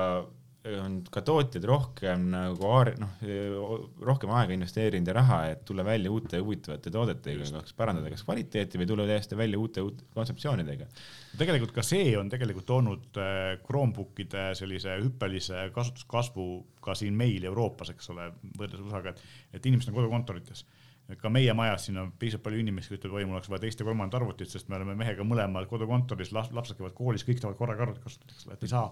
on 0.63 0.99
ka 1.11 1.21
tootjad 1.25 1.65
rohkem 1.67 2.29
nagu 2.31 2.69
noh, 3.01 3.15
rohkem 4.07 4.31
aega 4.31 4.55
investeerinud 4.55 5.09
ja 5.11 5.15
raha, 5.17 5.39
et 5.51 5.63
tulla 5.67 5.83
välja 5.83 6.11
uute 6.11 6.39
huvitavate 6.39 6.91
toodetega, 6.93 7.49
kas 7.57 7.75
parandada 7.75 8.11
kas 8.13 8.23
kvaliteeti 8.23 8.79
või 8.79 8.87
tulla 8.87 9.07
täiesti 9.09 9.37
välja 9.39 9.59
uute, 9.59 9.83
uute 9.83 10.07
kontseptsioonidega. 10.15 10.87
tegelikult 11.39 11.75
ka 11.75 11.83
see 11.83 12.13
on 12.19 12.31
tegelikult 12.31 12.67
toonud 12.69 13.19
äh, 13.19 13.57
Chromebookide 13.65 14.51
sellise 14.55 14.95
hüppelise 15.03 15.67
kasutuskasvu 15.75 16.47
ka 16.83 16.95
siin 16.95 17.17
meil 17.19 17.43
Euroopas, 17.49 17.91
eks 17.91 18.09
ole, 18.15 18.29
võrreldes 18.55 18.87
USA-ga, 18.87 19.11
et, 19.11 19.27
et 19.59 19.71
inimesed 19.71 19.91
on 19.91 19.99
kodukontorites 19.99 20.63
ka 21.19 21.29
meie 21.33 21.53
majas 21.57 21.87
siin 21.87 21.97
on 21.99 22.11
piisavalt 22.19 22.45
palju 22.45 22.61
inimesi, 22.63 22.89
kes 22.89 22.99
ütlevad, 23.01 23.17
oi, 23.19 23.25
mul 23.27 23.37
oleks 23.37 23.49
vaja 23.51 23.61
teist 23.65 23.81
ja 23.81 23.87
kolmandat 23.87 24.15
arvutit, 24.21 24.49
sest 24.51 24.69
me 24.71 24.77
oleme 24.77 24.95
mehega 24.97 25.25
mõlemad 25.27 25.67
kodukontoris, 25.67 26.31
lapsed 26.33 26.77
käivad 26.77 26.95
koolis, 26.95 27.25
kõik 27.27 27.41
tahavad 27.43 27.59
korraga 27.59 27.83
arvutit 27.85 28.05
kasutada, 28.05 28.35
eks 28.37 28.47
ole, 28.47 28.55
et 28.55 28.63
ei 28.63 28.71
saa. 28.71 28.85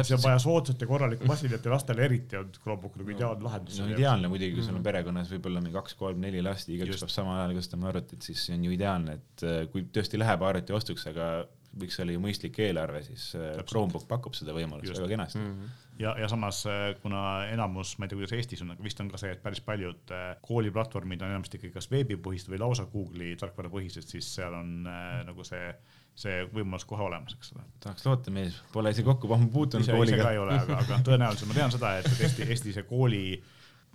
see 0.00 0.16
on 0.16 0.24
vaja 0.24 0.40
soodsat 0.42 0.80
ja 0.80 0.88
korralikku 0.88 1.28
masinat 1.28 1.68
ja 1.68 1.74
lastele 1.74 2.06
eriti 2.08 2.40
on 2.40 2.48
Chromebook 2.56 2.96
nagu 3.02 3.14
ideaalne 3.14 3.44
lahendus. 3.44 3.82
no 3.82 3.90
ideaalne 3.92 4.32
muidugi, 4.32 4.56
kui 4.56 4.64
sul 4.64 4.72
on 4.72 4.80
mhm. 4.80 4.88
perekonnas 4.88 5.32
võib-olla 5.34 5.62
mingi 5.64 5.76
kaks, 5.76 5.98
kolm, 6.00 6.24
neli 6.24 6.42
last, 6.44 6.72
igaüks 6.72 7.04
peab 7.04 7.12
samal 7.12 7.42
ajal 7.42 7.54
kasutama 7.60 7.92
arvutit, 7.92 8.24
siis 8.24 8.48
see 8.48 8.56
on 8.56 8.64
ju 8.64 8.74
ideaalne, 8.78 9.20
et 9.20 9.46
äh, 9.46 9.60
kui 9.72 9.84
tõesti 9.92 10.20
läheb 10.20 10.48
arvuti 10.48 10.76
ostuks, 10.78 11.04
aga 11.12 11.30
võiks 11.78 11.98
olla 12.02 12.14
ju 12.14 12.22
mõistlik 12.22 12.58
eelarve, 12.64 13.02
siis 13.06 13.30
äh, 13.36 13.50
Täpselt. 13.50 13.68
Chromebook 13.72 14.08
pakub 14.08 14.38
seda 14.38 14.56
võimalust 14.56 14.88
Just. 14.88 15.02
väga 15.02 15.14
kenasti 15.16 15.38
mm. 15.42 15.52
-hmm 15.52 15.84
ja, 15.98 16.14
ja 16.18 16.28
samas 16.28 16.66
äh, 16.66 16.94
kuna 17.02 17.46
enamus, 17.46 17.96
ma 17.98 18.06
ei 18.06 18.08
tea, 18.12 18.18
kuidas 18.18 18.32
Eestis 18.36 18.62
on, 18.62 18.72
aga 18.74 18.84
vist 18.84 19.00
on 19.02 19.10
ka 19.10 19.20
see, 19.20 19.32
et 19.34 19.42
päris 19.42 19.60
paljud 19.64 20.12
äh, 20.14 20.28
kooliplatvormid 20.42 21.22
on 21.22 21.34
enamasti 21.34 21.58
ikkagi 21.58 21.74
kas 21.74 21.90
veebipõhised 21.90 22.50
või 22.52 22.60
lausa 22.62 22.86
Google'i 22.92 23.36
tarkvarapõhised, 23.40 24.06
siis 24.06 24.28
seal 24.38 24.54
on 24.54 24.86
äh, 24.86 25.22
nagu 25.28 25.46
see 25.46 25.72
see 26.18 26.40
võimalus 26.50 26.82
kohe 26.88 27.04
olemas, 27.04 27.36
eks 27.36 27.52
ole. 27.54 27.64
tahaks 27.82 28.06
loota, 28.06 28.32
mees, 28.34 28.56
pole 28.72 28.90
isegi 28.90 29.06
kokku 29.06 29.28
puutunud 29.52 29.86
kooliga. 29.86 30.16
ise 30.16 30.24
ka 30.24 30.32
ei 30.34 30.40
ole, 30.42 30.56
aga, 30.64 30.80
aga 30.82 30.98
tõenäoliselt 31.06 31.50
ma 31.50 31.58
tean 31.60 31.74
seda, 31.74 31.92
et 32.00 32.08
Eesti, 32.10 32.48
Eesti 32.48 32.74
see 32.74 32.86
kooli 32.88 33.22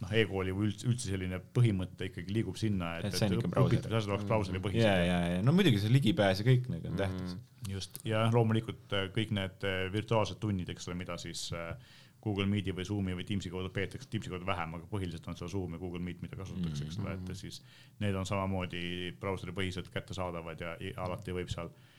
noh, 0.01 0.13
e-kooli 0.19 0.53
või 0.55 0.69
üldse, 0.69 0.87
üldse 0.89 1.09
selline 1.11 1.39
põhimõte 1.55 2.09
ikkagi 2.09 2.35
liigub 2.35 2.57
sinna, 2.59 2.97
et, 2.99 3.09
et, 3.13 3.25
et 3.27 3.57
õpitud 3.61 3.89
asjad 3.93 4.13
oleks 4.15 4.27
brauseripõhised. 4.29 4.83
ja, 4.83 4.93
ja, 5.05 5.19
ja 5.35 5.41
no 5.45 5.55
muidugi 5.55 5.81
see 5.83 5.93
ligipääs 5.93 6.41
ja 6.41 6.47
kõik 6.47 6.69
nagu 6.71 6.89
on 6.89 6.95
mm 6.95 7.03
-hmm. 7.03 7.03
tähtis 7.03 7.73
just, 7.73 7.99
ja 8.07 8.25
loomulikult 8.33 8.95
äh, 8.97 9.09
kõik 9.15 9.33
need 9.35 9.67
äh, 9.67 9.85
virtuaalsed 9.93 10.41
tunnid, 10.41 10.69
eks 10.73 10.89
ole, 10.89 10.97
mida 10.99 11.17
siis 11.21 11.45
äh, 11.53 11.75
Google 12.23 12.47
Meeti 12.47 12.71
või 12.75 12.85
Zoomi 12.87 13.15
või 13.15 13.25
Teamsi 13.27 13.51
kaudu 13.51 13.69
peetakse, 13.69 14.09
Teamsi 14.09 14.31
kaudu 14.31 14.47
vähem, 14.47 14.75
aga 14.77 14.87
põhiliselt 14.91 15.25
on 15.27 15.37
seal 15.37 15.49
Zoom 15.51 15.73
ja 15.75 15.79
Google 15.79 15.99
Meet, 15.99 16.21
mida 16.23 16.39
kasutatakse, 16.39 16.85
eks 16.85 16.99
ole, 16.99 17.13
et 17.13 17.19
mm-hmm. 17.19 17.35
siis 17.35 17.61
need 17.99 18.15
on 18.15 18.25
samamoodi 18.25 19.15
brauseripõhiselt 19.19 19.89
kättesaadavad 19.91 20.63
ja 20.63 20.77
alati 21.03 21.35
võib 21.35 21.51
seal 21.51 21.67
äh, 21.67 21.92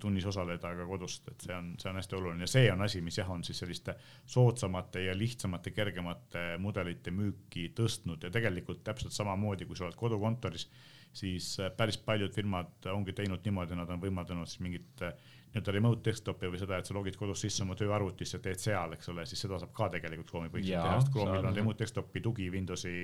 tunnis 0.00 0.26
osaleda 0.28 0.74
ka 0.76 0.86
kodust, 0.86 1.28
et 1.32 1.46
see 1.46 1.54
on, 1.56 1.72
see 1.80 1.88
on 1.88 1.96
hästi 1.96 2.16
oluline. 2.18 2.44
Ja 2.44 2.50
see 2.54 2.66
on 2.72 2.84
asi, 2.84 3.00
mis 3.00 3.16
jah, 3.18 3.30
on 3.32 3.44
siis 3.44 3.62
selliste 3.62 3.94
soodsamate 4.28 5.06
ja 5.06 5.14
lihtsamate, 5.16 5.72
kergemate 5.72 6.42
mudelite 6.60 7.14
müüki 7.14 7.70
tõstnud. 7.76 8.26
Ja 8.26 8.32
tegelikult 8.34 8.82
täpselt 8.84 9.16
samamoodi, 9.16 9.68
kui 9.68 9.78
sa 9.78 9.86
oled 9.88 9.96
kodukontoris, 9.96 10.68
siis 11.12 11.54
äh, 11.60 11.72
päris 11.76 11.96
paljud 12.04 12.34
firmad 12.34 12.90
ongi 12.92 13.16
teinud 13.16 13.44
niimoodi, 13.44 13.78
nad 13.78 13.90
on 13.92 14.02
võimaldanud 14.02 14.50
siis 14.50 14.60
mingit 14.64 15.06
nii-öelda 15.52 15.72
remote 15.72 16.10
desktopi 16.10 16.48
või 16.48 16.60
seda, 16.60 16.78
et 16.80 16.88
sa 16.88 16.94
logid 16.96 17.16
kodus 17.20 17.42
sisse 17.44 17.60
oma 17.64 17.74
tööarvutisse, 17.76 18.40
teed 18.40 18.60
seal, 18.60 18.94
eks 18.96 19.10
ole, 19.12 19.26
siis 19.28 19.42
seda 19.44 19.58
saab 19.60 19.74
ka 19.76 19.90
tegelikult 19.92 20.30
Chrome'i 20.30 20.52
põhiliselt 20.52 20.80
teha, 20.80 21.00
sest 21.00 21.12
Chrome'il 21.12 21.48
on 21.48 21.58
remote 21.58 21.84
desktopi 21.84 22.22
tugi 22.24 22.48
Windowsi 22.52 22.94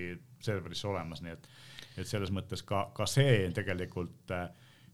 serverisse 0.45 0.89
olemas, 0.89 1.21
nii 1.25 1.35
et, 1.35 1.49
et 2.01 2.09
selles 2.09 2.33
mõttes 2.33 2.65
ka, 2.65 2.87
ka 2.97 3.05
see 3.11 3.51
tegelikult 3.57 4.33
äh, 4.33 4.49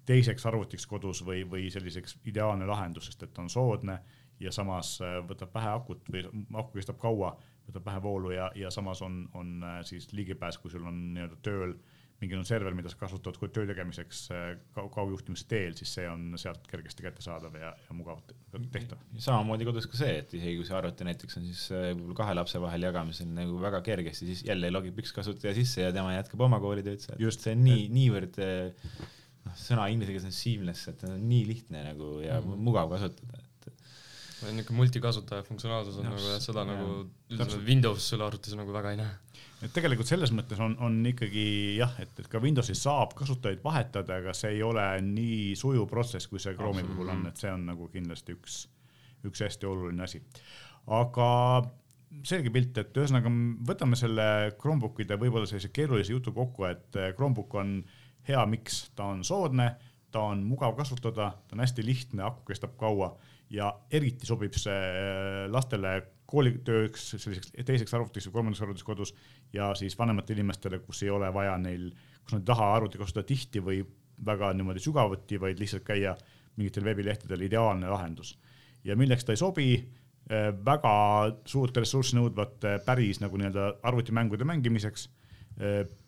teiseks 0.07 0.47
arvutiks 0.47 0.87
kodus 0.87 1.23
või, 1.27 1.45
või 1.49 1.71
selliseks 1.73 2.19
ideaalne 2.29 2.69
lahendus, 2.69 3.09
sest 3.11 3.25
et 3.27 3.39
on 3.41 3.51
soodne 3.51 3.99
ja 4.43 4.53
samas 4.53 4.97
äh, 5.05 5.19
võtab 5.29 5.55
vähe 5.55 5.73
akut 5.79 6.13
või 6.13 6.25
aku 6.61 6.79
kestab 6.79 7.01
kaua, 7.03 7.35
võtab 7.69 7.91
vähe 7.91 8.05
voolu 8.05 8.35
ja, 8.35 8.51
ja 8.59 8.71
samas 8.75 9.03
on, 9.05 9.25
on 9.35 9.59
äh, 9.65 9.83
siis 9.89 10.11
ligipääs, 10.13 10.59
kui 10.61 10.73
sul 10.73 10.87
on 10.89 11.05
nii-öelda 11.15 11.41
tööl 11.45 11.77
mingisugune 12.21 12.47
server, 12.47 12.75
mida 12.79 12.89
sa 12.89 12.97
kasutad 12.97 13.37
töö 13.43 13.67
tegemiseks 13.69 14.21
äh, 14.33 14.45
kaugjuhtimise 14.77 15.49
teel, 15.51 15.75
siis 15.79 15.97
see 15.97 16.05
on 16.09 16.39
sealt 16.41 16.67
kergesti 16.71 17.05
kättesaadav 17.05 17.57
ja, 17.59 17.73
ja 17.75 17.97
mugavalt 17.97 18.31
tehtav. 18.73 19.01
samamoodi 19.19 19.67
kodus 19.69 19.89
ka 19.91 19.99
see, 19.99 20.21
et 20.23 20.37
isegi 20.39 20.61
kui 20.61 20.69
see 20.69 20.79
arvuti 20.79 21.09
näiteks 21.09 21.41
on 21.41 21.49
siis 21.51 21.67
võib-olla 21.75 22.21
kahe 22.23 22.39
lapse 22.39 22.63
vahel 22.63 22.89
jagamisel 22.89 23.35
nagu 23.35 23.59
väga 23.63 23.83
kergesti, 23.87 24.31
siis 24.31 24.45
jälle 24.47 24.71
logib 24.73 25.03
üks 25.03 25.13
kasutaja 25.17 25.57
sisse 25.59 25.89
ja 25.89 25.93
tema 25.97 26.15
jätkab 26.15 26.47
oma 26.47 26.63
koolitööd 26.63 27.03
seal. 27.03 27.21
just, 27.23 27.45
see 27.45 27.57
on 27.59 27.67
nii, 27.67 27.91
niivõrd 27.99 28.41
sõna 29.59 29.89
inglise 29.93 30.15
keeles 30.15 30.29
on 30.29 30.37
seamless, 30.37 30.89
et 30.93 31.03
on 31.09 31.19
nii 31.21 31.43
lihtne 31.49 31.83
nagu 31.91 32.19
ja 32.25 32.41
mm. 32.41 32.63
mugav 32.69 32.93
kasutada 32.95 33.43
niisugune 34.45 34.77
multikasutaja 34.77 35.45
funktsionaalsus 35.47 36.03
on 36.03 36.05
no, 36.05 36.17
nagu 36.19 36.27
jah, 36.29 36.41
seda 36.43 36.67
jah, 36.67 36.75
nagu 36.75 36.89
üldiselt 37.33 37.63
Windows 37.65 38.09
selle 38.13 38.27
arvutis 38.27 38.57
nagu 38.59 38.75
väga 38.75 38.91
ei 38.93 38.99
näe 39.01 39.13
et 39.65 39.73
tegelikult 39.73 40.09
selles 40.09 40.33
mõttes 40.35 40.61
on, 40.63 40.75
on 40.85 40.99
ikkagi 41.09 41.45
jah, 41.79 41.95
et, 42.03 42.13
et 42.21 42.29
ka 42.31 42.41
Windowsis 42.43 42.83
saab 42.85 43.15
kasutajaid 43.17 43.63
vahetada, 43.65 44.21
aga 44.21 44.35
see 44.37 44.57
ei 44.59 44.63
ole 44.67 44.85
nii 45.07 45.55
sujuv 45.59 45.87
protsess, 45.91 46.29
kui 46.31 46.43
see 46.43 46.57
Chrome'i 46.59 46.85
puhul 46.89 47.13
on, 47.15 47.25
et 47.31 47.41
see 47.41 47.53
on 47.53 47.65
nagu 47.71 47.89
kindlasti 47.93 48.37
üks, 48.37 48.59
üks 49.29 49.45
hästi 49.47 49.71
oluline 49.71 50.05
asi. 50.05 50.21
aga 50.93 51.29
selge 52.29 52.53
pilt, 52.55 52.77
et 52.79 53.01
ühesõnaga 53.01 53.33
võtame 53.71 53.99
selle 53.99 54.27
Chromebookide 54.61 55.19
võib-olla 55.21 55.49
sellise 55.51 55.73
keerulise 55.75 56.15
jutu 56.15 56.35
kokku, 56.37 56.69
et 56.69 57.01
Chromebook 57.17 57.57
on 57.63 57.79
hea, 58.29 58.47
miks. 58.47 58.91
Ta 58.97 59.11
on 59.13 59.25
soodne, 59.25 59.75
ta 60.11 60.27
on 60.31 60.45
mugav 60.47 60.77
kasutada, 60.79 61.31
ta 61.49 61.57
on 61.57 61.63
hästi 61.65 61.85
lihtne, 61.87 62.23
aku 62.27 62.45
kestab 62.53 62.77
kaua 62.81 63.15
ja 63.51 63.71
eriti 63.93 64.27
sobib 64.27 64.55
see 64.59 65.49
lastele 65.53 65.95
koolitööks, 66.31 67.11
selliseks 67.21 67.53
teiseks 67.67 67.95
arvutiks 67.95 68.29
või 68.29 68.39
kolmandaks 68.39 68.63
arvutiks 68.65 68.87
kodus 68.87 69.13
ja 69.53 69.71
siis 69.79 69.97
vanematele 69.99 70.41
inimestele, 70.41 70.81
kus 70.83 71.03
ei 71.05 71.11
ole 71.13 71.29
vaja 71.35 71.57
neil, 71.61 71.91
kus 72.23 72.35
nad 72.35 72.43
ei 72.43 72.49
taha 72.49 72.71
arvutit 72.79 73.03
kasutada 73.03 73.29
tihti 73.29 73.63
või 73.63 73.83
väga 74.25 74.53
niimoodi 74.57 74.83
sügavuti, 74.83 75.39
vaid 75.41 75.61
lihtsalt 75.61 75.85
käia 75.87 76.15
mingitel 76.57 76.87
veebilehtedel, 76.87 77.45
ideaalne 77.45 77.91
lahendus. 77.91 78.39
ja 78.85 78.97
milleks 78.97 79.25
ta 79.25 79.33
ei 79.33 79.41
sobi, 79.41 79.69
eh, 80.31 80.51
väga 80.65 80.95
suurt 81.45 81.77
ressurssi 81.77 82.17
nõudvate 82.17 82.79
päris 82.85 83.21
nagu 83.21 83.37
nii-öelda 83.37 83.79
arvutimängude 83.83 84.45
mängimiseks, 84.45 85.09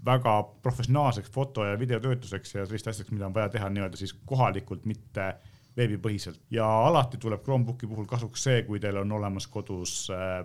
väga 0.05 0.33
professionaalseks 0.63 1.31
foto- 1.31 1.65
ja 1.65 1.79
videotöötluseks 1.79 2.55
ja 2.55 2.65
selliste 2.67 2.91
asjadeks, 2.91 3.13
mida 3.15 3.27
on 3.29 3.35
vaja 3.35 3.49
teha 3.49 3.69
nii-öelda 3.71 3.97
siis 3.97 4.15
kohalikult, 4.27 4.85
mitte 4.91 5.29
veebipõhiselt 5.77 6.41
ja 6.51 6.67
alati 6.87 7.19
tuleb 7.21 7.43
Chromebooki 7.45 7.87
puhul 7.87 8.09
kasuks 8.11 8.47
see, 8.49 8.63
kui 8.67 8.81
teil 8.81 8.97
on 8.97 9.13
olemas 9.13 9.47
kodus 9.47 10.09
äh, 10.11 10.41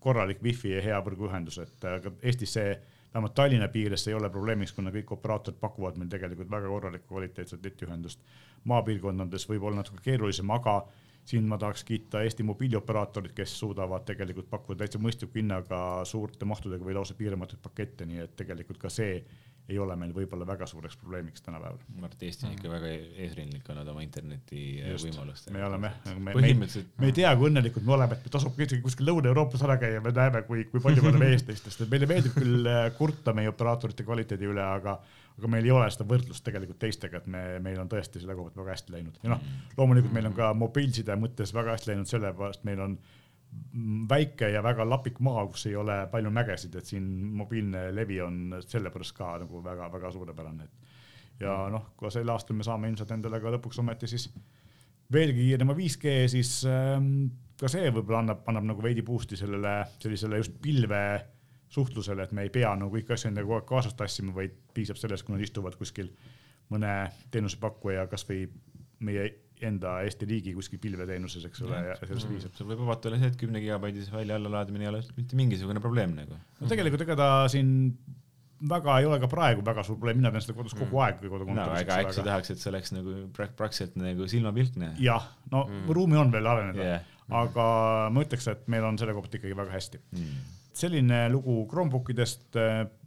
korralik 0.00 0.42
wifi 0.42 0.76
ja 0.76 0.82
hea 0.84 1.00
võrguühendus, 1.04 1.58
et 1.62 1.88
aga 1.90 2.12
äh, 2.12 2.20
Eestis 2.30 2.54
see 2.56 2.76
vähemalt 3.16 3.34
Tallinna 3.34 3.68
piires 3.72 4.06
ei 4.08 4.14
ole 4.14 4.30
probleemiks, 4.30 4.74
kuna 4.76 4.92
kõik 4.94 5.10
operaatorid 5.16 5.58
pakuvad 5.60 5.96
meil 5.98 6.10
tegelikult 6.12 6.50
väga 6.52 6.68
korralikku 6.68 7.14
kvaliteetset 7.14 7.62
netiühendust. 7.64 8.20
maapiirkondades 8.64 9.48
võib 9.48 9.62
olla 9.62 9.82
natuke 9.82 10.02
keerulisem, 10.02 10.50
aga 10.50 10.80
siin 11.26 11.48
ma 11.50 11.58
tahaks 11.58 11.82
kiita 11.84 12.22
Eesti 12.22 12.46
mobiilioperaatorid, 12.46 13.34
kes 13.34 13.58
suudavad 13.58 14.06
tegelikult 14.06 14.50
pakkuda 14.50 14.84
täitsa 14.84 15.00
mõistliku 15.02 15.40
hinnaga 15.40 15.80
suurte 16.06 16.46
mahtudega 16.46 16.86
või 16.86 16.94
lausa 16.94 17.16
piiramatuid 17.18 17.62
pakette, 17.62 18.06
nii 18.06 18.22
et 18.24 18.36
tegelikult 18.38 18.78
ka 18.82 18.92
see 18.92 19.18
ei 19.66 19.78
ole 19.82 19.96
meil 19.98 20.12
võib-olla 20.14 20.46
väga 20.46 20.66
suureks 20.70 20.94
probleemiks 21.00 21.42
tänapäeval. 21.42 21.80
ma 21.88 22.06
arvan, 22.06 22.12
et 22.14 22.22
Eesti 22.28 22.46
on 22.46 22.52
ikka 22.54 22.70
väga 22.70 22.90
eesrindlik 23.24 23.70
olnud 23.72 23.88
oma 23.90 24.04
interneti 24.04 24.60
äh, 24.78 24.94
võimalustega. 25.02 25.56
me 25.56 25.64
oleme, 25.66 25.90
me, 26.06 26.34
me, 26.36 26.54
me 26.54 27.10
ei 27.10 27.16
tea, 27.16 27.32
kui 27.36 27.50
õnnelikud 27.50 27.86
me 27.86 27.96
oleme, 27.96 28.14
et 28.14 28.28
me 28.28 28.34
tasub 28.36 28.60
isegi 28.62 28.82
kuskil 28.84 29.10
Lõuna-Euroopas 29.10 29.66
ära 29.66 29.78
käia, 29.82 30.02
me 30.04 30.14
näeme, 30.14 30.44
kui, 30.46 30.68
kui 30.70 30.82
palju 30.84 31.02
me 31.02 31.10
oleme 31.10 31.30
eestlastest, 31.34 31.82
et 31.82 31.90
meile 31.90 32.06
meeldib 32.10 32.36
küll 32.38 32.70
äh, 32.70 32.84
kurta 32.98 33.34
meie 33.34 33.50
operaatorite 33.50 34.06
kvaliteedi 34.06 34.46
üle, 34.52 34.62
aga 34.62 35.00
aga 35.36 35.50
meil 35.52 35.68
ei 35.68 35.74
ole 35.74 35.90
seda 35.92 36.06
võrdlust 36.08 36.44
tegelikult 36.46 36.80
teistega, 36.80 37.20
et 37.20 37.28
me, 37.30 37.42
meil 37.64 37.78
on 37.82 37.90
tõesti 37.92 38.22
selle 38.22 38.36
koha 38.36 38.48
pealt 38.48 38.62
väga 38.62 38.74
hästi 38.76 38.94
läinud. 38.94 39.20
Ja 39.22 39.34
noh, 39.34 39.44
loomulikult 39.76 40.14
meil 40.16 40.30
on 40.30 40.36
ka 40.36 40.50
mobiilside 40.56 41.16
mõttes 41.20 41.52
väga 41.56 41.76
hästi 41.76 41.92
läinud, 41.92 42.08
sellepärast 42.10 42.64
meil 42.68 42.82
on 42.84 42.98
väike 44.10 44.48
ja 44.52 44.62
väga 44.64 44.86
lapik 44.88 45.20
maa, 45.24 45.44
kus 45.50 45.68
ei 45.68 45.76
ole 45.78 45.98
palju 46.12 46.32
mägesid, 46.34 46.74
et 46.76 46.88
siin 46.88 47.06
mobiilne 47.36 47.88
levi 47.94 48.20
on 48.24 48.58
sellepärast 48.64 49.16
ka 49.16 49.36
nagu 49.44 49.62
väga-väga 49.64 50.12
suurepärane, 50.16 50.66
et 50.66 51.44
ja 51.44 51.56
noh, 51.72 51.90
ka 52.00 52.10
sel 52.12 52.32
aastal 52.32 52.56
me 52.56 52.66
saame 52.66 52.90
ilmselt 52.90 53.12
endale 53.12 53.40
ka 53.42 53.52
lõpuks 53.52 53.80
ometi 53.82 54.08
siis 54.10 54.30
veelgi 55.12 55.50
kiirema 55.50 55.76
5G, 55.76 56.14
siis 56.32 56.52
ähm, 56.70 57.28
ka 57.60 57.68
see 57.70 57.90
võib-olla 57.90 58.24
annab, 58.24 58.44
annab 58.50 58.70
nagu 58.72 58.84
veidi 58.84 59.04
boost'i 59.06 59.38
sellele 59.38 59.78
sellisele 60.02 60.40
just 60.40 60.56
pilve 60.62 61.02
suhtlusele, 61.72 62.26
et 62.26 62.34
me 62.36 62.46
ei 62.46 62.52
pea 62.52 62.72
nagu 62.78 62.92
kõiki 62.94 63.14
asju 63.16 63.30
endaga 63.30 63.48
kogu 63.48 63.58
aeg 63.60 63.70
kaasas 63.70 63.96
tassima, 63.98 64.34
vaid 64.36 64.54
piisab 64.74 65.00
sellest, 65.00 65.26
kui 65.26 65.34
nad 65.34 65.42
istuvad 65.44 65.76
kuskil 65.78 66.12
mõne 66.72 66.92
teenusepakkuja 67.34 68.06
kasvõi 68.10 68.46
meie 69.06 69.26
enda 69.64 70.00
Eesti 70.04 70.28
riigi 70.28 70.52
kuskil 70.56 70.80
pilveteenuses, 70.82 71.46
eks 71.48 71.62
ole, 71.64 71.78
ja 71.88 71.96
sellest 72.02 72.28
piisab. 72.28 72.52
sul 72.58 72.68
võib 72.68 72.82
vabalt 72.84 73.08
olla 73.08 73.20
see, 73.22 73.32
et 73.32 73.38
kümne 73.40 73.62
gigabaidise 73.62 74.12
faili 74.12 74.34
allalaadimine 74.36 74.84
ei 74.84 74.90
ole 74.90 75.00
mitte 75.16 75.38
mingisugune 75.38 75.80
probleem 75.80 76.12
nagu. 76.18 76.36
no 76.60 76.70
tegelikult 76.70 77.06
ega 77.06 77.16
ta 77.18 77.28
siin 77.52 77.70
väga 78.68 78.98
ei 79.00 79.08
ole 79.08 79.18
ka 79.22 79.30
praegu 79.32 79.64
väga 79.64 79.84
suur 79.86 79.96
probleem, 79.96 80.20
mina 80.20 80.32
teen 80.34 80.44
seda 80.44 80.56
kodus 80.58 80.76
kogu 80.76 80.90
mm. 80.90 81.02
aeg 81.06 81.22
või 81.22 81.32
kodukontoris 81.32 81.72
no,. 81.72 81.78
aga 81.86 81.98
eks 82.04 82.20
sa 82.20 82.26
tahaks, 82.28 82.52
et 82.52 82.60
see 82.60 82.72
oleks 82.72 82.92
nagu 82.96 83.16
praktiliselt 83.36 83.96
nagu 84.00 84.28
silmapilkne. 84.32 84.92
jah, 85.00 85.30
no 85.52 85.64
mm. 85.64 85.88
ruumi 85.98 86.20
on 86.20 86.34
veel 86.34 86.52
areneda 86.52 86.84
yeah., 86.84 87.14
aga 87.40 87.64
ma 88.12 88.22
ütleks, 88.22 88.46
et 88.52 88.68
meil 88.70 88.84
on 88.86 89.00
selle 89.00 89.16
kohta 89.16 89.40
ikkagi 89.40 89.56
väga 89.56 89.72
hästi 89.78 90.02
mm 90.04 90.52
selline 90.76 91.22
lugu 91.32 91.62
Chromebookidest, 91.70 92.58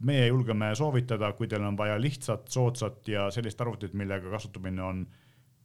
meie 0.06 0.26
julgeme 0.26 0.72
soovitada, 0.74 1.32
kui 1.38 1.48
teil 1.48 1.62
on 1.66 1.76
vaja 1.78 1.98
lihtsat, 2.00 2.48
soodsat 2.50 3.08
ja 3.08 3.28
sellist 3.30 3.60
arvutit, 3.62 3.94
millega 3.94 4.30
kasutamine 4.32 4.82
on 4.82 5.04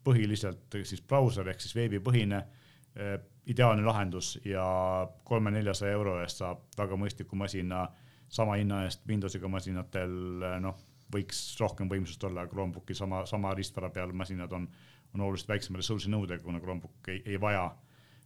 põhiliselt 0.05 0.77
siis 0.85 1.01
brauser 1.01 1.47
ehk 1.49 1.63
siis 1.63 1.75
veebipõhine 1.77 2.41
eh, 2.41 3.15
ideaalne 3.49 3.85
lahendus 3.85 4.35
ja 4.45 4.65
kolme-neljasaja 5.25 5.95
euro 5.97 6.19
eest 6.21 6.43
saab 6.43 6.65
väga 6.77 6.97
mõistliku 6.99 7.37
masina 7.39 7.87
sama 8.29 8.57
hinna 8.59 8.83
eest 8.85 9.05
Windowsiga 9.09 9.49
masinatel, 9.49 10.13
eh, 10.43 10.59
noh, 10.61 10.77
võiks 11.13 11.39
rohkem 11.61 11.89
võimsust 11.89 12.23
olla, 12.27 12.47
Chromebooki 12.49 12.97
sama, 12.97 13.23
sama 13.29 13.53
riistvara 13.57 13.89
peal 13.93 14.13
masinad 14.13 14.53
on, 14.53 14.67
on 15.13 15.25
oluliselt 15.27 15.53
väiksema 15.53 15.81
ressursi 15.81 16.11
nõudega, 16.13 16.43
kuna 16.43 16.61
Chromebook 16.61 17.09
ei, 17.13 17.21
ei 17.25 17.41
vaja 17.41 17.69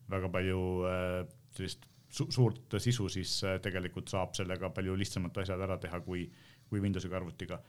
väga 0.10 0.30
palju 0.34 0.62
äh, 0.90 1.18
sellist 1.56 1.84
su 2.10 2.28
suurt 2.34 2.80
sisu, 2.82 3.10
siis 3.10 3.36
äh, 3.46 3.60
tegelikult 3.64 4.10
saab 4.10 4.34
sellega 4.38 4.72
palju 4.74 4.96
lihtsamad 4.98 5.38
asjad 5.44 5.62
ära 5.62 5.78
teha 5.82 6.02
kui, 6.06 6.26
kui 6.70 6.82
Windowsiga 6.82 7.20
arvutiga 7.20 7.60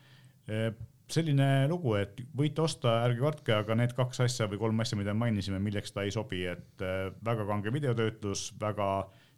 äh, 0.48 0.70
selline 1.10 1.46
lugu, 1.70 1.94
et 1.98 2.20
võite 2.36 2.62
osta, 2.64 3.00
ärge 3.06 3.22
kartke, 3.24 3.54
aga 3.56 3.76
need 3.78 3.94
kaks 3.96 4.22
asja 4.26 4.46
või 4.50 4.60
kolm 4.62 4.84
asja, 4.84 4.98
mida 4.98 5.14
mainisime, 5.16 5.58
milleks 5.62 5.92
ta 5.94 6.04
ei 6.06 6.14
sobi, 6.14 6.44
et 6.50 6.84
äh, 6.86 7.10
väga 7.26 7.46
kange 7.48 7.72
videotöötlus, 7.74 8.50
väga 8.60 8.88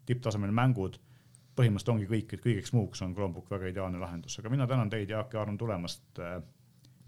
tipptasemel 0.08 0.52
mängud, 0.54 0.98
põhimõtteliselt 1.56 1.94
ongi 1.94 2.08
kõik, 2.10 2.34
et 2.34 2.44
kõigeks 2.44 2.74
muuks 2.76 3.02
on 3.04 3.14
Chromebook 3.16 3.50
väga 3.52 3.70
ideaalne 3.72 4.00
lahendus, 4.00 4.38
aga 4.40 4.52
mina 4.52 4.66
tänan 4.68 4.90
teid, 4.92 5.10
Jaak 5.12 5.34
ja 5.34 5.42
Aaron 5.42 5.58
tulemast. 5.60 6.04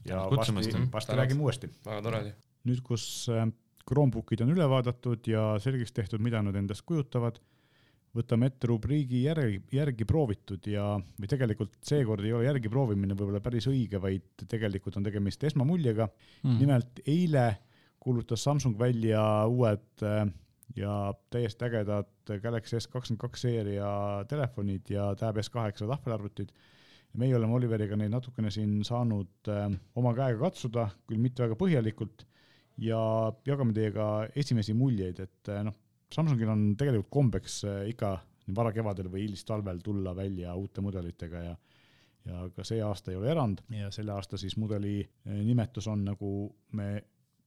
Ja 0.04 0.26
varsti, 0.28 0.83
varsti 0.92 1.16
räägime 1.16 1.40
uuesti. 1.46 1.70
väga 1.87 2.02
tore 2.04 2.18
oli. 2.20 2.33
nüüd, 2.68 2.83
kus 2.85 3.07
Chromebookid 3.88 4.42
on 4.44 4.52
üle 4.52 4.66
vaadatud 4.68 5.24
ja 5.28 5.54
selgeks 5.64 5.96
tehtud, 5.96 6.20
mida 6.24 6.42
nad 6.44 6.57
endast 6.61 6.85
kujutavad 6.85 7.40
võtame 8.14 8.48
ette 8.50 8.68
rubriigi 8.70 9.24
järgi, 9.24 9.61
järgi 9.74 10.07
proovitud 10.09 10.66
ja, 10.70 10.94
või 11.18 11.31
tegelikult 11.31 11.74
seekord 11.85 12.24
ei 12.24 12.35
ole 12.37 12.46
järgi 12.46 12.70
proovimine 12.72 13.16
võib-olla 13.18 13.42
päris 13.42 13.66
õige, 13.70 14.00
vaid 14.03 14.46
tegelikult 14.50 14.99
on 15.01 15.07
tegemist 15.07 15.43
esmamuljega 15.51 16.07
mm.. 16.07 16.59
nimelt 16.61 17.03
eile 17.11 17.49
kuulutas 18.05 18.45
Samsung 18.45 18.78
välja 18.78 19.22
uued 19.51 20.05
äh, 20.07 20.28
ja 20.78 21.14
täiesti 21.32 21.66
ägedad 21.66 22.36
Galaxy 22.43 22.78
S22 22.78 23.41
seeria 23.41 23.89
telefonid 24.30 24.95
ja 24.95 25.11
Tab 25.18 25.41
S8 25.43 25.82
tahvelarvutid. 25.89 26.55
meie 27.14 27.36
oleme 27.36 27.55
Oliveriga 27.55 27.97
neid 27.97 28.11
natukene 28.11 28.51
siin 28.51 28.80
saanud 28.84 29.51
äh, 29.51 29.66
oma 29.95 30.14
käega 30.14 30.39
katsuda, 30.47 30.89
küll 31.07 31.22
mitte 31.22 31.45
väga 31.45 31.59
põhjalikult 31.59 32.26
ja 32.82 32.99
jagame 33.47 33.74
teiega 33.74 34.28
esimesi 34.34 34.74
muljeid, 34.74 35.20
et 35.22 35.51
noh, 35.62 35.74
Samsungil 36.12 36.50
on 36.50 36.66
tegelikult 36.76 37.11
kombeks 37.11 37.62
ikka 37.90 38.16
varakevadel 38.55 39.09
või 39.12 39.24
hilistalvel 39.24 39.80
tulla 39.82 40.12
välja 40.16 40.55
uute 40.55 40.84
mudelitega 40.84 41.44
ja 41.48 41.55
ja 42.24 42.46
ka 42.57 42.64
see 42.64 42.78
aasta 42.80 43.11
ei 43.12 43.18
ole 43.18 43.28
erand 43.28 43.59
ja 43.68 43.90
selle 43.92 44.14
aasta 44.14 44.38
siis 44.40 44.55
mudeli 44.57 45.02
nimetus 45.28 45.84
on, 45.92 46.07
nagu 46.07 46.28
me 46.72 46.86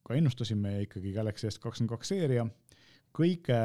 ka 0.05 0.13
ennustasime, 0.13 0.83
ikkagi 0.83 1.15
Galaxy 1.15 1.49
S22 1.49 2.05
seeria 2.05 2.45
kõige 3.17 3.59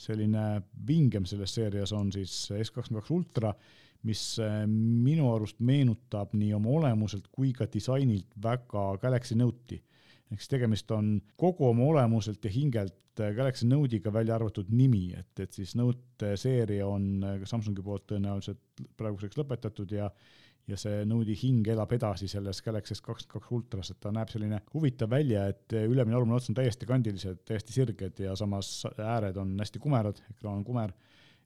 selline 0.00 0.44
vingem 0.86 1.26
selles 1.28 1.54
seerias 1.56 1.92
on 1.96 2.10
siis 2.14 2.34
S22 2.54 3.12
Ultra, 3.14 3.52
mis 4.08 4.22
äh, 4.42 4.62
minu 4.68 5.30
arust 5.34 5.60
meenutab 5.64 6.34
nii 6.36 6.52
oma 6.56 6.72
olemuselt 6.78 7.28
kui 7.32 7.52
ka 7.56 7.68
disainilt 7.72 8.36
väga 8.42 8.86
Galaxy 9.02 9.36
Note'i. 9.38 9.80
Ehk 10.32 10.40
siis 10.40 10.52
tegemist 10.52 10.90
on 10.94 11.16
kogu 11.40 11.68
oma 11.68 11.88
olemuselt 11.90 12.44
ja 12.44 12.52
hingelt 12.52 13.20
äh, 13.20 13.34
Galaxy 13.36 13.68
Note'iga 13.68 14.12
välja 14.12 14.38
arvatud 14.38 14.70
nimi, 14.70 15.06
et, 15.16 15.32
et 15.40 15.52
siis 15.52 15.74
Note 15.78 16.34
seeria 16.40 16.88
on 16.88 17.10
äh, 17.24 17.44
Samsungi 17.48 17.84
poolt 17.84 18.08
tõenäoliselt 18.12 18.86
praeguseks 18.98 19.38
lõpetatud 19.40 19.94
ja 19.96 20.10
ja 20.64 20.78
see 20.80 21.02
Node'i 21.04 21.34
hing 21.36 21.66
elab 21.68 21.90
edasi 21.92 22.24
selles 22.30 22.62
Galaxy 22.64 22.94
S22 22.96 23.50
ultras, 23.52 23.90
et 23.92 23.98
ta 24.00 24.08
näeb 24.14 24.30
selline 24.32 24.62
huvitav 24.72 25.10
välja, 25.12 25.42
et 25.52 25.74
ülemine, 25.76 26.16
alumine 26.16 26.38
ots 26.38 26.48
on 26.48 26.56
täiesti 26.56 26.88
kandilised, 26.88 27.42
täiesti 27.44 27.74
sirged 27.76 28.22
ja 28.24 28.32
samas 28.40 28.70
ääred 28.96 29.36
on 29.36 29.52
hästi 29.60 29.82
kumerad, 29.84 30.22
ekraan 30.32 30.62
on 30.62 30.64
kumer 30.64 30.94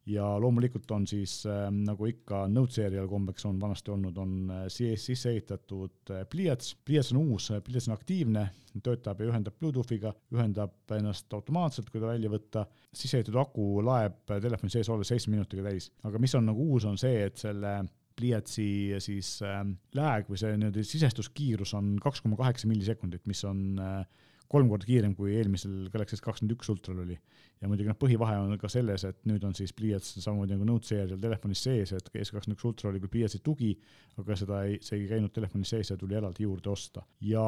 ja 0.09 0.27
loomulikult 0.41 0.91
on 0.97 1.07
siis 1.07 1.41
äh, 1.47 1.67
nagu 1.73 2.09
ikka 2.09 2.47
Note 2.53 2.79
seerial 2.79 3.09
kombeks 3.11 3.47
on 3.49 3.61
vanasti 3.61 3.93
olnud, 3.95 4.17
on 4.21 4.35
äh, 4.55 4.65
sees 4.73 5.05
sisse 5.11 5.33
ehitatud 5.35 6.15
äh, 6.15 6.25
pliiats, 6.31 6.75
pliiats 6.85 7.13
on 7.15 7.21
uus, 7.35 7.51
pliiats 7.65 7.89
on 7.91 7.97
aktiivne, 7.97 8.49
töötab 8.85 9.21
ja 9.21 9.29
ühendab 9.31 9.57
Bluetoothiga, 9.59 10.13
ühendab 10.35 10.97
ennast 10.97 11.33
automaatselt, 11.35 11.91
kui 11.91 12.01
ta 12.03 12.13
välja 12.13 12.31
võtta, 12.33 12.67
sisse 12.95 13.21
ehitatud 13.21 13.41
aku 13.43 13.69
laeb 13.85 14.21
telefoni 14.29 14.73
sees 14.73 14.91
olles 14.93 15.11
seitsme 15.11 15.37
minutiga 15.37 15.67
täis. 15.67 15.91
aga 16.07 16.21
mis 16.23 16.35
on 16.39 16.47
nagu 16.49 16.69
uus, 16.73 16.87
on 16.89 16.99
see, 17.01 17.25
et 17.27 17.41
selle 17.41 17.81
pliiatsi 18.19 18.69
siis 19.03 19.37
äh, 19.47 19.61
lääg 19.97 20.31
või 20.31 20.41
see 20.41 20.57
nii-öelda 20.59 20.85
sisestuskiirus 20.87 21.75
on 21.79 21.97
kaks 22.03 22.25
koma 22.25 22.39
kaheksa 22.41 22.71
millisekundit, 22.71 23.27
mis 23.31 23.45
on 23.47 23.63
äh, 23.83 24.01
kolm 24.49 24.69
korda 24.71 24.89
kiirem 24.89 25.15
kui 25.17 25.35
eelmisel 25.37 25.89
Galaxy 25.93 26.17
S21 26.17 26.73
Ultral 26.73 27.03
oli. 27.05 27.17
ja 27.61 27.69
muidugi 27.69 27.91
noh, 27.91 27.99
põhivahe 27.99 28.37
on 28.41 28.55
ka 28.61 28.71
selles, 28.73 29.05
et 29.05 29.19
nüüd 29.29 29.45
on 29.45 29.55
siis 29.57 29.73
pliiats 29.77 30.15
samamoodi 30.23 30.55
nagu 30.55 30.69
Note 30.69 30.89
seerial 30.89 31.21
telefonis 31.21 31.63
sees, 31.67 31.93
et 31.97 32.11
S21 32.23 32.69
Ultra 32.71 32.93
oli 32.93 33.03
küll 33.03 33.13
pliiatsi 33.17 33.41
tugi, 33.45 33.73
aga 34.21 34.37
seda 34.39 34.63
ei, 34.69 34.79
see 34.85 35.03
ei 35.03 35.09
käinud 35.11 35.35
telefonis 35.35 35.75
sees 35.75 35.93
ja 35.93 35.99
tuli 36.01 36.17
eraldi 36.19 36.47
juurde 36.47 36.71
osta. 36.73 37.05
ja 37.21 37.45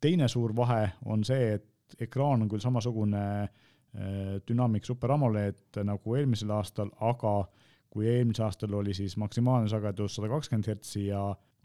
teine 0.00 0.28
suur 0.28 0.56
vahe 0.56 0.84
on 1.06 1.24
see, 1.26 1.58
et 1.58 1.98
ekraan 2.08 2.44
on 2.44 2.48
küll 2.48 2.64
samasugune 2.64 3.24
äh, 3.42 4.38
Dynamic 4.48 4.88
Super 4.88 5.16
AMOLED 5.16 5.82
nagu 5.84 6.16
eelmisel 6.16 6.52
aastal, 6.56 6.92
aga 7.00 7.42
kui 7.90 8.08
eelmisel 8.08 8.46
aastal 8.46 8.74
oli 8.78 8.94
siis 8.94 9.16
maksimaalne 9.20 9.68
sagedus 9.68 10.16
sada 10.16 10.30
kakskümmend 10.32 10.68
hertsi 10.68 11.06
ja 11.08 11.22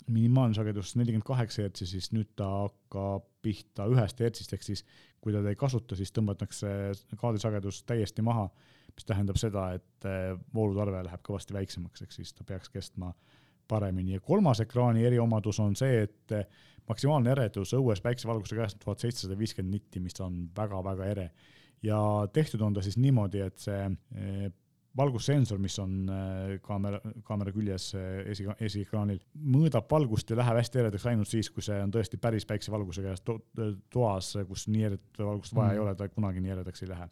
minimaalne 0.07 0.55
sagedus 0.57 0.95
nelikümmend 0.99 1.25
kaheksa 1.27 1.63
hertsi, 1.65 1.87
siis 1.87 2.11
nüüd 2.15 2.33
ta 2.39 2.47
hakkab 2.65 3.27
pihta 3.43 3.87
ühest 3.91 4.19
hertsist, 4.23 4.53
ehk 4.55 4.65
siis 4.65 4.83
kui 5.23 5.33
teda 5.35 5.51
ei 5.51 5.59
kasuta, 5.59 5.95
siis 5.95 6.11
tõmmatakse 6.15 6.69
kaadrisagedus 7.19 7.83
täiesti 7.87 8.25
maha, 8.25 8.49
mis 8.93 9.07
tähendab 9.07 9.39
seda, 9.39 9.69
et 9.77 10.07
eh, 10.09 10.33
voolutarve 10.55 11.03
läheb 11.07 11.23
kõvasti 11.25 11.55
väiksemaks, 11.55 12.03
ehk 12.03 12.15
siis 12.15 12.33
ta 12.35 12.45
peaks 12.47 12.71
kestma 12.73 13.13
paremini 13.71 14.17
ja 14.17 14.21
kolmas 14.23 14.59
ekraani 14.63 15.05
eriomadus 15.07 15.61
on 15.63 15.77
see, 15.79 16.03
et 16.07 16.35
eh, 16.35 16.47
maksimaalne 16.89 17.31
eredus 17.31 17.71
õues 17.77 18.03
päiksevalguse 18.03 18.57
käes 18.59 18.75
on 18.75 18.83
tuhat 18.83 19.05
seitsesada 19.05 19.37
viiskümmend 19.39 19.79
nitti, 19.79 20.03
mis 20.03 20.19
on 20.23 20.43
väga-väga 20.55 21.07
ere. 21.15 21.29
ja 21.83 21.99
tehtud 22.33 22.61
on 22.61 22.73
ta 22.73 22.81
siis 22.81 22.97
niimoodi, 22.97 23.39
et 23.43 23.57
see 23.59 23.79
eh, 23.87 24.51
valgussensor, 24.97 25.57
mis 25.61 25.75
on 25.81 25.93
äh, 26.11 26.53
kaamera, 26.63 26.99
kaamera 27.25 27.53
küljes 27.53 27.89
äh, 27.97 28.19
esi, 28.29 28.45
esiekraanil, 28.67 29.19
mõõdab 29.55 29.87
valgust 29.89 30.29
ja 30.29 30.37
läheb 30.37 30.59
hästi 30.59 30.81
eredaks 30.83 31.07
ainult 31.09 31.31
siis, 31.31 31.49
kui 31.53 31.65
see 31.65 31.79
on 31.81 31.93
tõesti 31.93 32.19
päris 32.21 32.45
päiksevalguse 32.49 33.05
käes 33.05 33.23
to 33.25 33.39
toas, 33.93 34.33
kus 34.49 34.67
nii 34.69 34.87
eredat 34.91 35.23
valgust 35.23 35.55
vaja 35.57 35.71
mm. 35.71 35.77
ei 35.77 35.83
ole, 35.83 35.95
ta 35.97 36.09
kunagi 36.13 36.43
nii 36.43 36.55
eredaks 36.57 36.85
ei 36.85 36.91
lähe. 36.91 37.09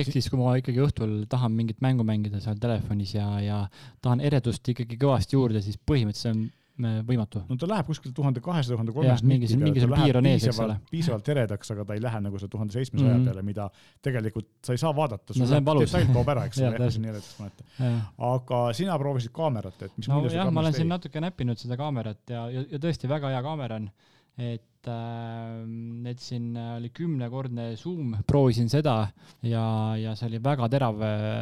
ehk 0.00 0.12
siis, 0.12 0.30
kui 0.32 0.40
ma 0.40 0.56
ikkagi 0.60 0.80
õhtul 0.84 1.18
tahan 1.28 1.52
mingit 1.56 1.84
mängu 1.84 2.06
mängida 2.08 2.40
seal 2.44 2.60
telefonis 2.62 3.12
ja, 3.18 3.28
ja 3.44 3.60
tahan 4.04 4.24
eredust 4.24 4.72
ikkagi 4.72 4.96
kõvasti 5.00 5.36
juurde, 5.36 5.64
siis 5.64 5.76
põhimõtteliselt 5.78 6.16
see 6.18 6.34
on 6.34 6.46
võimatu. 6.78 7.42
no 7.48 7.56
ta 7.58 7.68
läheb 7.70 7.88
kuskil 7.88 8.12
tuhande 8.14 8.42
kahesaja, 8.44 8.76
tuhande 8.76 8.94
kolmesaja 8.96 9.28
mingi, 9.28 9.50
mingisugune 9.60 10.02
piir 10.02 10.18
on 10.20 10.28
ees, 10.30 10.46
eks 10.48 10.60
ole. 10.64 10.76
piisavalt 10.90 11.30
eredaks, 11.34 11.72
aga 11.74 11.86
ta 11.88 11.96
ei 11.98 12.02
lähe 12.04 12.20
nagu 12.24 12.40
see 12.42 12.52
tuhande 12.52 12.76
seitsmesaja 12.76 13.14
mm 13.14 13.20
-hmm. 13.20 13.30
peale, 13.30 13.42
mida 13.42 13.68
tegelikult 14.02 14.50
sa 14.64 14.76
ei 14.76 14.82
saa 14.82 14.94
vaadata, 14.96 15.34
sul 15.34 15.46
no, 15.46 15.78
detail 15.80 16.12
kaob 16.14 16.34
ära, 16.34 16.44
eks 16.50 16.60
ole, 16.68 16.90
nii 16.90 17.14
eredaks 17.14 17.32
mõneta. 17.40 17.64
aga 18.32 18.62
sina 18.72 18.98
proovisid 18.98 19.34
kaamerat, 19.34 19.82
et 19.82 19.96
mis 19.96 20.08
no 20.08 20.22
jah, 20.26 20.52
ma 20.52 20.60
olen 20.60 20.78
siin 20.78 20.88
natuke 20.88 21.20
näppinud 21.20 21.58
seda 21.58 21.76
kaamerat 21.76 22.22
ja, 22.30 22.48
ja, 22.50 22.64
ja 22.70 22.78
tõesti 22.78 23.10
väga 23.10 23.34
hea 23.34 23.42
kaamera 23.42 23.82
on 23.82 23.90
et 24.38 24.77
et 26.10 26.22
siin 26.22 26.52
oli 26.56 26.90
kümnekordne 26.94 27.70
zoom, 27.76 28.14
proovisin 28.26 28.70
seda 28.72 28.96
ja, 29.42 29.64
ja 30.00 30.14
see 30.18 30.28
oli 30.30 30.42
väga 30.44 30.68
terav, 30.72 31.00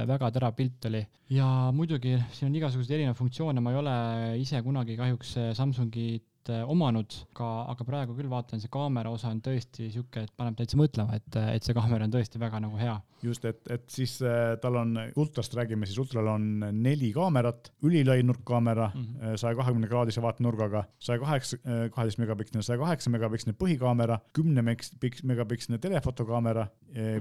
väga 0.09 0.31
terav 0.35 0.57
pilt 0.59 0.89
oli. 0.91 1.03
ja 1.31 1.73
muidugi 1.75 2.17
siin 2.33 2.51
on 2.51 2.61
igasuguseid 2.61 2.99
erinevaid 2.99 3.19
funktsioone, 3.19 3.61
ma 3.61 3.75
ei 3.75 3.83
ole 3.83 3.99
ise 4.43 4.63
kunagi 4.63 4.97
kahjuks 4.99 5.37
Samsungit 5.59 6.25
Äh, 6.53 6.63
omanud, 6.71 7.15
aga, 7.35 7.47
aga 7.73 7.85
praegu 7.87 8.15
küll 8.15 8.29
vaatan, 8.31 8.61
see 8.63 8.71
kaamera 8.73 9.11
osa 9.11 9.33
on 9.33 9.41
tõesti 9.43 9.89
niisugune, 9.89 10.27
et 10.29 10.35
paneb 10.39 10.55
täitsa 10.59 10.79
mõtlema, 10.79 11.17
et, 11.19 11.39
et 11.57 11.67
see 11.67 11.75
kaamera 11.75 12.07
on 12.07 12.13
tõesti 12.15 12.39
väga 12.39 12.61
nagu 12.63 12.79
hea. 12.79 12.95
just, 13.25 13.45
et, 13.49 13.59
et 13.73 13.87
siis 13.91 14.13
äh, 14.23 14.55
tal 14.63 14.79
on, 14.79 14.93
ultrast 15.19 15.57
räägime, 15.59 15.89
siis 15.89 15.99
ultral 15.99 16.29
on 16.31 16.47
neli 16.85 17.11
kaamerat, 17.17 17.73
ülilai 17.89 18.21
nurkkaamera 18.23 18.91
mhm. 18.93 19.19
äh, 19.19 19.35
saja 19.41 19.59
kahekümne 19.59 19.91
kraadise 19.91 20.23
vaatenurgaga, 20.23 20.85
saja 21.03 21.23
kaheksa, 21.23 21.59
kaheteist 21.65 22.23
megapiksline, 22.23 22.63
saja 22.67 22.79
kaheksa 22.83 23.11
megapiksline 23.15 23.57
põhikaamera, 23.59 24.21
kümne 24.37 24.63
megapiksline 24.63 25.83
telefotokaamera, 25.83 26.69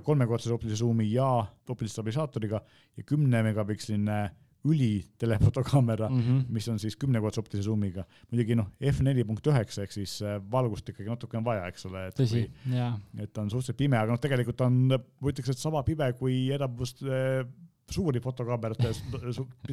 kolmekordse 0.05 0.53
optilise 0.53 0.83
suumi 0.83 1.09
ja 1.11 1.29
optilise 1.69 1.97
stabilisaatoriga 1.97 2.61
ja 2.97 3.03
kümne 3.07 3.41
megapiksline 3.49 4.19
ülitelefotokaamera 4.65 6.09
mm, 6.09 6.21
-hmm. 6.21 6.45
mis 6.49 6.67
on 6.71 6.79
siis 6.79 6.95
kümnekordse 6.97 7.39
optilise 7.39 7.67
zoom'iga. 7.69 8.05
muidugi 8.31 8.55
noh, 8.55 8.71
F4 8.81 9.25
punkt 9.25 9.47
üheksa 9.47 9.85
ehk 9.85 9.91
siis 9.91 10.17
valgust 10.51 10.89
ikkagi 10.89 11.09
natuke 11.09 11.37
on 11.37 11.45
vaja, 11.45 11.67
eks 11.67 11.85
ole. 11.85 12.07
tõsi, 12.17 12.45
jaa. 12.73 12.93
et 13.19 13.37
on 13.37 13.49
suhteliselt 13.49 13.77
pime, 13.77 13.97
aga 13.97 14.11
noh, 14.11 14.21
tegelikult 14.21 14.61
on, 14.65 14.81
ma 14.89 15.31
ütleks, 15.31 15.53
et 15.53 15.61
sama 15.61 15.83
pime 15.83 16.11
kui 16.19 16.49
enamus 16.55 16.95
äh, 17.03 17.45
suuri 17.91 18.19
fotokaamerate 18.19 18.89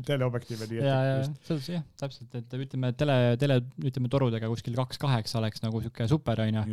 teleobjektiive, 0.05 0.67
ja, 0.77 0.97
ja, 1.07 1.21
selles 1.47 1.69
jah, 1.71 1.85
täpselt, 2.01 2.35
et 2.37 2.57
ütleme 2.61 2.91
tele, 2.99 3.15
tele, 3.41 3.57
ütleme 3.81 4.11
torudega 4.13 4.51
kuskil 4.53 4.77
kaks 4.77 5.01
kaheksa 5.01 5.39
oleks 5.41 5.63
nagu 5.65 5.81
sihuke 5.81 6.05
super 6.11 6.43
onju. 6.45 6.65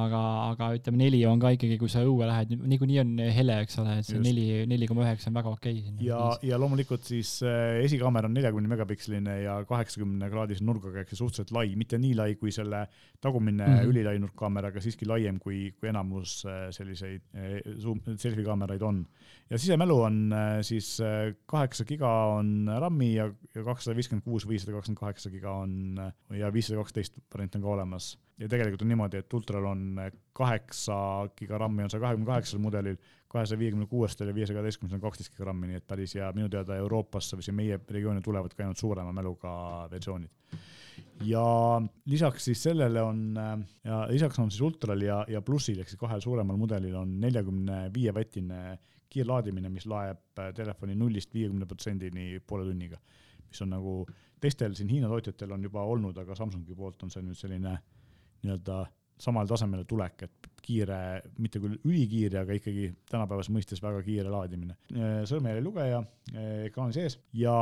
aga, 0.00 0.22
aga 0.48 0.70
ütleme 0.78 1.02
neli 1.02 1.20
on 1.28 1.42
ka 1.42 1.52
ikkagi, 1.56 1.76
kui 1.80 1.92
sa 1.92 2.04
õue 2.06 2.28
lähed, 2.28 2.54
niikuinii 2.56 3.00
on 3.02 3.12
hele, 3.36 3.58
eks 3.66 3.76
ole, 3.82 3.98
et 4.00 4.08
see 4.08 4.16
Just. 4.16 4.26
neli, 4.26 4.46
neli 4.70 4.88
koma 4.88 5.04
üheksa 5.04 5.28
on 5.30 5.36
väga 5.40 5.52
okei 5.52 5.82
okay,. 5.82 6.06
ja, 6.06 6.22
ja 6.48 6.60
loomulikult 6.60 7.04
siis 7.10 7.34
äh, 7.44 7.82
esikaamera 7.84 8.30
on 8.30 8.36
neljakümne 8.38 8.72
megapiksline 8.72 9.36
ja 9.44 9.58
kaheksakümne 9.68 10.32
kraadise 10.32 10.64
nurgaga 10.64 11.04
ehk 11.04 11.12
see 11.12 11.20
suhteliselt 11.20 11.52
lai, 11.56 11.74
mitte 11.80 12.00
nii 12.00 12.16
lai 12.16 12.30
kui 12.40 12.54
selle 12.56 12.86
tagumine 13.20 13.66
mm 13.66 13.74
-hmm. 13.74 13.92
ülilai 13.92 14.16
nurkkaamera, 14.22 14.72
aga 14.72 14.80
siiski 14.80 15.08
laiem 15.08 15.38
kui, 15.38 15.74
kui 15.76 15.92
enamus 15.92 16.40
äh, 16.48 16.70
selliseid 16.72 17.22
äh, 17.36 18.16
selfie 18.16 18.44
kaameraid 18.44 18.82
on. 18.82 19.04
ja 19.50 19.58
sisemälu 19.58 20.00
on 20.00 20.32
äh, 20.32 20.62
siis 20.70 20.88
äh, 21.04 21.34
kaheksa 21.50 21.84
giga 21.88 22.10
on 22.36 22.70
RAM-i 22.80 23.12
ja, 23.14 23.28
ja 23.54 23.64
kakssada 23.66 23.96
viiskümmend 23.98 24.24
kuus, 24.24 24.46
viissada 24.48 24.76
kakskümmend 24.76 25.00
kaheksa 25.00 25.32
giga 25.32 25.54
on 25.64 26.00
ja 26.36 26.50
viissada 26.54 26.80
kaksteist 26.80 27.20
variant 27.34 27.58
on 27.58 27.64
ka 27.64 27.72
olemas. 27.76 28.10
ja 28.40 28.48
tegelikult 28.48 28.82
on 28.82 28.88
niimoodi, 28.88 29.20
et 29.20 29.34
Ultral 29.34 29.66
on 29.68 30.00
kaheksa 30.32 30.96
giga 31.36 31.58
RAM-i 31.60 31.84
on 31.84 31.92
saja 31.92 32.06
kahekümne 32.06 32.26
kaheksal 32.26 32.62
mudelil, 32.62 32.96
kahesaja 33.28 33.58
viiekümne 33.58 33.86
kuuestel 33.86 34.30
ja 34.30 34.34
viiesaja 34.34 34.58
kaheteistkümnesel 34.58 35.00
on 35.00 35.06
kaksteist 35.06 35.34
giga 35.34 35.50
RAM-i, 35.50 35.70
nii 35.70 35.82
et 35.82 35.86
päris 35.86 36.14
ja 36.16 36.32
minu 36.36 36.48
teada 36.48 36.78
Euroopasse 36.80 37.36
või 37.38 37.46
siin 37.46 37.58
meie 37.58 37.80
regiooni 37.88 38.24
tulevad 38.24 38.54
ka 38.54 38.64
ainult 38.64 38.80
suurema 38.80 39.12
mäluga 39.12 39.52
versioonid 39.92 40.58
ja 41.24 41.42
lisaks 42.06 42.44
siis 42.48 42.62
sellele 42.62 43.02
on 43.02 43.34
ja 43.84 44.06
lisaks 44.10 44.38
on 44.38 44.50
siis 44.50 44.60
Ultral 44.64 45.02
ja, 45.04 45.24
ja 45.28 45.42
Plussil 45.42 45.80
ehk 45.80 45.92
siis 45.92 46.00
kahel 46.00 46.22
suuremal 46.24 46.56
mudelil 46.60 46.94
on 46.96 47.18
neljakümne 47.20 47.82
viie 47.94 48.14
vatine 48.14 48.78
kiirlaadimine, 49.10 49.70
mis 49.72 49.86
laeb 49.90 50.38
äh, 50.38 50.52
telefoni 50.56 50.96
nullist 50.98 51.34
viiekümne 51.34 51.66
protsendini 51.66 52.40
poole 52.46 52.68
tunniga. 52.68 53.00
mis 53.50 53.62
on 53.62 53.72
nagu 53.74 53.94
teistel 54.40 54.74
siin 54.78 54.88
Hiina 54.88 55.08
tootjatel 55.10 55.52
on 55.52 55.62
juba 55.66 55.82
olnud, 55.82 56.18
aga 56.18 56.34
Samsungi 56.38 56.74
poolt 56.74 57.02
on 57.02 57.10
see 57.10 57.22
nüüd 57.26 57.38
selline 57.38 57.74
nii-öelda 58.44 58.84
samale 59.20 59.50
tasemele 59.50 59.84
tulek, 59.84 60.22
et 60.24 60.46
kiire, 60.64 60.96
mitte 61.42 61.60
küll 61.60 61.74
ülikiire, 61.84 62.38
aga 62.40 62.54
ikkagi 62.56 62.86
tänapäevase 63.10 63.52
mõistes 63.52 63.82
väga 63.82 64.00
kiire 64.06 64.30
laadimine. 64.32 64.76
sõrmejäljelugeja 65.28 65.98
ekraani 66.68 66.96
sees 66.96 67.18
ja 67.36 67.54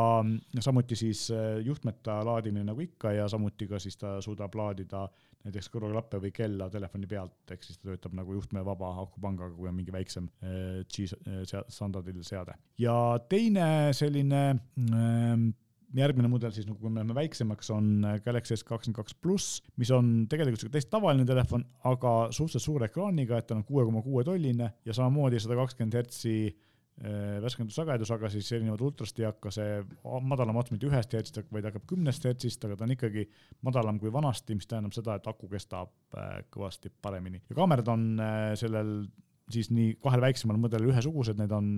samuti 0.60 0.98
siis 0.98 1.24
juhtmeta 1.64 2.20
laadimine 2.26 2.68
nagu 2.68 2.84
ikka 2.84 3.12
ja 3.16 3.28
samuti 3.28 3.66
ka 3.70 3.80
siis 3.82 3.96
ta 3.96 4.18
suudab 4.22 4.54
laadida 4.54 5.06
näiteks 5.46 5.70
kõrvaklappe 5.72 6.20
või 6.22 6.32
kella 6.34 6.68
telefoni 6.72 7.08
pealt, 7.10 7.38
ehk 7.54 7.62
siis 7.64 7.78
ta 7.78 7.92
töötab 7.92 8.16
nagu 8.18 8.34
juhtmevaba 8.36 8.90
akupangaga, 9.04 9.54
kui 9.56 9.70
on 9.70 9.78
mingi 9.78 9.94
väiksem 9.94 10.28
G 10.90 11.06
standardil 11.70 12.20
seade. 12.26 12.56
ja 12.80 12.98
teine 13.30 13.94
selline 13.96 14.42
äh, 14.56 15.48
järgmine 15.96 16.28
mudel 16.28 16.52
siis, 16.52 16.66
nagu 16.68 16.78
kui 16.80 16.90
me 16.90 17.00
läheme 17.00 17.16
väiksemaks, 17.16 17.70
on 17.72 18.06
Galaxy 18.24 18.56
S 18.56 18.64
kakskümmend 18.66 18.98
kaks 18.98 19.16
pluss, 19.22 19.62
mis 19.80 19.90
on 19.94 20.26
tegelikult 20.30 20.60
sihuke 20.62 20.74
täiesti 20.76 20.92
tavaline 20.92 21.24
telefon, 21.28 21.64
aga 21.88 22.14
suhteliselt 22.34 22.66
suure 22.66 22.88
ekraaniga, 22.90 23.38
et 23.38 23.48
ta 23.48 23.56
on 23.56 23.64
kuue 23.68 23.86
koma 23.88 24.02
kuue 24.04 24.24
tolline 24.26 24.72
ja 24.84 24.96
samamoodi 24.96 25.40
sada 25.42 25.56
kakskümmend 25.62 25.96
hertsi 25.98 26.34
äh, 27.02 27.38
värskendussagedus, 27.44 28.10
aga 28.14 28.30
siis 28.32 28.50
erinevad 28.56 28.82
ultrast 28.84 29.18
ei 29.20 29.28
hakka 29.28 29.52
see 29.54 29.78
madalam 30.28 30.58
ots 30.60 30.72
mitte 30.74 30.88
ühest 30.88 31.14
hertsist, 31.14 31.52
vaid 31.54 31.68
hakkab 31.68 31.86
kümnest 31.90 32.26
hertsist, 32.28 32.64
aga 32.66 32.78
ta 32.78 32.86
on 32.86 32.96
ikkagi 32.96 33.24
madalam 33.66 34.00
kui 34.02 34.12
vanasti, 34.14 34.56
mis 34.58 34.68
tähendab 34.70 34.96
seda, 34.96 35.18
et 35.18 35.30
aku 35.30 35.50
kestab 35.52 35.94
äh, 36.18 36.42
kõvasti 36.54 36.92
paremini. 37.02 37.42
Ja 37.50 37.58
kaamerad 37.58 37.90
on 37.94 38.10
äh, 38.22 38.52
sellel 38.60 39.00
siis 39.52 39.70
nii 39.72 39.94
kahel 40.02 40.22
väiksemal 40.22 40.58
mudelil 40.60 40.92
ühesugused, 40.92 41.38
need 41.40 41.52
on 41.54 41.70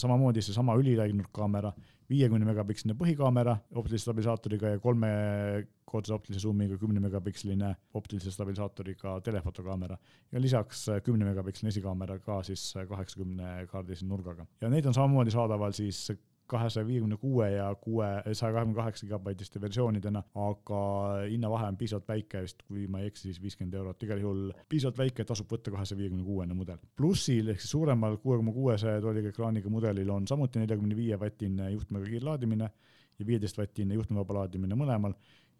samamoodi 0.00 0.42
seesama 0.44 0.76
üliläinurkkaamera 0.80 1.72
viiekümne 2.10 2.44
megapiksline 2.48 2.96
põhikaamera 2.98 3.56
optilise 3.74 4.04
stabilisaatoriga 4.04 4.74
ja 4.74 4.80
kolmekoodse 4.82 6.14
optilise 6.16 6.42
zoom'iga 6.44 6.76
kümne 6.80 7.00
megapiksline 7.04 7.70
optilise 7.96 8.32
stabilisaatoriga 8.34 9.16
telefotokaamera 9.24 9.96
ja 10.32 10.42
lisaks 10.42 10.86
kümne 11.06 11.28
megapiksline 11.30 11.72
esikaamera 11.72 12.18
ka 12.20 12.42
siis 12.44 12.66
kaheksakümne 12.88 13.66
kaardise 13.72 14.06
nurgaga. 14.06 14.46
ja 14.60 14.70
neid 14.70 14.86
on 14.86 14.96
samamoodi 14.96 15.32
saadaval 15.34 15.72
siis 15.72 16.06
kahesaja 16.54 16.86
viiekümne 16.86 17.18
kuue 17.20 17.50
ja 17.52 17.66
kuue, 17.80 18.06
saja 18.32 18.52
kahekümne 18.54 18.78
kaheksa 18.78 19.06
gigabaitiste 19.06 19.60
versioonidena, 19.60 20.22
aga 20.46 20.80
hinnavahe 21.28 21.68
on 21.72 21.78
piisavalt 21.80 22.08
väike, 22.08 22.42
vist 22.46 22.64
kui 22.68 22.86
ma 22.90 23.02
ei 23.02 23.10
eksi, 23.12 23.28
siis 23.28 23.42
viiskümmend 23.42 23.76
eurot, 23.80 24.06
igal 24.06 24.22
juhul 24.22 24.42
piisavalt 24.70 25.02
väike, 25.02 25.26
tasub 25.28 25.50
võtta 25.50 25.74
kahesaja 25.74 26.00
viiekümne 26.00 26.24
kuuene 26.26 26.56
mudel. 26.56 26.80
plussil 26.96 27.52
ehk 27.52 27.62
siis 27.62 27.76
suuremal 27.76 28.18
kuue 28.22 28.40
koma 28.40 28.54
kuuesaja 28.56 29.02
tooliga 29.04 29.32
ekraaniga 29.34 29.70
mudelil 29.70 30.10
on 30.14 30.28
samuti 30.30 30.62
neljakümne 30.62 30.96
viie 30.96 31.20
vatine 31.20 31.70
juhtmega 31.74 32.10
kiirlaadimine 32.10 32.70
ja 33.18 33.26
viieteist 33.26 33.58
vatine 33.58 33.94
juhtmevaba 33.98 34.40
laadimine 34.40 34.78
mõlemal 34.78 35.14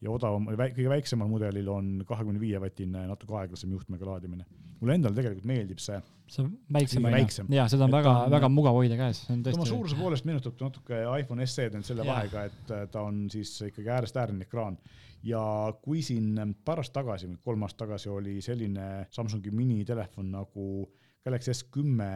ja 0.05 0.13
odavam, 0.13 0.51
kõige 0.53 0.91
väiksemal 0.93 1.31
mudelil 1.31 1.69
on 1.73 1.95
kahekümne 2.09 2.41
viie 2.43 2.61
vatine 2.61 3.07
natuke 3.09 3.37
aeglasem 3.41 3.73
juhtmega 3.73 4.07
laadimine. 4.09 4.45
mulle 4.81 4.99
endale 4.99 5.17
tegelikult 5.17 5.47
meeldib 5.49 5.81
see. 5.81 6.01
see 6.29 6.45
väiksem 6.77 7.07
on 7.09 7.17
ju, 7.17 7.47
jaa, 7.57 7.69
seda 7.73 7.87
on 7.87 7.95
väga, 7.95 8.13
väga 8.33 8.51
mugav 8.53 8.77
hoida 8.77 8.99
käes, 9.01 9.25
oma 9.31 9.69
suuruse 9.69 9.97
poolest 9.97 10.29
meenutab 10.29 10.59
ta 10.59 10.69
natuke 10.69 11.01
iPhone 11.21 11.47
SE-d, 11.47 11.73
ainult 11.73 11.89
selle 11.89 12.05
ja. 12.05 12.11
vahega, 12.13 12.45
et 12.51 12.75
äh, 12.75 12.85
ta 12.93 13.07
on 13.09 13.25
siis 13.33 13.55
ikkagi 13.71 13.93
äärest 13.97 14.21
ääreni 14.21 14.45
ekraan 14.49 14.77
ja 15.25 15.41
kui 15.83 16.03
siin 16.05 16.57
paar 16.65 16.83
aastat 16.83 17.01
tagasi, 17.01 17.31
kolm 17.45 17.65
aastat 17.65 17.87
tagasi 17.87 18.13
oli 18.13 18.41
selline 18.45 19.07
Samsungi 19.15 19.53
minitelefon 19.55 20.31
nagu 20.35 20.69
Galaxy 21.25 21.55
S 21.55 21.65
kümme 21.73 22.11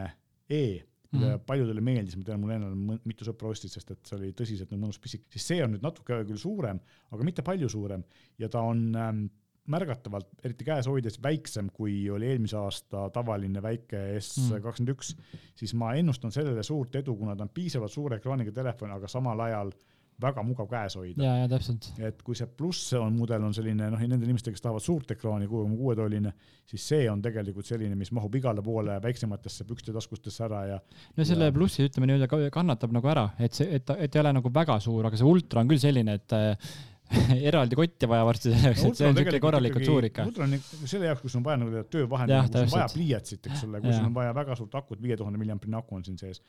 E 0.49 0.63
mm 1.11 1.19
-hmm. 1.19 1.43
paljudele 1.45 1.81
meeldis, 1.81 2.17
ma 2.17 2.23
tean, 2.23 2.39
mul 2.41 2.53
endal 2.55 3.01
mitu 3.07 3.25
sõpra 3.27 3.49
ostis, 3.49 3.73
sest 3.73 3.91
et 3.91 3.99
see 4.05 4.17
oli 4.17 4.31
tõsiselt 4.37 4.71
nüüd 4.71 4.85
mõnus 4.85 5.01
pisik, 5.01 5.25
siis 5.33 5.47
see 5.51 5.63
on 5.63 5.73
nüüd 5.73 5.85
natuke 5.85 6.23
küll 6.23 6.37
suurem, 6.37 6.79
aga 7.11 7.27
mitte 7.27 7.45
palju 7.45 7.69
suurem. 7.69 8.03
Ja 8.37 8.49
ta 8.49 8.61
on 8.61 8.95
ähm, 8.95 9.25
märgatavalt, 9.69 10.29
eriti 10.43 10.65
käes 10.65 10.87
hoides, 10.87 11.19
väiksem, 11.21 11.69
kui 11.73 12.09
oli 12.09 12.27
eelmise 12.31 12.57
aasta 12.57 13.09
tavaline 13.13 13.61
väike 13.61 14.19
S 14.19 14.49
kakskümmend 14.49 14.95
üks, 14.95 15.15
siis 15.55 15.73
ma 15.73 15.93
ennustan 15.93 16.31
sellele 16.31 16.63
suurt 16.63 16.95
edu, 16.95 17.15
kuna 17.15 17.35
ta 17.35 17.45
on 17.45 17.53
piisavalt 17.53 17.93
suure 17.93 18.17
ekraaniga 18.17 18.51
telefon, 18.51 18.91
aga 18.91 19.07
samal 19.07 19.39
ajal 19.45 19.73
äh, 19.73 19.98
väga 20.21 20.43
mugav 20.43 20.67
käes 20.69 20.95
hoida. 20.99 21.23
ja, 21.23 21.35
ja 21.41 21.47
täpselt. 21.51 21.89
et 22.03 22.21
kui 22.25 22.37
see 22.37 22.47
pluss 22.59 22.93
on 22.99 23.15
mudel 23.15 23.43
on 23.47 23.55
selline 23.55 23.89
noh, 23.93 24.01
nendel 24.01 24.27
inimestel, 24.27 24.55
kes 24.55 24.63
tahavad 24.65 24.83
suurt 24.83 25.11
ekraani, 25.15 25.47
kuue 25.49 25.63
koma 25.65 25.79
kuue 25.79 25.95
tolline, 25.99 26.33
siis 26.69 26.85
see 26.93 27.07
on 27.11 27.23
tegelikult 27.23 27.69
selline, 27.69 27.97
mis 27.99 28.11
mahub 28.15 28.35
igale 28.39 28.63
poole 28.65 28.99
väiksematesse 29.03 29.67
pükste 29.69 29.95
taskustesse 29.95 30.45
ära 30.47 30.61
ja. 30.73 30.79
no 31.17 31.27
selle 31.27 31.49
ja... 31.49 31.55
plussi 31.55 31.87
ütleme 31.87 32.11
nii-öelda 32.11 32.51
kannatab 32.53 32.95
nagu 32.95 33.11
ära, 33.11 33.29
et 33.39 33.57
see, 33.57 33.69
et 33.79 33.95
et 33.97 34.15
ei 34.15 34.23
ole 34.23 34.35
nagu 34.39 34.53
väga 34.53 34.79
suur, 34.83 35.09
aga 35.09 35.19
see 35.19 35.27
ultra 35.27 35.63
on 35.63 35.71
küll 35.71 35.81
selline, 35.81 36.19
et 36.19 36.35
äh, 36.37 36.71
eraldi 37.49 37.77
kotti 37.77 38.09
vaja 38.09 38.25
varsti 38.27 38.51
selleks 38.53 38.83
no,, 38.83 38.91
et 38.91 38.99
see 38.99 39.07
on 39.09 39.17
siuke 39.17 39.41
korralikult 39.41 39.85
suur 39.87 40.09
ikka. 40.09 40.25
ultra 40.29 40.45
on 40.45 40.57
selle 40.83 41.07
jaoks, 41.09 41.23
kus 41.25 41.37
on 41.39 41.45
vaja 41.45 41.61
nagu 41.63 41.85
töövahendit, 41.89 42.51
kus 42.51 42.65
on 42.67 42.73
vaja 42.75 42.89
pliiatsit, 42.93 43.47
eks 43.49 43.63
ole, 43.69 43.81
kus 43.85 44.01
on 44.03 44.11
vaja 44.17 44.35
väga 44.37 44.57
suurt 44.59 44.75
akut, 44.77 45.01
viie 45.01 45.17
tuhande 45.17 45.41
milliamprine 45.41 45.79
aku 45.79 45.97
on 45.97 46.05
siin 46.05 46.19
sees 46.21 46.43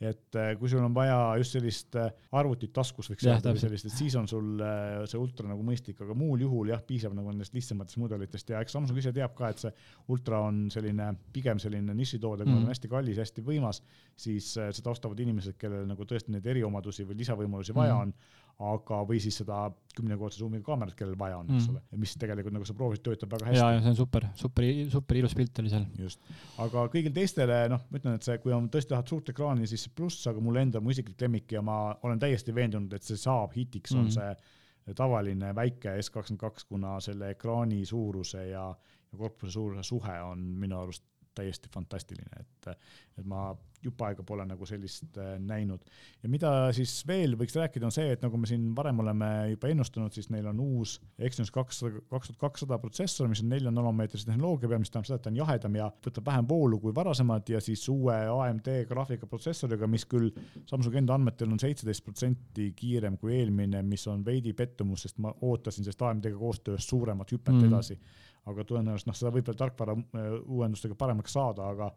et 0.00 0.36
äh, 0.36 0.50
kui 0.60 0.68
sul 0.68 0.84
on 0.84 0.92
vaja 0.94 1.16
just 1.40 1.54
sellist 1.56 1.96
äh, 1.96 2.10
arvutit 2.36 2.72
taskus, 2.76 3.08
võiks 3.08 3.24
öelda, 3.24 3.54
või 3.54 3.62
sellist, 3.62 3.88
et 3.88 3.94
siis 3.96 4.16
on 4.20 4.28
sul 4.28 4.60
äh, 4.60 4.98
see 5.08 5.20
ultra 5.20 5.48
nagu 5.48 5.64
mõistlik, 5.64 6.02
aga 6.04 6.16
muul 6.18 6.44
juhul 6.44 6.72
jah, 6.72 6.82
piisab 6.84 7.14
nagu 7.16 7.32
nendest 7.32 7.56
lihtsamatest 7.56 8.00
mudelitest 8.02 8.52
ja 8.52 8.60
eks 8.60 8.76
Samsung 8.76 9.00
ise 9.00 9.14
teab 9.16 9.32
ka, 9.38 9.48
et 9.54 9.62
see 9.64 9.72
ultra 10.12 10.42
on 10.44 10.66
selline 10.72 11.08
pigem 11.32 11.62
selline 11.62 11.96
nišitoode, 11.96 12.44
kuna 12.44 12.58
mm. 12.58 12.66
ta 12.66 12.68
on 12.68 12.74
hästi 12.74 12.92
kallis, 12.92 13.20
hästi 13.24 13.46
võimas, 13.46 13.80
siis 14.20 14.52
seda 14.56 14.92
ostavad 14.92 15.20
inimesed, 15.24 15.56
kellel 15.60 15.88
nagu 15.88 16.08
tõesti 16.08 16.34
neid 16.34 16.48
eriomadusi 16.52 17.08
või 17.08 17.22
lisavõimalusi 17.22 17.76
vaja 17.76 17.96
mm. 17.96 18.04
on 18.04 18.45
aga, 18.56 19.02
või 19.04 19.18
siis 19.20 19.36
seda 19.42 19.66
kümnekordse 19.96 20.40
zoom'iga 20.40 20.64
kaamerat, 20.64 20.94
kellel 20.96 21.16
vaja 21.18 21.38
on, 21.42 21.48
eks 21.52 21.66
mm. 21.66 21.74
ole, 21.74 22.00
mis 22.00 22.14
tegelikult 22.20 22.54
nagu 22.56 22.68
sa 22.68 22.76
proovisid, 22.76 23.02
töötab 23.04 23.34
väga 23.34 23.48
hästi. 23.50 23.60
ja, 23.60 23.68
ja 23.74 23.82
see 23.84 23.92
on 23.92 23.98
super, 23.98 24.26
super, 24.40 24.66
super 24.92 25.20
ilus 25.20 25.36
pilt 25.36 25.60
oli 25.60 25.72
seal. 25.72 25.84
just, 26.00 26.30
aga 26.64 26.86
kõigil 26.92 27.12
teistele, 27.16 27.58
noh, 27.72 27.84
ma 27.90 28.00
ütlen, 28.00 28.16
et 28.16 28.28
see, 28.28 28.38
kui 28.40 28.54
on 28.56 28.70
tõesti 28.72 28.94
tahad 28.94 29.12
suurt 29.12 29.32
ekraani, 29.32 29.68
siis 29.68 29.88
pluss, 29.92 30.24
aga 30.30 30.40
mul 30.44 30.60
endal 30.62 30.84
mu 30.84 30.94
isiklik 30.94 31.20
lemmik 31.26 31.56
ja 31.56 31.64
ma 31.64 31.80
olen 32.08 32.20
täiesti 32.22 32.54
veendunud, 32.56 32.96
et 32.96 33.04
see 33.04 33.20
saab 33.20 33.56
hitiks 33.56 33.92
mm., 33.92 34.06
on 34.06 34.14
see 34.16 34.94
tavaline 34.96 35.50
väike 35.56 35.96
S 36.00 36.12
kakskümmend 36.14 36.44
kaks, 36.44 36.68
kuna 36.70 36.96
selle 37.04 37.32
ekraani 37.34 37.82
suuruse 37.88 38.46
ja, 38.48 38.70
ja 39.12 39.18
korpuse 39.18 39.52
suuruse 39.58 39.84
suhe 39.84 40.16
on 40.22 40.48
minu 40.60 40.80
arust 40.80 41.04
täiesti 41.36 41.70
fantastiline, 41.72 42.42
et, 42.42 42.76
et 43.18 43.26
ma 43.28 43.50
jupp 43.84 44.02
aega 44.06 44.24
pole 44.26 44.44
nagu 44.48 44.66
sellist 44.68 45.18
äh, 45.20 45.36
näinud. 45.42 45.84
ja 46.22 46.30
mida 46.30 46.50
siis 46.76 46.92
veel 47.08 47.36
võiks 47.38 47.56
rääkida, 47.56 47.86
on 47.86 47.94
see, 47.94 48.08
et 48.14 48.22
nagu 48.24 48.38
me 48.40 48.48
siin 48.48 48.68
varem 48.76 49.02
oleme 49.04 49.28
juba 49.52 49.70
ennustanud, 49.72 50.14
siis 50.14 50.30
neil 50.32 50.48
on 50.50 50.60
uus 50.62 50.96
Exynos 51.18 51.52
kakssada, 51.54 52.00
kaks 52.10 52.32
tuhat 52.32 52.40
kakssada 52.40 52.78
protsessor, 52.82 53.28
mis 53.30 53.42
on 53.44 53.50
nelja 53.52 53.72
nanomeetrise 53.74 54.28
tehnoloogia 54.28 54.70
peal, 54.70 54.82
mis 54.82 54.92
tähendab 54.92 55.10
seda, 55.10 55.20
et 55.20 55.26
ta 55.26 55.32
on 55.32 55.40
jahedam 55.40 55.78
ja 55.80 55.88
võtab 56.08 56.30
vähem 56.30 56.48
voolu 56.48 56.80
kui 56.82 56.94
varasemad 56.96 57.52
ja 57.52 57.60
siis 57.64 57.84
uue 57.92 58.16
AMD 58.32 58.72
graafikaprotsessoriga, 58.90 59.88
mis 59.90 60.06
küll 60.10 60.32
Samsungi 60.66 61.00
enda 61.02 61.16
andmetel 61.16 61.52
on 61.52 61.60
seitseteist 61.62 62.04
protsenti 62.04 62.70
kiirem 62.76 63.18
kui 63.20 63.36
eelmine, 63.38 63.82
mis 63.86 64.06
on 64.10 64.24
veidi 64.26 64.54
pettumus, 64.56 65.06
sest 65.06 65.20
ma 65.22 65.32
ootasin 65.46 65.84
sellest 65.84 66.02
AMD-ga 66.02 66.38
koostöös 66.38 66.88
suuremat 66.88 67.32
hüpet 67.32 67.54
mm. 67.54 67.68
edasi. 67.68 67.98
Aga 68.46 68.64
tõenäoliselt 68.64 69.10
noh, 69.10 69.18
seda 69.18 69.32
võib 69.34 69.48
veel 69.48 69.58
tarkvara 69.58 69.96
äh, 69.96 70.32
uuendustega 70.46 70.98
paremaks 70.98 71.32
saada, 71.38 71.70
aga 71.74 71.90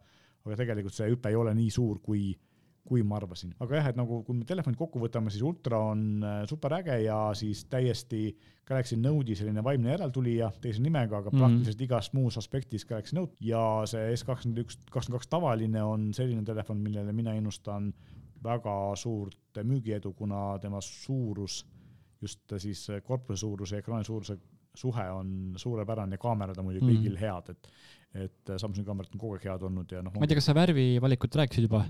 aga 0.46 0.56
tegelikult 0.56 0.96
see 0.96 1.10
hüpe 1.12 1.30
ei 1.30 1.36
ole 1.36 1.52
nii 1.56 1.72
suur, 1.72 1.98
kui, 2.04 2.30
kui 2.86 3.02
ma 3.06 3.18
arvasin. 3.18 3.52
aga 3.60 3.76
jah, 3.76 3.90
et 3.92 3.98
nagu 3.98 4.22
kui 4.26 4.38
me 4.38 4.46
telefoni 4.48 4.78
kokku 4.78 5.02
võtame, 5.02 5.32
siis 5.32 5.44
ultra 5.46 5.80
on 5.90 6.24
äh, 6.24 6.38
super 6.50 6.74
äge 6.80 6.96
ja 7.04 7.18
siis 7.36 7.66
täiesti 7.70 8.30
Galaxy 8.70 8.96
Node'i 8.96 9.34
selline 9.36 9.64
vaimne 9.66 9.92
järeltulija 9.92 10.52
teise 10.62 10.82
nimega, 10.82 11.18
aga 11.18 11.30
mm 11.30 11.36
-hmm. 11.36 11.44
praktiliselt 11.44 11.84
igas 11.86 12.12
muus 12.14 12.38
aspektis 12.38 12.86
Galaxy 12.86 13.16
Note 13.16 13.36
ja 13.44 13.82
see 13.90 14.16
S 14.16 14.24
kakskümmend 14.24 14.64
üks, 14.64 14.78
kakskümmend 14.90 15.18
kaks 15.18 15.28
tavaline 15.28 15.82
on 15.82 16.14
selline 16.14 16.44
telefon, 16.44 16.78
millele 16.78 17.12
mina 17.12 17.34
ennustan 17.34 17.92
väga 18.44 18.96
suurt 18.96 19.60
müügiedu, 19.64 20.14
kuna 20.16 20.58
tema 20.58 20.80
suurus, 20.80 21.66
just 22.20 22.52
siis 22.58 22.86
korpuse 23.04 23.40
suuruse 23.40 23.76
ja 23.76 23.78
ekraani 23.80 24.04
suuruse 24.04 24.38
suhe 24.74 25.06
on 25.10 25.54
suurepärane 25.60 26.18
kaamerad 26.20 26.58
on 26.60 26.68
muidugi 26.68 26.86
mm. 26.86 26.96
kõigil 26.96 27.20
head, 27.20 27.54
et 27.54 27.72
et 28.10 28.50
Samsungi 28.58 28.88
kaamerad 28.88 29.12
on 29.14 29.20
kogu 29.22 29.36
aeg 29.36 29.44
head 29.46 29.64
olnud 29.68 29.92
ja 29.94 30.00
noh. 30.02 30.14
ma 30.16 30.26
ei 30.26 30.30
tea, 30.32 30.40
kas 30.40 30.48
sa 30.50 30.54
värvivalikut 30.58 31.36
rääkisid 31.38 31.68
juba? 31.68 31.84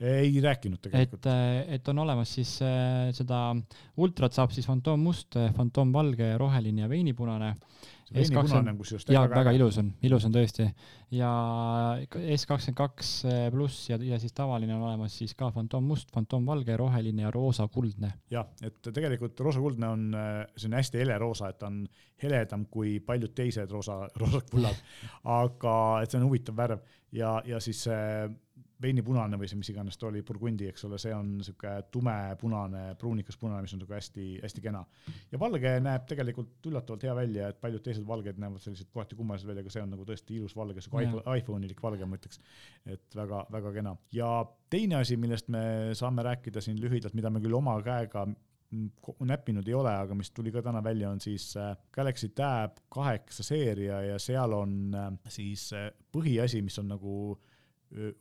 ei 0.00 0.40
rääkinud 0.42 0.80
tegelikult. 0.82 1.26
et, 1.26 1.30
äh, 1.30 1.74
et 1.76 1.88
on 1.92 2.02
olemas 2.02 2.32
siis 2.38 2.56
äh, 2.64 3.10
seda 3.14 3.52
ultrat 4.00 4.34
saab 4.34 4.54
siis 4.54 4.66
fantoom-must, 4.66 5.38
fantoom-valge, 5.56 6.32
roheline 6.40 6.86
ja 6.86 6.88
veinipunane. 6.90 7.54
Kusjuures 8.80 9.06
jaa, 9.10 9.26
väga 9.30 9.52
ilus 9.54 9.78
on, 9.82 9.92
ilus 10.06 10.26
on 10.26 10.34
tõesti. 10.34 10.66
ja 11.14 11.30
S 12.34 12.46
kakskümmend 12.50 12.78
kaks 12.78 13.12
pluss 13.54 13.88
ja, 13.90 13.98
ja 14.02 14.18
siis 14.22 14.34
tavaline 14.36 14.74
on 14.74 14.86
olemas 14.88 15.16
siis 15.20 15.34
ka 15.38 15.50
fantoom-must, 15.54 16.10
fantoom-valge, 16.14 16.76
roheline 16.80 17.26
ja 17.26 17.30
roosa-kuldne. 17.34 18.12
jah, 18.34 18.50
et 18.66 18.92
tegelikult 18.92 19.40
roosa-kuldne 19.40 19.90
on 19.94 20.06
selline 20.56 20.80
hästi 20.82 21.04
hele 21.04 21.18
roosa, 21.22 21.50
et 21.50 21.60
ta 21.60 21.70
on 21.70 21.84
heledam 22.22 22.66
kui 22.70 22.98
paljud 23.04 23.34
teised 23.36 23.70
roosa, 23.70 24.02
roosad 24.20 24.50
kullad 24.50 24.84
aga 25.24 25.76
et 26.02 26.10
see 26.10 26.20
on 26.20 26.28
huvitav 26.28 26.58
värv 26.58 26.86
ja, 27.16 27.38
ja 27.46 27.60
siis 27.62 27.84
see 27.86 28.28
veinipunane 28.82 29.38
või 29.40 29.48
see, 29.50 29.58
mis 29.60 29.70
iganes 29.72 29.98
ta 30.00 30.08
oli, 30.08 30.22
burgundi, 30.26 30.68
eks 30.70 30.84
ole, 30.88 30.98
see 31.00 31.12
on 31.14 31.32
sihuke 31.44 31.72
tumepunane, 31.92 32.84
pruunikas-punane, 33.00 33.64
mis 33.66 33.74
on 33.76 33.82
sihuke 33.82 33.96
hästi-hästi 33.98 34.64
kena. 34.64 34.82
ja 35.32 35.40
valge 35.40 35.74
näeb 35.84 36.06
tegelikult 36.10 36.70
üllatavalt 36.70 37.06
hea 37.08 37.14
välja, 37.16 37.48
et 37.52 37.60
paljud 37.60 37.84
teised 37.84 38.06
valged 38.06 38.40
näevad 38.40 38.64
sellised 38.64 38.90
kohati 38.92 39.18
kummalised 39.18 39.48
välja, 39.48 39.64
aga 39.66 39.74
see 39.74 39.84
on 39.84 39.92
nagu 39.96 40.06
tõesti 40.08 40.36
ilus 40.38 40.56
valge, 40.56 40.84
sihuke 40.84 41.04
iPhone, 41.06 41.38
iPhone'ilik 41.42 41.82
valge, 41.82 42.08
ma 42.08 42.20
ütleks. 42.20 42.40
et 42.86 43.16
väga-väga 43.16 43.74
kena. 43.80 43.96
ja 44.16 44.30
teine 44.70 45.00
asi, 45.00 45.16
millest 45.20 45.48
me 45.48 45.64
saame 45.98 46.24
rääkida 46.26 46.62
siin 46.64 46.80
lühidalt, 46.80 47.14
mida 47.18 47.30
me 47.30 47.42
küll 47.44 47.58
oma 47.58 47.76
käega 47.84 48.26
näppinud 49.26 49.66
ei 49.68 49.74
ole, 49.74 49.90
aga 49.90 50.14
mis 50.14 50.30
tuli 50.30 50.52
ka 50.54 50.62
täna 50.62 50.82
välja, 50.84 51.10
on 51.10 51.20
siis 51.20 51.50
äh, 51.58 51.74
Galaxy 51.92 52.28
Tab 52.28 52.78
kaheksa 52.88 53.42
seeria 53.42 54.00
ja 54.06 54.18
seal 54.22 54.52
on 54.54 54.94
äh, 54.94 55.08
siis 55.28 55.72
äh, 55.74 55.90
põhiasi, 56.14 56.62
mis 56.62 56.78
on 56.78 56.92
nagu 56.92 57.14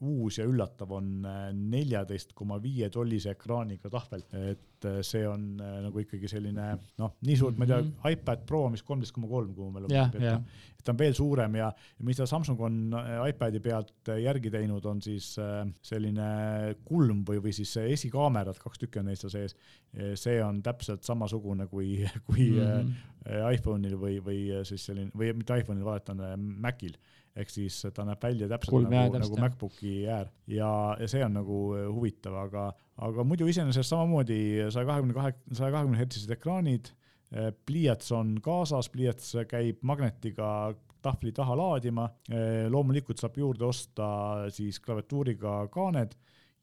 uus 0.02 0.40
ja 0.40 0.48
üllatav 0.50 0.96
on 0.98 1.10
neljateist 1.54 2.34
koma 2.34 2.58
viie 2.62 2.88
tollise 2.90 3.36
ekraaniga 3.36 3.92
tahvel, 3.94 4.24
et 4.52 4.88
see 5.06 5.28
on 5.30 5.44
nagu 5.60 6.02
ikkagi 6.02 6.30
selline 6.32 6.72
noh, 6.98 7.14
nii 7.28 7.38
suurt, 7.38 7.60
ma 7.60 7.68
ei 7.68 7.74
tea, 7.74 7.84
mhm. 7.84 8.16
iPad 8.16 8.48
Pro, 8.50 8.64
mis 8.74 8.82
kolmteist 8.88 9.14
koma 9.14 9.30
kolm, 9.30 9.54
kui 9.54 9.68
mu 9.68 9.76
mälu 9.76 9.92
yeah, 9.94 10.10
yeah 10.18 10.42
et 10.80 10.86
ta 10.88 10.94
on 10.94 11.00
veel 11.00 11.16
suurem 11.16 11.58
ja, 11.60 11.68
ja 12.00 12.08
mis 12.08 12.20
ta 12.20 12.26
Samsung 12.30 12.62
on 12.64 12.78
äh, 12.96 13.18
iPadi 13.34 13.60
pealt 13.64 14.12
äh, 14.12 14.22
järgi 14.24 14.52
teinud, 14.54 14.86
on 14.88 15.02
siis 15.04 15.34
äh, 15.42 15.62
selline 15.84 16.30
kulm 16.88 17.26
või, 17.28 17.42
või 17.44 17.54
siis 17.56 17.74
esikaamerad, 17.82 18.60
kaks 18.64 18.86
tükki 18.86 19.02
on 19.02 19.10
neist 19.12 19.26
seal 19.26 19.36
sees. 19.36 19.56
see 20.22 20.38
on 20.44 20.62
täpselt 20.64 21.04
samasugune 21.04 21.68
kui, 21.68 22.06
kui 22.30 22.52
mm 22.54 22.64
-hmm. 22.64 23.54
iPhone'il 23.58 23.98
või, 24.00 24.20
või 24.24 24.42
siis 24.64 24.86
selline 24.86 25.12
või 25.18 25.34
mitte 25.34 25.58
iPhone'il, 25.60 25.86
valetan, 25.86 26.22
Macil 26.40 26.96
ehk 27.40 27.52
siis 27.54 27.82
ta 27.96 28.06
näeb 28.08 28.22
välja 28.24 28.50
täpselt 28.52 28.76
Kulm, 28.76 28.94
nagu, 28.94 29.20
nagu 29.22 29.40
MacBooki 29.40 29.96
äär 30.06 30.30
ja, 30.52 30.72
ja 31.00 31.08
see 31.10 31.24
on 31.26 31.38
nagu 31.40 31.60
huvitav, 31.96 32.36
aga, 32.46 32.70
aga 33.08 33.26
muidu 33.28 33.48
iseenesest 33.50 33.96
samamoodi 33.96 34.40
saja 34.70 34.88
kahekümne 34.90 35.18
kahe, 35.18 35.36
saja 35.52 35.72
kahekümne 35.76 36.02
hertsised 36.02 36.36
ekraanid 36.36 36.92
Äh, 37.30 37.52
pliiats 37.66 38.10
on 38.12 38.40
kaasas, 38.42 38.88
pliiats 38.90 39.36
käib 39.50 39.84
magnetiga 39.86 40.74
tahvli 41.06 41.32
taha 41.36 41.58
laadima. 41.58 42.08
Äh, 42.32 42.66
loomulikult 42.74 43.22
saab 43.22 43.38
juurde 43.38 43.68
osta 43.68 44.08
siis 44.54 44.80
klaviatuuriga 44.82 45.62
kaaned 45.70 46.16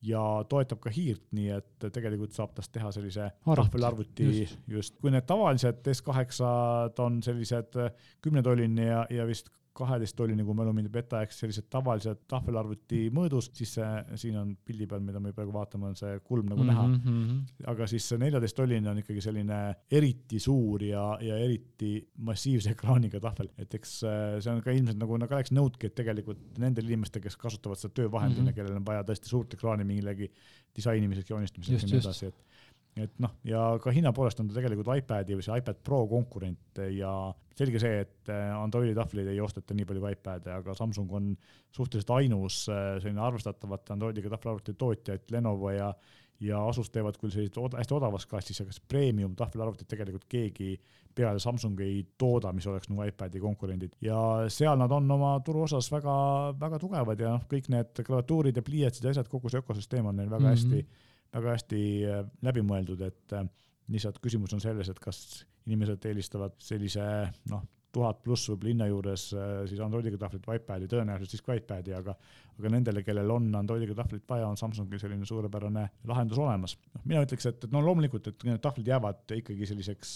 ja 0.06 0.22
toetab 0.50 0.82
ka 0.82 0.90
hiirt, 0.92 1.22
nii 1.38 1.52
et 1.54 1.86
tegelikult 1.94 2.34
saab 2.34 2.56
tast 2.58 2.72
teha 2.74 2.90
sellise 2.94 3.30
tahvelarvuti 3.46 4.26
just, 4.26 4.58
just., 4.70 4.98
kui 5.00 5.14
need 5.14 5.24
tavalised 5.26 5.86
S8-d 5.94 7.00
on 7.02 7.22
sellised 7.24 7.78
kümnetolline 8.22 8.90
ja, 8.90 9.06
ja 9.10 9.26
vist 9.26 9.48
kaheteisttolline, 9.76 10.44
kui 10.46 10.56
mälu 10.56 10.72
mind 10.76 10.88
ei 10.88 10.94
peta, 10.94 11.20
ehk 11.24 11.34
sellised 11.34 11.68
tavalised 11.72 12.22
tahvelarvuti 12.30 13.02
mõõdus, 13.14 13.50
siis 13.56 13.74
see 13.76 14.18
siin 14.22 14.38
on 14.40 14.54
pildi 14.66 14.88
peal, 14.90 15.02
mida 15.04 15.20
me 15.22 15.32
praegu 15.36 15.54
vaatame, 15.54 15.90
on 15.90 15.98
see 15.98 16.18
kulm 16.26 16.48
nagu 16.52 16.64
mm 16.64 16.70
-hmm. 16.70 17.30
näha. 17.36 17.70
Aga 17.72 17.88
siis 17.90 18.08
see 18.08 18.20
neljateisttolline 18.22 18.90
on 18.90 19.02
ikkagi 19.02 19.24
selline 19.24 19.60
eriti 20.00 20.40
suur 20.42 20.82
ja, 20.82 21.04
ja 21.20 21.38
eriti 21.44 21.92
massiivse 22.28 22.72
ekraaniga 22.76 23.20
tahvel, 23.20 23.50
et 23.58 23.74
eks 23.74 23.96
äh, 24.04 24.40
see 24.40 24.52
on 24.52 24.62
ka 24.64 24.74
ilmselt 24.74 25.00
nagu 25.02 25.18
no 25.18 25.28
Galaxy 25.28 25.54
Note'gi, 25.54 25.90
et 25.90 25.94
tegelikult 25.94 26.58
nendel 26.58 26.88
inimestel, 26.88 27.22
kes 27.22 27.36
kasutavad 27.36 27.80
seda 27.80 27.94
töövahendina 28.02 28.42
mm, 28.42 28.48
-hmm. 28.48 28.54
kellel 28.54 28.76
on 28.80 28.86
vaja 28.86 29.02
tõesti 29.02 29.28
suurt 29.32 29.54
ekraani 29.54 29.84
millegi 29.84 30.30
disainimiseks, 30.76 31.30
joonistamiseks 31.30 31.82
ja 31.82 31.88
nii 31.88 32.02
edasi, 32.02 32.26
et 32.26 32.55
et 32.96 33.18
noh, 33.20 33.32
ja 33.44 33.62
ka 33.82 33.92
hinna 33.92 34.12
poolest 34.16 34.40
on 34.40 34.48
ta 34.48 34.56
tegelikult 34.56 34.88
iPadi 35.02 35.36
või 35.36 35.44
see 35.44 35.58
iPad 35.60 35.80
Pro 35.84 36.02
konkurent 36.08 36.80
ja 36.94 37.12
selge 37.56 37.80
see, 37.82 38.02
et 38.04 38.30
äh, 38.32 38.52
Androidi 38.56 38.94
tahvleid 38.96 39.28
ei 39.32 39.40
osteta 39.44 39.76
nii 39.76 39.88
palju 39.88 40.04
kui 40.04 40.12
iPad'e, 40.16 40.52
aga 40.60 40.76
Samsung 40.76 41.12
on 41.16 41.32
suhteliselt 41.76 42.12
ainus 42.16 42.62
äh, 42.72 42.96
selline 43.02 43.24
arvestatavate 43.24 43.96
Androidiga 43.96 44.32
tahvelarvuti 44.32 44.76
tootja, 44.80 45.18
et 45.18 45.34
Lenovo 45.34 45.72
ja 45.74 45.92
ja 46.40 46.58
Asus 46.68 46.90
teevad 46.92 47.16
küll 47.16 47.32
selliseid 47.32 47.56
od 47.56 47.78
hästi 47.78 47.94
odavas 47.96 48.26
klassis, 48.28 48.58
aga 48.60 48.74
premium 48.88 49.32
tahvelarvutit 49.38 49.88
tegelikult 49.88 50.26
keegi 50.28 50.74
peale 51.16 51.40
Samsungi 51.40 51.84
ei 51.84 52.02
tooda, 52.20 52.52
mis 52.52 52.66
oleks 52.68 52.90
nagu 52.90 53.06
iPadi 53.08 53.40
konkurendid 53.40 53.94
ja 54.04 54.18
seal 54.52 54.76
nad 54.76 54.92
on 54.92 55.08
oma 55.16 55.32
turuosas 55.44 55.88
väga, 55.92 56.16
väga 56.60 56.80
tugevad 56.82 57.24
ja 57.24 57.32
noh, 57.38 57.46
kõik 57.48 57.70
need 57.72 58.02
klaviatuurid 58.02 58.60
ja 58.60 58.64
pliiatsid 58.66 59.08
ja 59.08 59.14
asjad, 59.16 59.30
kogu 59.32 59.48
see 59.52 59.62
ökosüsteem 59.64 60.12
on 60.12 60.20
neil 60.20 60.28
väga 60.28 60.44
mm 60.44 60.52
-hmm. 60.52 60.82
hästi 60.84 61.05
väga 61.34 61.54
hästi 61.56 61.84
äh, 62.06 62.26
läbimõeldud, 62.46 63.06
et 63.06 63.36
äh, 63.36 63.46
lihtsalt 63.92 64.20
küsimus 64.22 64.54
on 64.56 64.62
selles, 64.62 64.90
et 64.90 65.00
kas 65.02 65.44
inimesed 65.66 66.04
eelistavad 66.08 66.54
sellise 66.62 67.04
noh, 67.50 67.64
tuhat 67.96 68.18
pluss 68.24 68.50
võib-olla 68.50 68.72
hinna 68.72 68.88
juures 68.90 69.30
äh, 69.34 69.52
siis 69.70 69.80
Androidiga 69.82 70.18
tahvlit 70.20 70.46
või 70.46 70.60
iPadi, 70.60 70.88
tõenäoliselt 70.90 71.32
siis 71.32 71.44
ka 71.44 71.56
iPadi, 71.56 71.94
aga 71.96 72.16
aga 72.56 72.70
nendele, 72.72 73.02
kellel 73.04 73.30
on 73.34 73.50
Androidiga 73.58 73.92
tahvlit 73.98 74.24
vaja, 74.28 74.46
on 74.48 74.56
Samsungil 74.56 75.00
selline 75.00 75.26
suurepärane 75.28 75.82
lahendus 76.08 76.40
olemas. 76.40 76.76
noh, 76.94 77.02
mina 77.04 77.24
ütleks, 77.26 77.48
et, 77.50 77.66
et 77.68 77.74
no 77.74 77.82
loomulikult, 77.84 78.30
et 78.32 78.46
need 78.48 78.62
tahvlid 78.64 78.88
jäävad 78.94 79.36
ikkagi 79.42 79.68
selliseks 79.68 80.14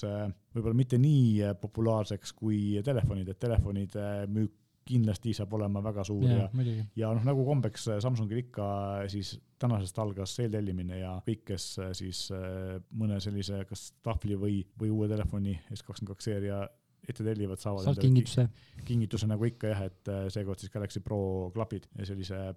võib-olla 0.56 0.78
mitte 0.78 1.00
nii 1.00 1.52
populaarseks 1.60 2.32
kui 2.38 2.80
telefonid, 2.84 3.28
et 3.28 3.42
telefonide 3.44 4.06
müük 4.32 4.56
kindlasti 4.90 5.34
saab 5.36 5.54
olema 5.58 5.82
väga 5.84 6.04
suur 6.06 6.26
ja, 6.26 6.48
ja, 6.50 6.74
ja 6.98 7.12
noh, 7.16 7.24
nagu 7.26 7.44
kombeks 7.46 7.86
äh, 7.90 8.00
Samsungil 8.02 8.42
ikka, 8.44 8.66
siis 9.12 9.34
tänasest 9.60 9.98
algas 10.02 10.34
eeltellimine 10.42 11.00
ja 11.02 11.14
kõik, 11.26 11.44
kes 11.52 11.66
äh, 11.82 11.92
siis 11.96 12.26
äh, 12.34 12.78
mõne 12.96 13.20
sellise 13.22 13.64
kas 13.68 13.90
tahvli 14.04 14.38
või, 14.40 14.60
või 14.80 14.92
uue 14.94 15.10
telefoni 15.10 15.56
S22 15.74 16.26
seeria 16.30 16.64
ette 17.08 17.24
tellivad, 17.24 17.58
saavad 17.58 17.86
saad 17.86 18.00
kingituse. 18.02 18.44
kingituse 18.86 19.28
nagu 19.30 19.46
ikka 19.48 19.70
jah, 19.72 19.86
et 19.88 20.10
seekord 20.30 20.60
siis 20.60 20.72
Galaxy 20.72 21.00
Pro 21.02 21.20
klapid 21.54 21.88
sellise 22.04 22.50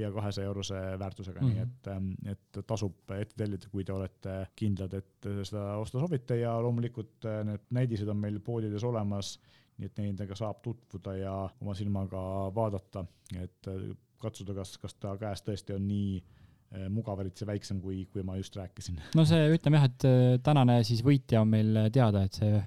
pea 0.00 0.08
kahesaja 0.14 0.48
eurose 0.48 0.78
väärtusega 0.98 1.42
mm, 1.42 1.48
-hmm. 1.48 1.54
nii 1.54 1.62
et, 1.62 1.88
ähm, 1.92 2.12
et 2.32 2.66
tasub 2.66 3.12
ette 3.18 3.36
tellida, 3.36 3.68
kui 3.70 3.84
te 3.84 3.92
olete 3.92 4.36
kindlad, 4.56 4.94
et 4.96 5.28
seda 5.44 5.76
osta 5.82 6.00
soovite 6.00 6.38
ja 6.40 6.54
loomulikult 6.62 7.28
need 7.44 7.66
näidised 7.76 8.08
on 8.08 8.16
meil 8.22 8.40
poodides 8.40 8.84
olemas 8.84 9.34
nii 9.80 9.90
et 9.90 10.02
nendega 10.02 10.36
saab 10.38 10.60
tutvuda 10.64 11.16
ja 11.18 11.34
oma 11.62 11.74
silmaga 11.78 12.22
vaadata, 12.56 13.04
et 13.40 13.70
äh, 13.70 13.90
katsuda, 14.20 14.54
kas, 14.60 14.76
kas 14.82 14.96
ta 15.00 15.16
käes 15.20 15.42
tõesti 15.46 15.74
on 15.76 15.86
nii 15.88 16.18
äh, 16.20 16.88
mugav, 16.92 17.22
eriti 17.24 17.42
see 17.42 17.50
väiksem, 17.50 17.80
kui, 17.84 18.02
kui 18.12 18.24
ma 18.26 18.36
just 18.40 18.56
rääkisin. 18.60 19.00
no 19.16 19.26
see, 19.28 19.46
ütleme 19.56 19.80
jah, 19.80 19.88
et 19.90 20.08
äh, 20.08 20.34
tänane 20.44 20.80
siis 20.86 21.04
võitja 21.06 21.44
on 21.44 21.54
meil 21.54 21.86
teada, 21.94 22.26
et 22.28 22.40
see 22.40 22.60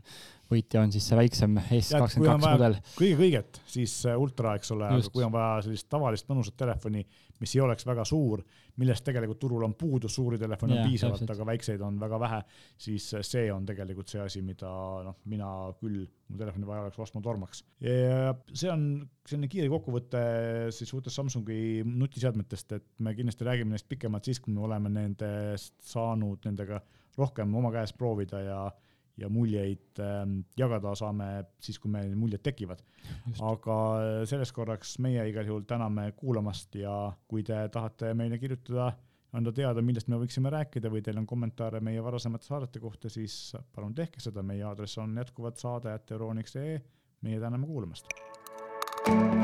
võitja 0.54 0.84
on 0.86 0.94
siis 0.94 1.08
see 1.10 1.20
väiksem 1.20 1.60
S22 1.66 2.40
mudel. 2.44 2.80
kõige 2.98 3.20
kõiget, 3.20 3.62
siis 3.70 3.96
ultra, 4.14 4.56
eks 4.60 4.74
ole, 4.76 4.90
aga 4.90 5.14
kui 5.14 5.26
on 5.26 5.34
vaja 5.34 5.62
sellist 5.68 5.90
tavalist 5.92 6.30
mõnusat 6.30 6.58
telefoni, 6.60 7.04
mis 7.44 7.56
ei 7.58 7.64
oleks 7.64 7.86
väga 7.88 8.06
suur, 8.08 8.44
millest 8.80 9.04
tegelikult 9.06 9.42
turul 9.42 9.66
on 9.68 9.76
puudus, 9.78 10.16
suuri 10.16 10.40
telefone 10.42 10.78
on 10.78 10.90
piisavalt, 10.90 11.30
aga 11.36 11.48
väikseid 11.50 11.82
on 11.86 12.00
väga 12.02 12.20
vähe, 12.22 12.40
siis 12.86 13.10
see 13.20 13.46
on 13.54 13.66
tegelikult 13.68 14.14
see 14.14 14.22
asi, 14.24 14.42
mida 14.46 14.70
noh, 15.06 15.20
mina 15.30 15.50
küll 15.82 16.06
mu 16.30 16.40
telefoni 16.40 16.70
vaja 16.70 16.86
oleks 16.86 17.02
ostma 17.04 17.22
tormaks. 17.26 17.64
see 17.84 18.72
on 18.72 18.88
selline 19.28 19.52
kiire 19.52 19.70
kokkuvõte 19.72 20.24
siis 20.76 20.94
uutest 20.96 21.20
Samsungi 21.20 21.84
nutiseadmetest, 21.86 22.78
et 22.80 22.88
me 23.04 23.14
kindlasti 23.18 23.48
räägime 23.48 23.76
neist 23.76 23.90
pikemalt 23.92 24.26
siis, 24.26 24.42
kui 24.44 24.56
me 24.56 24.64
oleme 24.66 24.92
nendest 24.94 25.76
saanud 25.86 26.44
nendega 26.48 26.82
rohkem 27.18 27.54
oma 27.56 27.72
käes 27.74 27.94
proovida 27.94 28.42
ja 28.42 28.60
ja 29.18 29.30
muljeid 29.30 30.02
äh, 30.02 30.24
jagada 30.58 30.96
saame 30.98 31.30
siis, 31.62 31.80
kui 31.80 31.92
meil 31.94 32.16
muljed 32.18 32.44
tekivad. 32.46 32.82
aga 33.44 33.78
selleks 34.30 34.54
korraks 34.56 34.98
meie 35.04 35.26
igal 35.30 35.48
juhul 35.50 35.66
täname 35.68 36.12
kuulamast 36.18 36.76
ja 36.80 37.12
kui 37.28 37.44
te 37.44 37.58
tahate 37.74 38.14
meile 38.18 38.40
kirjutada, 38.40 38.94
anda 39.34 39.52
teada, 39.52 39.82
millest 39.82 40.10
me 40.12 40.20
võiksime 40.22 40.52
rääkida 40.54 40.92
või 40.94 41.02
teil 41.06 41.20
on 41.22 41.28
kommentaare 41.30 41.82
meie 41.84 42.04
varasemate 42.06 42.48
saadete 42.48 42.80
kohta, 42.80 43.10
siis 43.10 43.56
palun 43.76 43.96
tehke 43.98 44.22
seda, 44.24 44.46
meie 44.46 44.64
aadress 44.70 44.98
on 45.02 45.18
jätkuvalt 45.18 45.62
saade.euroniks.ee. 45.62 46.82
meie 47.22 47.40
täname 47.40 47.68
kuulamast. 47.68 48.08
thank 49.06 49.34
you 49.34 49.43